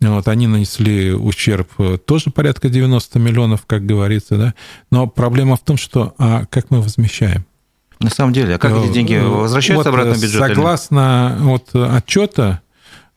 Вот, 0.00 0.28
они 0.28 0.46
нанесли 0.46 1.12
ущерб 1.12 1.68
э, 1.78 1.98
тоже 1.98 2.30
порядка 2.30 2.70
90 2.70 3.18
миллионов, 3.18 3.66
как 3.66 3.84
говорится. 3.84 4.36
Да? 4.38 4.54
Но 4.90 5.06
проблема 5.06 5.56
в 5.56 5.60
том, 5.60 5.76
что 5.76 6.14
а 6.16 6.46
как 6.46 6.70
мы 6.70 6.80
возмещаем? 6.80 7.44
На 7.98 8.08
самом 8.08 8.32
деле, 8.32 8.54
а 8.54 8.58
как 8.58 8.72
эти 8.72 8.92
деньги 8.92 9.14
э, 9.14 9.22
возвращаются 9.22 9.90
вот, 9.90 9.94
обратно 9.98 10.14
в 10.14 10.22
бюджет? 10.22 10.40
Согласно 10.40 11.36
вот 11.40 11.74
отчета, 11.74 12.62
э, 12.66 12.69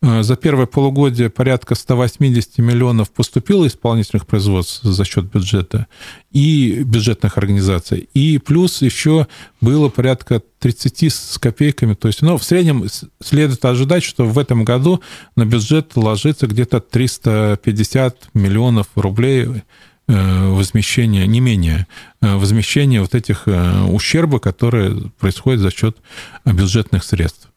за 0.04 0.36
первое 0.36 0.66
полугодие 0.66 1.30
порядка 1.30 1.76
180 1.76 2.58
миллионов 2.58 3.10
поступило 3.12 3.66
исполнительных 3.66 4.28
производств 4.28 4.84
за 4.84 5.06
счет 5.06 5.32
бюджета 5.32 5.88
и 6.32 6.84
бюджетных 6.84 7.38
организаций. 7.38 8.10
И 8.14 8.38
плюс 8.38 8.82
еще 8.82 9.28
было 9.62 9.88
порядка 9.88 10.42
30 10.60 11.04
с 11.04 11.38
копейками. 11.38 11.94
То 11.94 12.10
есть, 12.10 12.22
ну, 12.22 12.38
в 12.38 12.44
среднем 12.44 12.86
следует 13.22 13.64
ожидать, 13.64 14.04
что 14.04 14.26
в 14.26 14.38
этом 14.38 14.66
году 14.66 15.02
на 15.38 15.46
бюджет 15.46 15.96
ложится 15.96 16.48
где-то 16.48 16.82
350 16.82 18.30
миллионов 18.34 18.88
рублей 18.96 19.64
Э, 20.06 20.50
возмещения, 20.50 21.26
не 21.26 21.40
менее, 21.40 21.88
э, 22.22 22.36
возмещения 22.36 23.00
вот 23.00 23.16
этих 23.16 23.44
э, 23.46 23.84
ущерба, 23.84 24.40
которые 24.40 25.10
происходят 25.18 25.62
за 25.62 25.72
счет 25.72 25.96
бюджетных 26.44 27.06
средств. 27.06 27.50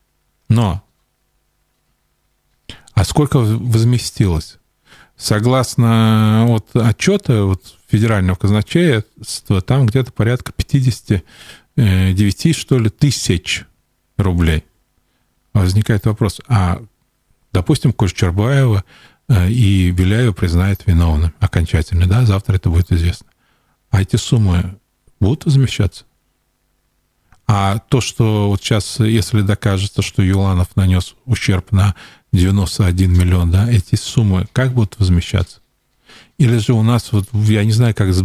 Но, 0.49 0.85
а 2.97 3.05
сколько 3.05 3.39
возместилось? 3.39 4.59
Согласно 5.17 6.47
вот 6.49 6.75
отчета 6.75 7.45
вот 7.45 7.63
федерального 7.87 8.35
казначейства, 8.35 9.63
там 9.63 9.87
где-то 9.87 10.11
порядка 10.11 10.53
59, 10.53 12.57
что 12.57 12.81
ли, 12.81 12.91
тысяч 12.91 13.65
рублей. 14.17 14.65
Возникает 15.55 16.07
вопрос, 16.07 16.41
а, 16.49 16.83
допустим, 17.53 17.93
Кучербаева 17.93 18.83
Э, 19.29 19.49
и 19.49 19.91
Беляева 19.91 20.33
признает 20.33 20.87
виновным 20.87 21.35
окончательно, 21.41 22.07
да, 22.07 22.25
завтра 22.25 22.57
это 22.57 22.71
будет 22.71 22.93
известно. 22.93 23.27
А 23.91 24.03
эти 24.03 24.17
суммы 24.17 24.79
будут 25.21 25.45
возмещаться? 25.45 26.05
А 27.49 27.79
то, 27.79 28.01
что 28.01 28.49
вот 28.49 28.61
сейчас, 28.61 28.99
если 28.99 29.43
докажется, 29.43 30.03
что 30.03 30.23
Юланов 30.23 30.75
нанес 30.75 31.15
ущерб 31.27 31.71
на 31.71 31.95
91 32.37 33.13
миллион, 33.13 33.51
да, 33.51 33.71
эти 33.71 33.95
суммы 33.95 34.47
как 34.53 34.73
будут 34.73 34.99
возмещаться? 34.99 35.61
Или 36.39 36.59
же 36.59 36.75
у 36.75 36.83
нас, 36.83 37.13
вот, 37.13 37.29
я 37.33 37.65
не 37.65 37.73
знаю, 37.73 37.95
как 37.95 38.13
с 38.13 38.23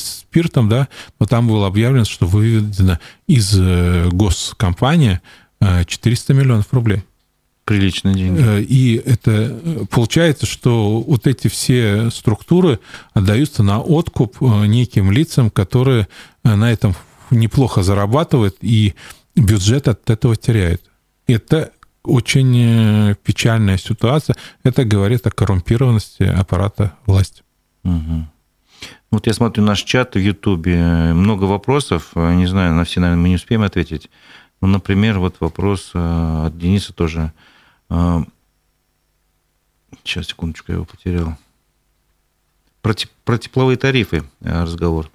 спиртом, 0.00 0.68
да, 0.68 0.88
но 1.18 1.26
там 1.26 1.46
было 1.46 1.66
объявлено, 1.66 2.04
что 2.04 2.26
выведено 2.26 2.98
из 3.26 3.54
э, 3.54 4.08
госкомпании 4.10 5.20
400 5.60 6.32
э, 6.32 6.36
миллионов 6.36 6.72
рублей. 6.72 7.02
Приличные 7.66 8.14
деньги. 8.14 8.42
Э, 8.42 8.62
и 8.62 8.96
это 8.96 9.86
получается, 9.90 10.46
что 10.46 11.02
вот 11.02 11.26
эти 11.26 11.48
все 11.48 12.10
структуры 12.10 12.80
отдаются 13.12 13.62
на 13.62 13.80
откуп 13.80 14.40
неким 14.40 15.10
лицам, 15.10 15.50
которые 15.50 16.08
на 16.42 16.72
этом 16.72 16.94
неплохо 17.30 17.82
зарабатывают, 17.82 18.56
и 18.62 18.94
бюджет 19.36 19.86
от 19.86 20.08
этого 20.08 20.34
теряет. 20.34 20.82
Это 21.26 21.72
очень 22.02 23.14
печальная 23.22 23.78
ситуация. 23.78 24.36
Это 24.62 24.84
говорит 24.84 25.26
о 25.26 25.30
коррумпированности 25.30 26.22
аппарата 26.22 26.94
власти. 27.06 27.42
Угу. 27.84 28.26
Вот 29.10 29.26
я 29.26 29.32
смотрю 29.32 29.64
наш 29.64 29.82
чат 29.82 30.14
в 30.14 30.18
Ютубе, 30.18 31.12
много 31.12 31.44
вопросов, 31.44 32.14
не 32.14 32.46
знаю, 32.46 32.74
на 32.74 32.84
все, 32.84 33.00
наверное, 33.00 33.22
мы 33.22 33.28
не 33.28 33.34
успеем 33.34 33.62
ответить. 33.62 34.08
Ну, 34.60 34.68
например, 34.68 35.18
вот 35.18 35.36
вопрос 35.40 35.90
э, 35.94 36.46
от 36.46 36.58
Дениса 36.58 36.92
тоже. 36.92 37.32
Сейчас, 37.88 38.26
э, 40.26 40.28
секундочку, 40.28 40.72
я 40.72 40.76
его 40.76 40.84
потерял. 40.84 41.36
Про, 42.82 42.94
про 43.24 43.38
тепловые 43.38 43.78
тарифы 43.78 44.22
э, 44.40 44.62
разговор. 44.62 45.10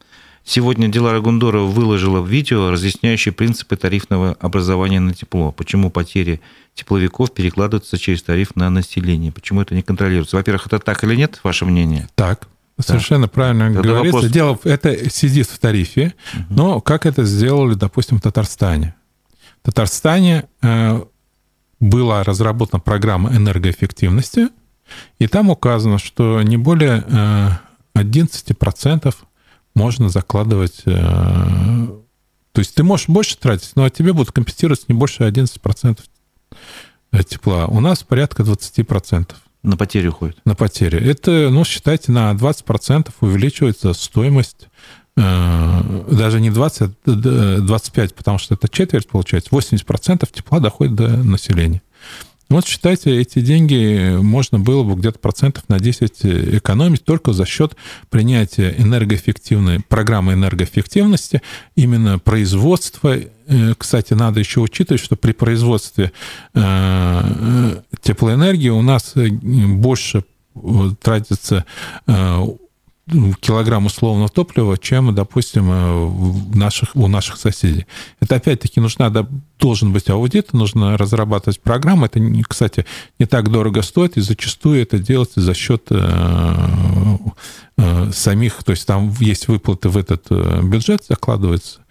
Сегодня 0.48 0.88
Дилара 0.88 1.22
Гундорова 1.22 1.66
выложила 1.66 2.24
видео, 2.24 2.70
разъясняющее 2.70 3.34
принципы 3.34 3.76
тарифного 3.78 4.34
образования 4.40 5.00
на 5.00 5.12
тепло. 5.12 5.52
Почему 5.52 5.90
потери 5.90 6.40
тепловиков 6.76 7.34
перекладываются 7.34 7.98
через 7.98 8.22
тариф 8.22 8.56
на 8.56 8.70
население? 8.70 9.32
Почему 9.32 9.62
это 9.62 9.74
не 9.74 9.82
контролируется? 9.82 10.36
Во-первых, 10.36 10.68
это 10.68 10.78
так 10.78 11.04
или 11.04 11.16
нет, 11.16 11.40
ваше 11.44 11.66
мнение? 11.66 12.08
Так. 12.14 12.48
Совершенно 12.80 13.26
да. 13.26 13.30
правильно 13.30 13.74
Тогда 13.74 13.90
говорится. 13.90 14.18
Вопрос... 14.18 14.32
Дело 14.32 14.60
это 14.66 15.10
сидит 15.10 15.48
в 15.48 15.58
тарифе, 15.58 16.14
угу. 16.34 16.44
но 16.50 16.82
как 16.82 17.08
это 17.08 17.24
сделали, 17.26 17.74
допустим, 17.74 18.20
в 18.20 18.22
Татарстане? 18.22 18.94
В 19.64 19.66
Татарстане 19.66 20.46
э, 20.62 21.02
была 21.80 22.24
разработана 22.24 22.80
программа 22.80 23.36
энергоэффективности, 23.36 24.50
и 25.18 25.26
там 25.26 25.50
указано, 25.50 25.98
что 25.98 26.44
не 26.44 26.58
более 26.58 27.04
11% 27.96 29.08
э, 29.08 29.12
можно 29.76 30.10
закладывать... 30.10 30.82
Э, 30.86 31.88
то 32.52 32.60
есть 32.60 32.74
ты 32.74 32.84
можешь 32.84 33.10
больше 33.10 33.38
тратить, 33.38 33.76
но 33.76 33.88
тебе 33.90 34.14
будут 34.14 34.32
компенсировать 34.32 34.88
не 34.88 34.96
больше 34.96 35.24
11% 35.24 36.00
тепла. 37.28 37.68
У 37.68 37.80
нас 37.82 38.04
порядка 38.04 38.44
20%. 38.44 39.34
На 39.64 39.78
потери 39.78 40.08
уходит? 40.08 40.38
На 40.46 40.56
потери. 40.56 41.00
Это, 41.00 41.50
ну, 41.52 41.66
считайте, 41.66 42.12
на 42.12 42.32
20% 42.34 43.12
увеличивается 43.20 43.94
стоимость 43.94 44.68
Э, 45.18 46.04
даже 46.12 46.42
не 46.42 46.50
20, 46.50 46.92
25, 47.06 48.12
а 48.12 48.16
потому 48.16 48.38
что 48.38 48.56
это 48.56 48.68
четверть 48.68 49.08
получается, 49.08 49.50
80% 49.52 50.28
тепла 50.32 50.60
доходит 50.60 50.96
до 50.96 51.08
населения. 51.08 51.82
Вот 52.56 52.66
считайте, 52.66 53.20
эти 53.20 53.42
деньги 53.42 54.16
можно 54.16 54.60
было 54.60 54.84
бы 54.84 54.96
где-то 54.96 55.20
процентов 55.20 55.66
на 55.68 55.78
10 55.78 56.26
экономить 56.56 57.04
только 57.04 57.34
за 57.34 57.46
счет 57.46 57.76
принятия 58.10 58.74
энергоэффективной 58.78 59.82
программы 59.82 60.36
энергоэффективности, 60.36 61.42
именно 61.76 62.18
производства. 62.18 63.18
Э, 63.48 63.74
кстати, 63.78 64.14
надо 64.14 64.40
еще 64.40 64.62
учитывать, 64.62 65.04
что 65.04 65.18
при 65.18 65.34
производстве 65.34 66.14
э, 66.54 67.82
теплоэнергии 68.02 68.70
у 68.70 68.82
нас 68.82 69.16
больше 69.16 70.24
тратится 71.02 71.66
килограмм 73.40 73.86
условного 73.86 74.30
топлива, 74.30 74.78
чем, 74.78 75.14
допустим, 75.14 75.70
э, 75.70 76.06
в 76.06 76.56
наших, 76.56 76.96
у 76.96 77.08
наших 77.08 77.38
соседей. 77.38 77.86
Это 78.20 78.36
опять-таки 78.36 78.80
нужна, 78.80 79.12
должен 79.60 79.94
быть 79.94 80.10
аудит, 80.10 80.54
нужно 80.54 80.98
разрабатывать 80.98 81.62
программы. 81.62 82.08
Это, 82.08 82.20
кстати, 82.48 82.86
не 83.20 83.26
так 83.26 83.52
дорого 83.52 83.84
стоит, 83.84 84.18
и 84.18 84.22
зачастую 84.22 84.82
это 84.82 84.98
делается 84.98 85.40
за 85.40 85.54
счет 85.54 85.86
э, 85.92 87.18
э, 87.78 88.12
самих, 88.12 88.64
то 88.64 88.72
есть 88.72 88.88
там 88.88 89.14
есть 89.20 89.48
выплаты 89.48 89.90
в 89.90 89.98
этот 89.98 90.28
бюджет, 90.64 91.06
закладывается. 91.08 91.82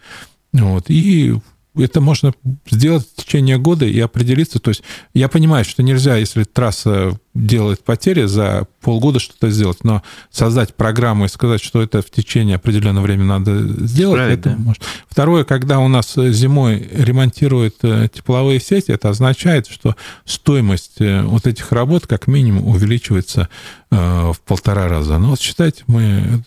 Вот, 0.52 0.84
и 0.88 1.36
это 1.76 2.00
можно 2.00 2.32
сделать 2.70 3.06
в 3.16 3.22
течение 3.22 3.58
года 3.58 3.84
и 3.84 3.98
определиться. 3.98 4.58
То 4.58 4.70
есть 4.70 4.82
я 5.12 5.28
понимаю, 5.28 5.64
что 5.64 5.82
нельзя, 5.82 6.16
если 6.16 6.44
трасса 6.44 7.18
делает 7.34 7.82
потери, 7.82 8.26
за 8.26 8.66
полгода 8.80 9.18
что-то 9.18 9.50
сделать, 9.50 9.82
но 9.82 10.02
создать 10.30 10.74
программу 10.74 11.24
и 11.24 11.28
сказать, 11.28 11.62
что 11.62 11.82
это 11.82 12.00
в 12.00 12.10
течение 12.10 12.56
определенного 12.56 13.04
времени 13.04 13.26
надо 13.26 13.86
сделать, 13.86 14.16
Правильно, 14.18 14.40
это 14.40 14.50
да? 14.50 14.56
может. 14.56 14.82
Второе, 15.08 15.44
когда 15.44 15.80
у 15.80 15.88
нас 15.88 16.14
зимой 16.14 16.88
ремонтируют 16.92 17.76
э, 17.82 18.08
тепловые 18.12 18.60
сети, 18.60 18.92
это 18.92 19.08
означает, 19.08 19.66
что 19.66 19.96
стоимость 20.24 21.00
э, 21.00 21.22
вот 21.22 21.46
этих 21.46 21.72
работ 21.72 22.06
как 22.06 22.28
минимум 22.28 22.68
увеличивается 22.68 23.48
э, 23.90 23.96
в 23.96 24.40
полтора 24.46 24.88
раза. 24.88 25.18
Ну 25.18 25.30
вот 25.30 25.40
считайте, 25.40 25.82
мы... 25.86 26.44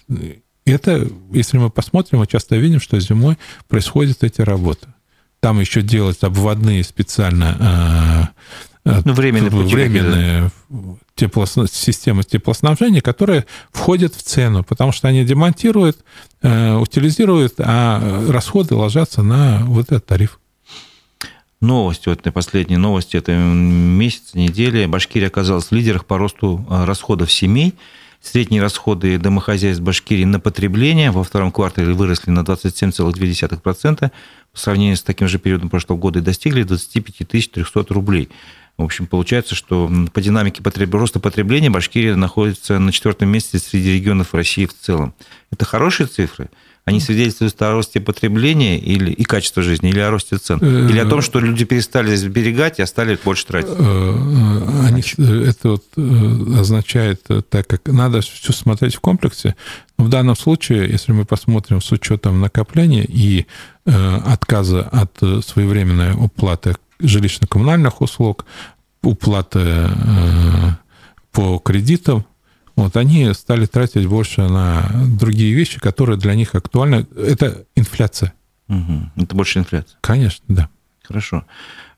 Это, 0.66 1.08
если 1.32 1.58
мы 1.58 1.70
посмотрим, 1.70 2.20
мы 2.20 2.28
часто 2.28 2.58
видим, 2.58 2.82
что 2.82 3.00
зимой 3.00 3.38
происходят 3.70 4.24
эти 4.24 4.42
работы. 4.42 4.88
Там 5.48 5.62
еще 5.62 5.82
делать 5.82 6.18
обводные 6.24 6.84
специально 6.84 8.34
э, 8.84 8.90
э, 8.90 9.02
ну, 9.06 9.14
временные, 9.14 9.50
временные 9.50 10.52
теплос... 11.16 11.56
системы 11.72 12.24
теплоснабжения, 12.24 13.00
которые 13.00 13.46
входят 13.72 14.14
в 14.14 14.22
цену, 14.24 14.66
потому 14.66 14.92
что 14.92 15.08
они 15.08 15.24
демонтируют, 15.24 16.00
э, 16.42 16.74
утилизируют, 16.74 17.54
а 17.60 18.26
расходы 18.28 18.76
ложатся 18.76 19.24
на 19.24 19.60
вот 19.64 19.86
этот 19.86 20.06
тариф. 20.06 20.42
Новости, 21.62 22.10
вот 22.10 22.22
последние 22.34 22.78
новости, 22.78 23.16
это 23.16 23.32
месяц, 23.32 24.34
недели. 24.34 24.86
Башкирия 24.86 25.30
оказалась 25.30 25.68
в 25.68 25.72
лидерах 25.72 26.06
по 26.06 26.18
росту 26.18 26.68
расходов 26.70 27.32
семей. 27.32 27.74
Средние 28.22 28.62
расходы 28.62 29.18
домохозяйств 29.18 29.82
Башкирии 29.82 30.26
на 30.26 30.40
потребление 30.40 31.12
во 31.12 31.24
втором 31.24 31.52
квартале 31.52 31.94
выросли 31.94 32.32
на 32.32 32.40
27,2% 32.40 34.12
по 34.52 34.60
сравнению 34.60 34.98
с 34.98 35.04
таким 35.04 35.28
же 35.28 35.40
периодом 35.40 35.70
прошлого 35.70 35.98
года 35.98 36.20
и 36.20 36.22
достигли 36.22 36.64
25 36.64 37.28
300 37.28 37.86
рублей. 37.90 38.30
В 38.78 38.84
общем, 38.84 39.08
получается, 39.08 39.56
что 39.56 39.90
по 40.14 40.22
динамике 40.22 40.62
потреб... 40.62 40.94
роста 40.94 41.20
потребления 41.20 41.70
Башкирия 41.70 42.16
находится 42.16 42.78
на 42.80 42.92
четвертом 42.92 43.30
месте 43.30 43.58
среди 43.60 43.96
регионов 43.96 44.34
России 44.34 44.66
в 44.66 44.74
целом. 44.74 45.14
Это 45.52 45.66
хорошие 45.66 46.08
цифры– 46.08 46.50
они 46.88 47.02
свидетельствуют 47.02 47.62
о 47.62 47.74
росте 47.74 48.00
потребления 48.00 48.80
или, 48.80 49.12
и 49.12 49.26
качества 49.26 49.62
жизни, 49.62 49.90
или 49.90 50.00
о 50.00 50.10
росте 50.10 50.38
цен? 50.38 50.58
Э, 50.62 50.90
или 50.90 51.00
о 51.00 51.06
том, 51.06 51.22
что 51.22 51.42
люди 51.42 51.66
перестали 51.66 52.16
сберегать, 52.16 52.80
а 52.80 52.88
стали 52.88 53.20
больше 53.22 53.46
тратить? 53.46 53.76
Э, 53.78 53.78
э, 53.78 54.86
они, 54.88 55.04
это 55.44 55.72
вот 55.72 55.84
означает, 56.58 57.28
так 57.50 57.68
как 57.68 57.88
надо 57.88 58.22
все 58.22 58.54
смотреть 58.54 58.96
в 58.96 59.02
комплексе. 59.02 59.58
В 59.98 60.08
данном 60.08 60.38
случае, 60.38 60.90
если 60.90 61.12
мы 61.12 61.26
посмотрим 61.26 61.82
с 61.82 61.92
учетом 61.92 62.40
накопления 62.40 63.04
и 63.04 63.48
отказа 63.84 64.84
от 64.84 65.12
своевременной 65.44 66.14
уплаты 66.14 66.78
жилищно-коммунальных 67.02 68.02
услуг, 68.02 68.46
уплаты 69.02 69.90
по 71.34 71.60
кредитам, 71.60 72.26
вот, 72.78 72.96
они 72.96 73.34
стали 73.34 73.66
тратить 73.66 74.06
больше 74.06 74.42
на 74.44 74.90
другие 75.20 75.54
вещи, 75.54 75.80
которые 75.80 76.18
для 76.18 76.36
них 76.36 76.54
актуальны. 76.54 77.08
Это 77.18 77.66
инфляция. 77.76 78.34
Угу. 78.70 79.24
Это 79.24 79.36
больше 79.36 79.60
инфляция. 79.60 79.98
Конечно, 80.00 80.46
да. 80.48 80.70
Хорошо. 81.04 81.46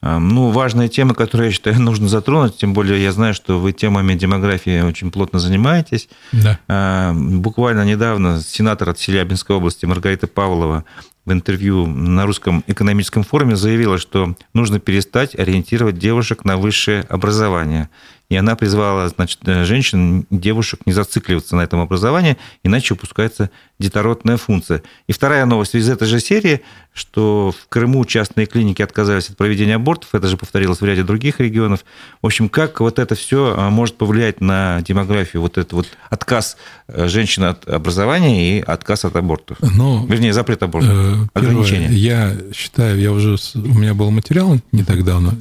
Ну, 0.01 0.51
важная 0.51 0.87
тема, 0.87 1.15
которую, 1.15 1.47
я 1.47 1.51
считаю, 1.51 1.79
нужно 1.81 2.07
затронуть, 2.07 2.57
тем 2.57 2.73
более 2.73 3.03
я 3.03 3.11
знаю, 3.11 3.33
что 3.33 3.59
вы 3.59 3.73
темами 3.73 4.13
демографии 4.13 4.81
очень 4.81 5.11
плотно 5.11 5.39
занимаетесь. 5.39 6.07
Да. 6.31 7.13
Буквально 7.13 7.83
недавно 7.83 8.39
сенатор 8.39 8.89
от 8.89 8.97
Челябинской 8.97 9.57
области 9.57 9.85
Маргарита 9.85 10.27
Павлова 10.27 10.85
в 11.25 11.33
интервью 11.33 11.87
на 11.87 12.25
русском 12.25 12.63
экономическом 12.67 13.23
форуме 13.23 13.55
заявила, 13.55 13.97
что 13.97 14.35
нужно 14.53 14.79
перестать 14.79 15.37
ориентировать 15.37 15.99
девушек 15.99 16.45
на 16.45 16.55
высшее 16.55 17.01
образование 17.01 17.89
и 18.29 18.35
она 18.35 18.55
призвала 18.55 19.09
значит, 19.09 19.39
э, 19.45 19.63
женщин, 19.65 20.25
девушек 20.29 20.81
не 20.85 20.93
зацикливаться 20.93 21.55
на 21.55 21.61
этом 21.61 21.79
образовании, 21.79 22.37
иначе 22.63 22.93
упускается 22.93 23.49
детородная 23.79 24.37
функция. 24.37 24.83
И 25.07 25.13
вторая 25.13 25.45
новость 25.45 25.73
из 25.73 25.89
этой 25.89 26.07
же 26.07 26.19
серии, 26.19 26.61
что 26.93 27.51
в 27.57 27.67
Крыму 27.69 28.05
частные 28.05 28.45
клиники 28.45 28.83
отказались 28.83 29.29
от 29.29 29.37
проведения 29.37 29.75
абортов, 29.75 30.13
это 30.13 30.27
же 30.27 30.37
повторилось 30.37 30.79
в 30.79 30.85
ряде 30.85 31.03
других 31.03 31.39
регионов. 31.39 31.83
В 32.21 32.27
общем, 32.27 32.49
как 32.49 32.81
вот 32.81 32.99
это 32.99 33.15
все 33.15 33.55
а, 33.57 33.71
может 33.71 33.97
повлиять 33.97 34.41
на 34.41 34.81
демографию, 34.81 35.41
вот 35.41 35.57
этот 35.57 35.73
вот 35.73 35.87
отказ 36.09 36.57
э, 36.87 37.07
женщин 37.07 37.45
от 37.45 37.67
образования 37.67 38.59
и 38.59 38.61
отказ 38.61 39.05
от 39.05 39.15
абортов? 39.15 39.57
Но, 39.61 40.05
Вернее, 40.07 40.33
запрет 40.33 40.61
абортов, 40.61 40.91
э, 40.93 41.15
ограничения. 41.33 41.89
Я 41.89 42.35
считаю, 42.53 42.99
я 42.99 43.11
уже, 43.11 43.37
у 43.55 43.59
меня 43.59 43.95
был 43.95 44.11
материал 44.11 44.59
не 44.71 44.83
так 44.83 45.03
давно, 45.03 45.33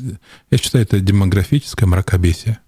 я 0.50 0.56
считаю, 0.56 0.84
это 0.84 1.00
демографическое 1.00 1.86
мракобесие. 1.86 2.58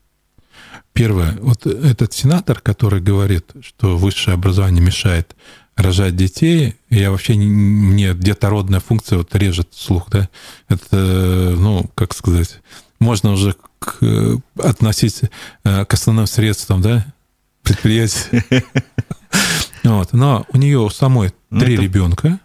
Первое, 1.00 1.38
вот 1.40 1.64
этот 1.64 2.12
сенатор, 2.12 2.60
который 2.60 3.00
говорит, 3.00 3.52
что 3.62 3.96
высшее 3.96 4.34
образование 4.34 4.82
мешает 4.82 5.34
рожать 5.74 6.14
детей, 6.14 6.76
я 6.90 7.10
вообще 7.10 7.36
не, 7.36 7.46
мне 7.46 8.12
детородная 8.12 8.80
функция 8.80 9.16
вот 9.16 9.34
режет 9.34 9.68
слух, 9.72 10.10
да, 10.10 10.28
это, 10.68 11.54
ну, 11.56 11.90
как 11.94 12.12
сказать, 12.12 12.60
можно 12.98 13.32
уже 13.32 13.54
к, 13.78 14.42
относить 14.62 15.22
к 15.64 15.86
основным 15.88 16.26
средствам, 16.26 16.82
да, 16.82 17.06
предприятия. 17.62 18.44
Вот. 19.82 20.12
Но 20.12 20.44
у 20.52 20.58
нее 20.58 20.78
у 20.80 20.90
самой 20.90 21.32
ну, 21.48 21.60
три 21.60 21.76
ребенка. 21.76 22.38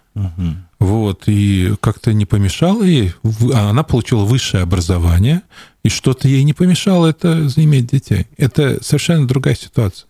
Вот, 0.86 1.24
и 1.26 1.74
как-то 1.80 2.12
не 2.12 2.26
помешало 2.26 2.84
ей. 2.84 3.12
А 3.52 3.70
она 3.70 3.82
получила 3.82 4.24
высшее 4.24 4.62
образование, 4.62 5.42
и 5.82 5.88
что-то 5.88 6.28
ей 6.28 6.44
не 6.44 6.52
помешало 6.52 7.08
это 7.08 7.48
иметь 7.56 7.88
детей. 7.88 8.26
Это 8.36 8.82
совершенно 8.82 9.26
другая 9.26 9.56
ситуация. 9.56 10.06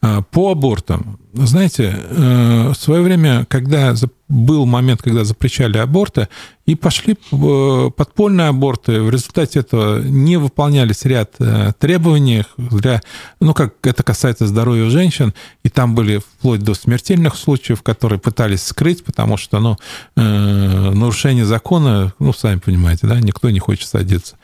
А, 0.00 0.22
по 0.22 0.52
абортам. 0.52 1.18
Знаете, 1.34 1.94
э, 1.94 2.70
в 2.70 2.74
свое 2.74 3.02
время, 3.02 3.44
когда 3.48 3.94
был 4.28 4.66
момент, 4.66 5.02
когда 5.02 5.24
запрещали 5.24 5.78
аборты, 5.78 6.28
и 6.66 6.74
пошли 6.74 7.14
э, 7.14 7.90
подпольные 7.96 8.48
аборты, 8.48 9.02
в 9.02 9.10
результате 9.10 9.60
этого 9.60 10.00
не 10.00 10.36
выполнялись 10.36 11.04
ряд 11.04 11.34
э, 11.38 11.72
требований 11.78 12.44
для, 12.56 13.02
ну, 13.40 13.54
как 13.54 13.74
это 13.82 14.02
касается 14.02 14.46
здоровья 14.46 14.88
женщин, 14.90 15.34
и 15.62 15.68
там 15.68 15.94
были 15.94 16.18
вплоть 16.18 16.60
до 16.60 16.74
смертельных 16.74 17.36
случаев, 17.36 17.82
которые 17.82 18.18
пытались 18.18 18.62
скрыть, 18.62 19.04
потому 19.04 19.36
что, 19.36 19.60
ну, 19.60 19.76
нарушение 20.16 21.44
закона, 21.44 22.14
ну, 22.18 22.32
сами 22.32 22.58
понимаете, 22.58 23.06
да, 23.06 23.20
никто 23.20 23.50
не 23.50 23.58
хочет 23.58 23.88
садиться. 23.88 24.36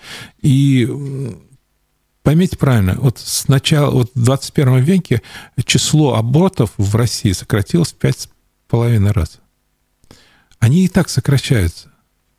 И 0.43 0.89
Поймите 2.25 2.57
правильно, 2.57 2.95
вот 2.99 3.19
с 3.19 3.49
начала, 3.49 3.91
вот 3.91 4.11
в 4.15 4.25
21 4.25 4.79
веке 4.79 5.21
число 5.67 6.15
абортов 6.15 6.71
в 6.79 6.97
России 6.97 7.33
сократилось 7.33 7.93
в 7.93 7.97
пять 7.97 8.21
с 8.21 8.29
половиной 8.67 9.11
раз. 9.11 9.41
Они 10.59 10.87
и 10.87 10.89
так 10.89 11.11
сокращаются. 11.11 11.93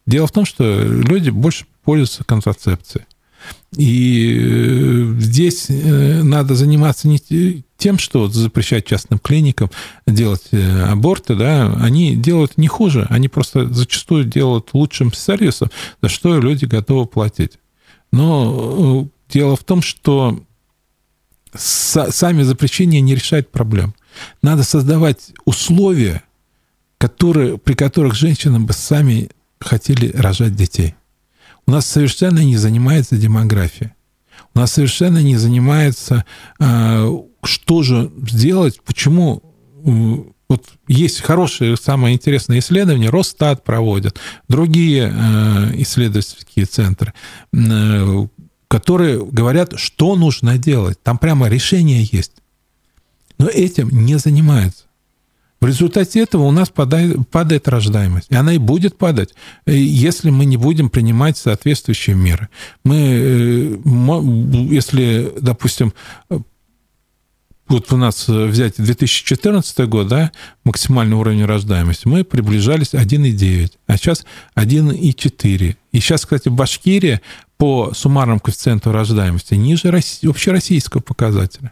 Дело 0.07 0.25
в 0.25 0.31
том, 0.31 0.43
что 0.43 0.81
люди 0.81 1.29
больше 1.29 1.67
пользуются 1.83 2.23
контрацепцией. 2.23 3.05
И 3.77 4.39
э, 4.41 5.13
здесь 5.19 5.67
э, 5.69 6.23
надо 6.23 6.55
заниматься 6.55 7.07
не 7.07 7.19
тем, 7.77 7.99
что 7.99 8.27
запрещать 8.27 8.87
частным 8.87 9.19
клиникам 9.19 9.69
делать 10.07 10.47
э, 10.49 10.81
аборты, 10.85 11.35
да, 11.35 11.71
они 11.79 12.15
делают 12.15 12.57
не 12.57 12.67
хуже, 12.67 13.05
они 13.11 13.27
просто 13.27 13.71
зачастую 13.71 14.25
делают 14.25 14.69
лучшим 14.73 15.13
сервисом, 15.13 15.69
за 16.01 16.09
что 16.09 16.39
люди 16.39 16.65
готовы 16.65 17.05
платить. 17.05 17.59
Но 18.11 19.07
Дело 19.29 19.55
в 19.55 19.63
том, 19.63 19.81
что 19.81 20.43
сами 21.55 22.43
запрещения 22.43 23.01
не 23.01 23.15
решают 23.15 23.51
проблем. 23.51 23.93
Надо 24.41 24.63
создавать 24.63 25.31
условия, 25.45 26.23
которые, 26.97 27.57
при 27.57 27.73
которых 27.73 28.15
женщины 28.15 28.59
бы 28.59 28.73
сами 28.73 29.29
хотели 29.59 30.11
рожать 30.11 30.55
детей. 30.55 30.95
У 31.65 31.71
нас 31.71 31.85
совершенно 31.85 32.39
не 32.39 32.57
занимается 32.57 33.17
демография. 33.17 33.95
У 34.53 34.59
нас 34.59 34.73
совершенно 34.73 35.21
не 35.21 35.37
занимается, 35.37 36.25
а, 36.59 37.09
что 37.43 37.83
же 37.83 38.11
сделать, 38.27 38.81
почему 38.83 39.41
вот 40.47 40.65
есть 40.87 41.21
хорошие, 41.21 41.75
самые 41.75 42.15
интересные 42.15 42.59
исследования, 42.59 43.09
Росстат 43.09 43.63
проводит, 43.63 44.19
другие 44.47 45.11
а, 45.11 45.71
исследовательские 45.73 46.65
центры, 46.65 47.13
которые 48.75 49.25
говорят, 49.25 49.79
что 49.79 50.17
нужно 50.17 50.57
делать. 50.57 51.01
Там 51.01 51.17
прямо 51.17 51.47
решение 51.47 52.05
есть. 52.11 52.33
Но 53.37 53.47
этим 53.47 53.87
не 53.89 54.17
занимаются. 54.17 54.83
В 55.61 55.65
результате 55.65 56.19
этого 56.19 56.43
у 56.43 56.51
нас 56.51 56.67
падает, 56.67 57.29
падает 57.29 57.69
рождаемость. 57.69 58.27
И 58.31 58.35
она 58.35 58.51
и 58.51 58.57
будет 58.57 58.97
падать, 58.97 59.33
э, 59.65 59.73
если 59.73 60.29
мы 60.29 60.43
не 60.43 60.57
будем 60.57 60.89
принимать 60.89 61.37
соответствующие 61.37 62.17
меры. 62.17 62.49
Мы, 62.83 62.97
э, 62.97 63.77
если, 64.73 65.31
допустим, 65.39 65.93
вот 67.69 67.93
у 67.93 67.97
нас 67.97 68.27
взять 68.27 68.75
2014 68.75 69.87
год, 69.87 70.09
да, 70.09 70.33
максимальный 70.65 71.15
уровень 71.15 71.45
рождаемости, 71.45 72.09
мы 72.09 72.25
приближались 72.25 72.93
1,9, 72.93 73.71
а 73.87 73.95
сейчас 73.95 74.25
1,4. 74.53 75.77
И 75.95 76.01
сейчас, 76.01 76.23
кстати, 76.23 76.49
Башкирия 76.49 77.21
по 77.55 77.93
суммарному 77.93 78.41
коэффициенту 78.41 78.91
рождаемости 78.91 79.53
ниже 79.53 79.87
общероссийского 79.87 80.99
показателя. 80.99 81.71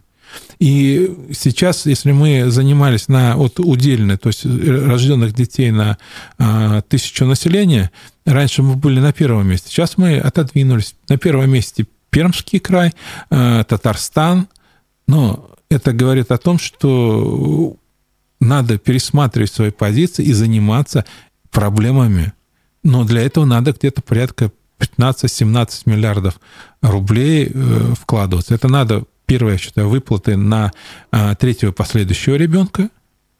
И 0.59 1.13
сейчас, 1.33 1.85
если 1.85 2.13
мы 2.13 2.49
занимались 2.49 3.09
на 3.09 3.35
вот 3.35 3.59
удельно, 3.59 4.17
то 4.17 4.27
есть 4.27 4.45
рожденных 4.45 5.33
детей 5.33 5.71
на 5.71 5.97
а, 6.37 6.81
тысячу 6.83 7.25
населения, 7.25 7.91
раньше 8.25 8.63
мы 8.63 8.77
были 8.77 9.01
на 9.01 9.11
первом 9.11 9.45
месте, 9.45 9.67
сейчас 9.67 9.97
мы 9.97 10.19
отодвинулись. 10.19 10.95
На 11.09 11.17
первом 11.17 11.51
месте 11.51 11.85
Пермский 12.09 12.61
край, 12.61 12.93
а, 13.29 13.65
Татарстан. 13.65 14.47
Но 15.05 15.51
это 15.69 15.91
говорит 15.91 16.31
о 16.31 16.37
том, 16.37 16.59
что 16.59 17.75
надо 18.39 18.77
пересматривать 18.77 19.51
свои 19.51 19.71
позиции 19.71 20.23
и 20.23 20.31
заниматься 20.31 21.03
проблемами. 21.51 22.31
Но 22.83 23.05
для 23.05 23.21
этого 23.21 23.45
надо 23.45 23.71
где-то 23.71 24.01
порядка 24.01 24.51
15-17 24.79 25.83
миллиардов 25.85 26.39
рублей 26.81 27.51
э, 27.53 27.93
вкладываться. 27.99 28.53
Это 28.53 28.67
надо, 28.67 29.05
первое, 29.25 29.53
я 29.53 29.57
считаю, 29.57 29.89
выплаты 29.89 30.35
на 30.35 30.71
а, 31.11 31.35
третьего 31.35 31.71
последующего 31.71 32.35
ребенка 32.35 32.89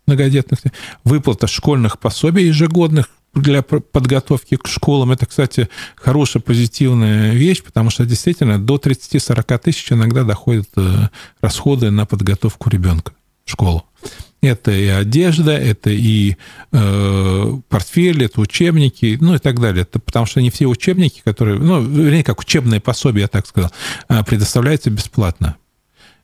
многодетных, 0.08 0.60
выплата 1.04 1.48
школьных 1.48 2.00
пособий 2.00 2.48
ежегодных 2.48 3.10
для 3.34 3.62
подготовки 3.64 4.56
к 4.58 4.68
школам. 4.68 5.12
Это, 5.12 5.26
кстати, 5.26 5.70
хорошая, 5.96 6.42
позитивная 6.42 7.34
вещь, 7.34 7.64
потому 7.64 7.90
что 7.90 8.06
действительно 8.06 8.64
до 8.64 8.76
30-40 8.76 9.58
тысяч 9.60 9.92
иногда 9.92 10.24
доходят 10.24 10.70
э, 10.76 11.10
расходы 11.42 11.90
на 11.90 12.06
подготовку 12.06 12.70
ребенка 12.70 13.14
в 13.46 13.52
школу. 13.52 13.86
Это 14.44 14.72
и 14.72 14.88
одежда, 14.88 15.54
это 15.54 15.90
и 15.90 16.36
э, 16.74 17.58
портфель, 17.70 18.26
это 18.26 18.42
учебники, 18.42 19.18
ну 19.22 19.36
и 19.36 19.38
так 19.38 19.58
далее. 19.58 19.84
Это 19.84 20.00
потому 20.00 20.26
что 20.26 20.42
не 20.42 20.50
все 20.50 20.66
учебники, 20.66 21.22
которые, 21.24 21.58
ну, 21.58 21.82
вернее, 21.82 22.26
как 22.26 22.42
учебные 22.42 22.82
пособия, 22.82 23.22
я 23.22 23.28
так 23.30 23.48
сказал, 23.48 23.72
а, 24.10 24.22
предоставляются 24.24 24.90
бесплатно. 24.90 25.56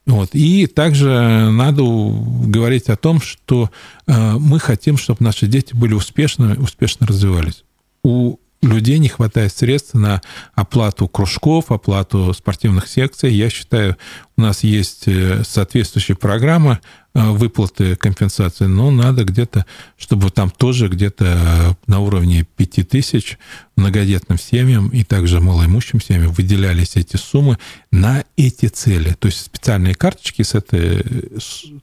Вот. 0.06 0.32
И 0.34 0.68
также 0.68 1.08
надо 1.50 1.82
говорить 1.82 2.90
о 2.90 2.98
том, 2.98 3.22
что 3.22 3.70
э, 4.06 4.34
мы 4.34 4.60
хотим, 4.60 4.98
чтобы 4.98 5.24
наши 5.24 5.48
дети 5.48 5.74
были 5.74 5.94
успешны, 5.94 6.56
успешно 6.56 7.08
развивались. 7.08 7.64
У 8.04 8.38
людей 8.62 9.00
не 9.00 9.08
хватает 9.08 9.54
средств 9.54 9.94
на 9.94 10.22
оплату 10.54 11.08
кружков, 11.08 11.72
оплату 11.72 12.34
спортивных 12.34 12.88
секций. 12.88 13.34
Я 13.34 13.50
считаю, 13.50 13.98
у 14.36 14.42
нас 14.42 14.64
есть 14.64 15.08
э, 15.08 15.44
соответствующая 15.46 16.16
программа 16.16 16.74
э, 16.74 16.99
выплаты 17.14 17.96
компенсации, 17.96 18.66
но 18.66 18.92
надо 18.92 19.24
где-то, 19.24 19.66
чтобы 19.98 20.30
там 20.30 20.50
тоже 20.52 20.88
где-то 20.88 21.76
на 21.88 22.00
уровне 22.00 22.46
5 22.56 22.88
тысяч 22.88 23.38
многодетным 23.76 24.38
семьям 24.38 24.90
и 24.90 25.04
также 25.04 25.40
малоимущим 25.40 26.02
семьям 26.02 26.32
выделялись 26.32 26.96
эти 26.96 27.18
суммы 27.18 27.58
на 27.92 28.24
эти 28.38 28.68
цели. 28.68 29.16
То 29.18 29.28
есть 29.28 29.46
специальные 29.46 29.96
карточки 29.96 30.44
с 30.44 30.54
этой, 30.54 31.04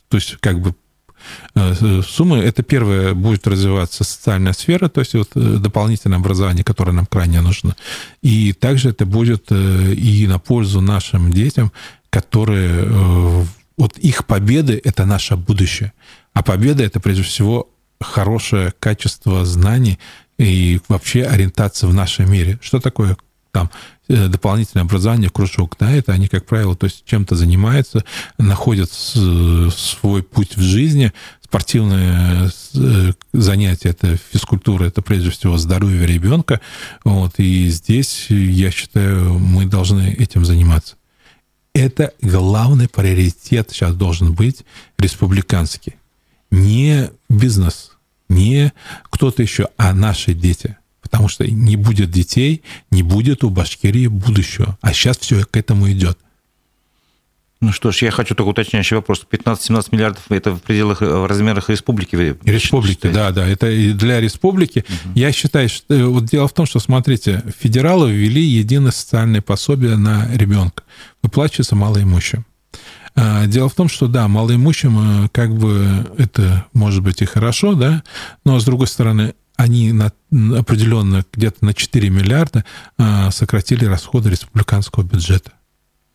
то 0.09 0.17
есть 0.17 0.37
как 0.41 0.61
бы 0.61 0.75
Э, 1.55 2.03
суммы. 2.07 2.39
Это 2.39 2.63
первое 2.63 3.15
будет 3.15 3.47
развиваться 3.47 4.05
социальная 4.05 4.53
сфера, 4.53 4.89
то 4.89 5.01
есть 5.01 5.15
вот 5.15 5.31
э, 5.35 5.41
дополнительное 5.59 6.19
образование, 6.19 6.65
которое 6.65 6.93
нам 6.93 7.07
крайне 7.07 7.41
нужно. 7.41 7.75
И 8.23 8.53
также 8.53 8.91
это 8.91 9.07
будет 9.07 9.47
э, 9.51 9.95
и 9.95 10.27
на 10.27 10.39
пользу 10.39 10.81
нашим 10.81 11.33
детям, 11.33 11.73
которые 12.11 13.47
вот 13.77 13.99
их 13.99 14.27
победы– 14.27 14.81
это 14.85 15.05
наше 15.05 15.37
будущее. 15.37 15.93
А 16.33 16.43
победа– 16.43 16.83
это, 16.85 17.01
прежде 17.01 17.23
всего, 17.23 17.71
хорошее 18.01 18.73
качество 18.79 19.45
знаний 19.45 19.99
и 20.39 20.81
вообще 20.89 21.25
ориентация 21.25 21.89
в 21.89 21.95
нашем 21.95 22.31
мире. 22.31 22.59
Что 22.63 22.81
такое 22.81 23.17
там 23.53 23.71
Э, 24.09 24.29
дополнительное 24.29 24.85
образование, 24.85 25.31
кружок, 25.31 25.75
да, 25.81 25.91
это 25.91 26.13
они, 26.13 26.29
как 26.29 26.47
правило, 26.47 26.77
то 26.77 26.85
есть 26.85 27.05
чем-то 27.05 27.35
занимаются, 27.35 28.05
находят 28.39 28.93
свой 28.93 30.23
путь 30.23 30.57
в 30.57 30.61
жизни. 30.61 31.13
Спортивные 31.43 32.49
э, 32.75 33.13
занятия, 33.33 33.89
это 33.89 34.17
физкультура, 34.17 34.85
это 34.85 35.03
прежде 35.03 35.31
всего 35.31 35.59
здоровье 35.59 36.07
ребенка. 36.07 36.61
Вот, 37.03 37.35
и 37.39 37.69
здесь, 37.69 38.27
я 38.29 38.71
считаю, 38.71 39.41
мы 39.41 39.67
должны 39.67 40.15
этим 40.17 40.45
заниматься. 40.45 40.95
Это 41.77 42.15
главный 42.23 42.89
приоритет 42.89 43.71
сейчас 43.71 43.95
должен 43.95 44.33
быть 44.33 44.65
республиканский. 44.99 45.97
Не 46.51 47.11
бизнес, 47.29 47.93
не 48.31 48.73
кто-то 49.11 49.43
еще, 49.43 49.69
а 49.77 49.93
наши 49.93 50.33
дети– 50.33 50.77
Потому 51.07 51.29
что 51.29 51.49
не 51.49 51.77
будет 51.77 52.11
детей, 52.11 52.63
не 52.91 53.05
будет 53.05 53.45
у 53.45 53.51
Башкирии 53.51 54.09
будущего. 54.09 54.77
А 54.81 54.93
сейчас 54.93 55.19
все 55.19 55.45
к 55.45 55.57
этому 55.57 55.89
идет. 55.93 56.19
Ну 57.61 57.73
что 57.73 57.91
ж, 57.91 58.03
я 58.03 58.11
хочу 58.11 58.35
только 58.35 58.51
уточняющий 58.51 58.97
вопрос. 58.97 59.27
15-17 59.31 59.89
миллиардов– 59.93 60.23
это 60.29 60.53
в 60.53 60.61
пределах, 60.61 61.01
э, 61.01 61.07
в 61.07 61.27
размерах 61.27 61.71
республики? 61.71 62.15
Республики, 62.45 63.07
да, 63.09 63.31
да. 63.31 63.47
Это 63.47 63.67
для 63.95 64.21
республики. 64.21 64.85
Угу. 64.87 65.13
Я 65.15 65.33
считаю, 65.33 65.69
что... 65.71 65.95
Э, 65.95 66.05
вот 66.05 66.27
дело 66.27 66.49
в 66.49 66.53
том, 66.53 66.67
что, 66.67 66.81
смотрите, 66.81 67.43
федералы 67.59 68.13
ввели 68.13 68.43
единое 68.43 68.91
социальное 68.91 69.41
пособие 69.41 69.97
на 69.97 70.29
ребенка. 70.35 70.83
Выплачивается 71.23 71.77
малоимущим. 71.77 72.45
А, 73.15 73.47
дело 73.47 73.71
в 73.71 73.75
том, 73.75 73.89
что 73.89 74.07
да, 74.07 74.29
малоимущим 74.29 75.25
э, 75.25 75.29
как 75.33 75.57
бы 75.57 76.07
это 76.19 76.67
может 76.75 77.03
быть 77.03 77.23
и 77.23 77.25
хорошо, 77.25 77.73
да, 77.73 78.03
но 78.45 78.61
с 78.61 78.65
другой 78.67 78.87
стороны, 78.87 79.35
они 79.57 79.93
на, 79.93 80.13
определенно 80.59 81.25
где-то 81.33 81.65
на 81.65 81.73
4 81.73 82.11
миллиарда 82.11 82.67
а, 82.99 83.31
сократили 83.31 83.87
расходы 83.87 84.29
республиканского 84.29 85.05
бюджета. 85.05 85.53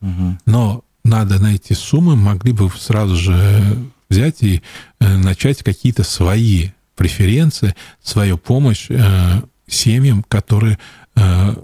Угу. 0.00 0.38
Но 0.46 0.84
надо 1.04 1.38
на 1.40 1.54
эти 1.54 1.72
суммы 1.72 2.16
могли 2.16 2.52
бы 2.52 2.70
сразу 2.70 3.16
же 3.16 3.76
взять 4.08 4.42
и 4.42 4.62
э, 5.00 5.16
начать 5.16 5.62
какие-то 5.62 6.04
свои 6.04 6.70
преференции, 6.94 7.74
свою 8.02 8.38
помощь 8.38 8.86
э, 8.88 9.42
семьям, 9.66 10.22
которые 10.22 10.78
э, 11.16 11.54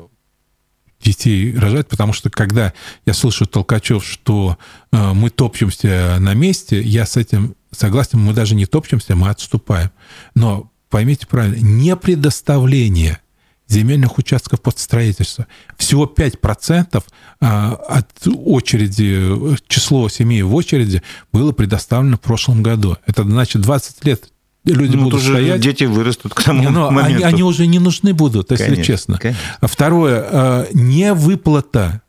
детей 1.00 1.56
рожать, 1.56 1.88
потому 1.88 2.12
что 2.12 2.30
когда 2.30 2.72
я 3.06 3.14
слышу 3.14 3.46
Толкачев, 3.46 4.04
что 4.04 4.58
мы 4.90 5.30
топчемся 5.30 6.16
на 6.18 6.34
месте, 6.34 6.82
я 6.82 7.06
с 7.06 7.16
этим 7.16 7.54
согласен, 7.70 8.18
мы 8.18 8.32
даже 8.34 8.56
не 8.56 8.66
топчемся, 8.66 9.14
мы 9.14 9.28
отступаем. 9.28 9.92
Но 10.34 10.72
поймите 10.90 11.28
правильно, 11.28 11.64
не 11.64 11.94
предоставление– 11.94 13.20
земельных 13.68 14.18
участков 14.18 14.60
под 14.62 14.78
строительство. 14.78 15.46
Всего 15.76 16.06
5% 16.06 17.02
а, 17.40 17.72
от 17.88 18.26
очереди, 18.26 19.56
число 19.68 20.08
семей 20.08 20.42
в 20.42 20.54
очереди 20.54 21.02
было 21.32 21.52
предоставлено 21.52 22.16
в 22.16 22.20
прошлом 22.20 22.62
году. 22.62 22.96
Это 23.06 23.22
значит 23.24 23.62
20 23.62 24.04
лет 24.04 24.30
люди 24.64 24.96
ну, 24.96 25.04
будут 25.04 25.22
стоять. 25.22 25.60
Дети 25.60 25.84
вырастут 25.84 26.34
к 26.34 26.42
тому 26.42 26.70
но 26.70 26.90
моменту. 26.90 27.24
Они, 27.24 27.34
они 27.34 27.42
уже 27.42 27.66
не 27.66 27.78
нужны 27.78 28.14
будут, 28.14 28.50
если 28.50 28.64
конечно, 28.64 28.84
честно. 28.84 29.18
Конечно. 29.18 29.42
Второе, 29.62 30.24
а, 30.30 31.14
выплата 31.14 32.02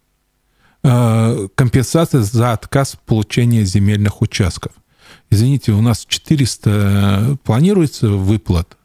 а, 0.81 1.47
компенсации 1.55 2.19
за 2.19 2.53
отказ 2.53 2.93
в 2.93 2.99
получении 2.99 3.63
земельных 3.63 4.21
участков. 4.21 4.71
Извините, 5.29 5.73
у 5.73 5.81
нас 5.81 6.05
400 6.07 7.37
планируется 7.43 8.09
выплат, 8.09 8.77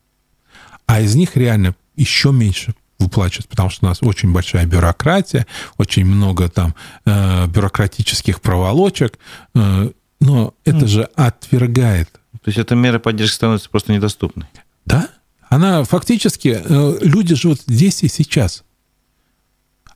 а 0.87 1.01
из 1.01 1.15
них 1.15 1.37
реально 1.37 1.75
еще 1.97 2.33
меньше 2.33 2.75
выплачивать, 2.99 3.49
потому 3.49 3.71
что 3.71 3.87
у 3.87 3.89
нас 3.89 3.99
очень 4.03 4.33
большая 4.33 4.67
бюрократия, 4.67 5.47
очень 5.77 6.05
много 6.05 6.49
там 6.49 6.75
э, 7.05 7.47
бюрократических 7.47 8.41
проволочек, 8.41 9.19
э, 9.55 9.91
но 10.21 10.55
это 10.65 10.79
mm. 10.79 10.87
же 10.87 11.03
отвергает. 11.15 12.11
То 12.43 12.49
есть 12.49 12.59
эта 12.59 12.75
мера 12.75 12.99
поддержки 12.99 13.35
становится 13.35 13.69
просто 13.69 13.93
недоступной? 13.93 14.47
Да. 14.87 15.09
Она 15.49 15.85
фактически, 15.85 16.61
э, 16.65 16.99
люди 17.03 17.35
живут 17.35 17.61
здесь 17.67 18.03
и 18.03 18.09
сейчас. 18.09 18.65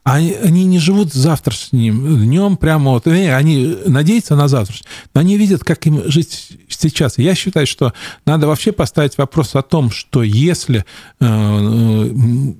Они, 0.03 0.33
они 0.33 0.65
не 0.65 0.79
живут 0.79 1.13
завтрашним 1.13 2.23
днем, 2.23 2.57
прямо 2.57 2.91
вот, 2.91 3.07
э, 3.07 3.33
они 3.35 3.77
надеются 3.85 4.35
на 4.35 4.47
завтрашний, 4.47 4.87
но 5.13 5.21
они 5.21 5.37
видят, 5.37 5.63
как 5.63 5.85
им 5.85 6.09
жить 6.09 6.57
сейчас. 6.69 7.17
Я 7.17 7.35
считаю, 7.35 7.67
что 7.67 7.93
надо 8.25 8.47
вообще 8.47 8.71
поставить 8.71 9.17
вопрос 9.17 9.55
о 9.55 9.61
том, 9.61 9.91
что 9.91 10.23
если 10.23 10.79
э, 10.79 10.83
э 11.19 12.09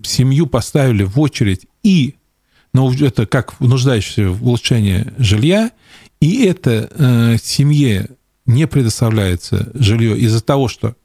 семью 0.03 0.47
поставили 0.47 1.03
в 1.03 1.19
очередь 1.19 1.65
и 1.83 2.15
ну, 2.73 2.93
это 2.93 3.25
как 3.25 3.59
нуждающийся 3.59 4.29
в 4.29 4.45
улучшении 4.45 5.07
жилья, 5.17 5.71
и 6.19 6.43
это 6.43 6.89
э, 6.91 7.37
семье 7.41 8.09
не 8.45 8.67
предоставляется 8.67 9.71
жилье 9.73 10.17
из-за 10.17 10.41
того, 10.41 10.67
что 10.67 10.95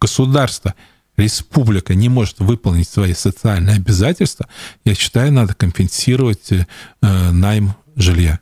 государство– 0.00 0.74
республика 1.16 1.94
не 1.94 2.08
может 2.08 2.40
выполнить 2.40 2.88
свои 2.88 3.14
социальные 3.14 3.76
обязательства, 3.76 4.48
я 4.84 4.94
считаю, 4.94 5.32
надо 5.32 5.54
компенсировать 5.54 6.50
э, 6.52 6.64
найм 7.00 7.74
жилья. 7.96 8.40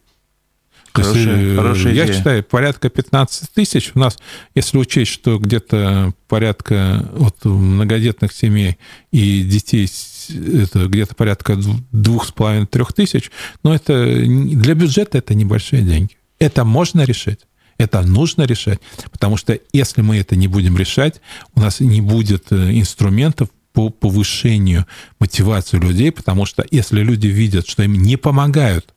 Хорошая, 0.93 1.25
То 1.25 1.31
есть, 1.31 1.53
э, 1.53 1.57
хорошая 1.57 1.93
я 1.95 2.05
идея. 2.05 2.17
считаю, 2.17 2.45
порядка 2.45 2.91
15 2.91 3.51
тысяч. 3.53 3.93
У 3.95 3.99
нас, 3.99 4.19
если 4.55 4.77
учесть, 4.77 5.11
что 5.11 5.39
где-то 5.39 6.13
порядка 6.29 7.09
вот, 7.15 7.45
многодетных 7.45 8.33
семей 8.33 8.79
и 9.11 9.43
детей 9.43 9.91
это 10.29 10.87
где-то 10.87 11.15
порядка 11.15 11.59
двух 11.91 12.27
с 12.27 12.33
половиной 12.33 12.67
трех 12.67 12.93
тысяч, 12.93 13.31
но 13.63 13.75
это 13.75 14.05
для 14.15 14.75
бюджета 14.75 15.19
это 15.19 15.35
небольшие 15.35 15.83
деньги. 15.83 16.17
Это 16.39 16.65
можно 16.65 17.03
решить. 17.03 17.41
Это 17.83 18.01
нужно 18.03 18.43
решать, 18.43 18.79
потому 19.11 19.37
что 19.37 19.59
если 19.73 20.03
мы 20.03 20.19
это 20.19 20.37
не 20.37 20.47
будем 20.47 20.79
решать, 20.79 21.21
у 21.57 21.61
нас 21.61 21.81
не 21.81 22.01
будет 22.01 22.53
э, 22.53 22.79
инструментов 22.79 23.49
по 23.73 23.91
повышению 23.91 24.87
мотивации 25.19 25.79
людей, 25.79 26.13
потому 26.13 26.47
что 26.47 26.65
если 26.71 27.01
люди 27.03 27.27
видят, 27.27 27.67
что 27.67 27.83
им 27.83 27.95
не 27.95 28.17
помогают 28.17 28.95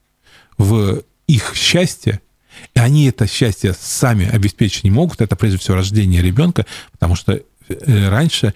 в 0.60 1.02
их 1.26 1.56
счастье, 1.56 2.22
и 2.76 2.80
они 2.80 3.08
это 3.08 3.26
счастье 3.26 3.74
сами 3.74 4.30
обеспечить 4.30 4.84
не 4.84 4.92
могут, 4.92 5.20
это 5.20 5.36
прежде 5.36 5.58
всего 5.58 5.78
рождение 5.78 6.22
ребенка, 6.22 6.68
потому 6.92 7.16
что 7.16 7.34
э, 7.34 8.10
раньше 8.10 8.54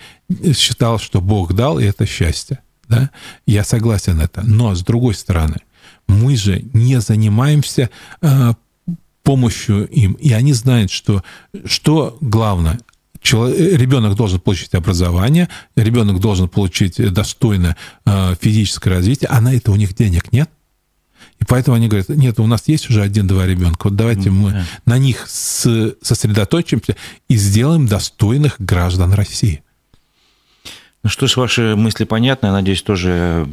считал, 0.55 0.99
что 0.99 1.21
Бог 1.21 1.53
дал, 1.53 1.79
и 1.79 1.85
это 1.85 2.05
счастье. 2.05 2.59
Да? 2.87 3.09
Я 3.47 3.63
согласен 3.63 4.21
это. 4.21 4.43
Но 4.43 4.75
с 4.75 4.83
другой 4.83 5.15
стороны, 5.15 5.57
мы 6.07 6.35
же 6.35 6.61
не 6.73 7.01
занимаемся 7.01 7.89
э, 8.21 8.53
помощью 9.29 9.87
им. 9.89 10.13
И 10.13 10.31
они 10.31 10.53
знают, 10.53 10.89
что, 10.89 11.23
что 11.63 12.17
главное, 12.19 12.79
ребенок 13.23 14.15
должен 14.15 14.39
получить 14.39 14.73
образование, 14.73 15.49
ребенок 15.75 16.19
должен 16.19 16.49
получить 16.49 16.95
достойное 17.13 17.77
э, 18.07 18.33
физическое 18.41 18.89
развитие, 18.89 19.27
а 19.29 19.39
на 19.39 19.53
это 19.53 19.71
у 19.71 19.75
них 19.75 19.93
денег 19.93 20.31
нет. 20.31 20.49
И 21.39 21.45
поэтому 21.45 21.77
они 21.77 21.87
говорят, 21.87 22.09
нет, 22.09 22.39
у 22.39 22.47
нас 22.47 22.63
есть 22.65 22.89
уже 22.89 23.03
один-два 23.03 23.45
ребенка, 23.45 23.89
вот 23.89 23.95
давайте 23.95 24.31
мы 24.31 24.65
на 24.87 24.97
них 24.97 25.27
сосредоточимся 25.27 26.95
и 27.27 27.35
сделаем 27.35 27.85
достойных 27.85 28.55
граждан 28.57 29.13
России. 29.13 29.61
Ну 31.01 31.09
что 31.09 31.27
ж, 31.27 31.37
ваши 31.37 31.77
мысли 31.77 32.03
понятны. 32.03 32.47
Я 32.47 32.51
надеюсь, 32.51 32.81
тоже 32.81 33.47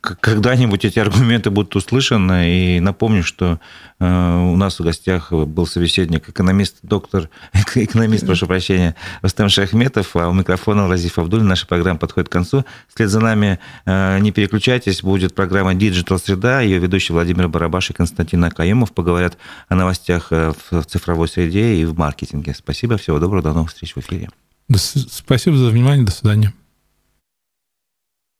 когда-нибудь 0.00 0.84
эти 0.84 0.98
аргументы 0.98 1.50
будут 1.50 1.76
услышаны. 1.76 2.50
И 2.50 2.80
напомню, 2.80 3.22
что 3.22 3.60
э, 4.00 4.04
у 4.04 4.56
нас 4.56 4.80
в 4.80 4.82
гостях 4.82 5.30
был 5.30 5.64
собеседник, 5.68 6.28
экономист, 6.28 6.78
доктор, 6.82 7.30
экономист, 7.76 8.26
прошу 8.26 8.48
прощения, 8.48 8.96
Рустам 9.22 9.48
Шахметов, 9.48 10.16
а 10.16 10.28
у 10.28 10.32
микрофона 10.32 10.88
Разиф 10.88 11.20
Абдулин. 11.20 11.46
Наша 11.46 11.68
программа 11.68 12.00
подходит 12.00 12.28
к 12.28 12.32
концу. 12.32 12.64
Вслед 12.88 13.10
за 13.10 13.20
нами 13.20 13.60
э, 13.84 14.18
не 14.18 14.32
переключайтесь, 14.32 15.02
будет 15.02 15.36
программа 15.36 15.72
Digital 15.72 16.18
Среда. 16.18 16.62
Ее 16.62 16.78
ведущий 16.78 17.12
Владимир 17.12 17.46
Барабаш 17.46 17.90
и 17.90 17.92
Константин 17.92 18.44
Акаемов 18.44 18.92
поговорят 18.92 19.38
о 19.68 19.76
новостях 19.76 20.32
э, 20.32 20.52
в 20.70 20.82
цифровой 20.82 21.28
среде 21.28 21.74
и 21.74 21.84
в 21.84 21.96
маркетинге. 21.96 22.54
Спасибо, 22.54 22.96
всего 22.96 23.20
доброго, 23.20 23.44
до 23.44 23.52
новых 23.52 23.70
встреч 23.70 23.94
в 23.94 24.00
эфире. 24.00 24.30
Спасибо 24.74 25.56
за 25.56 25.70
внимание. 25.70 26.04
До 26.04 26.12
свидания. 26.12 26.52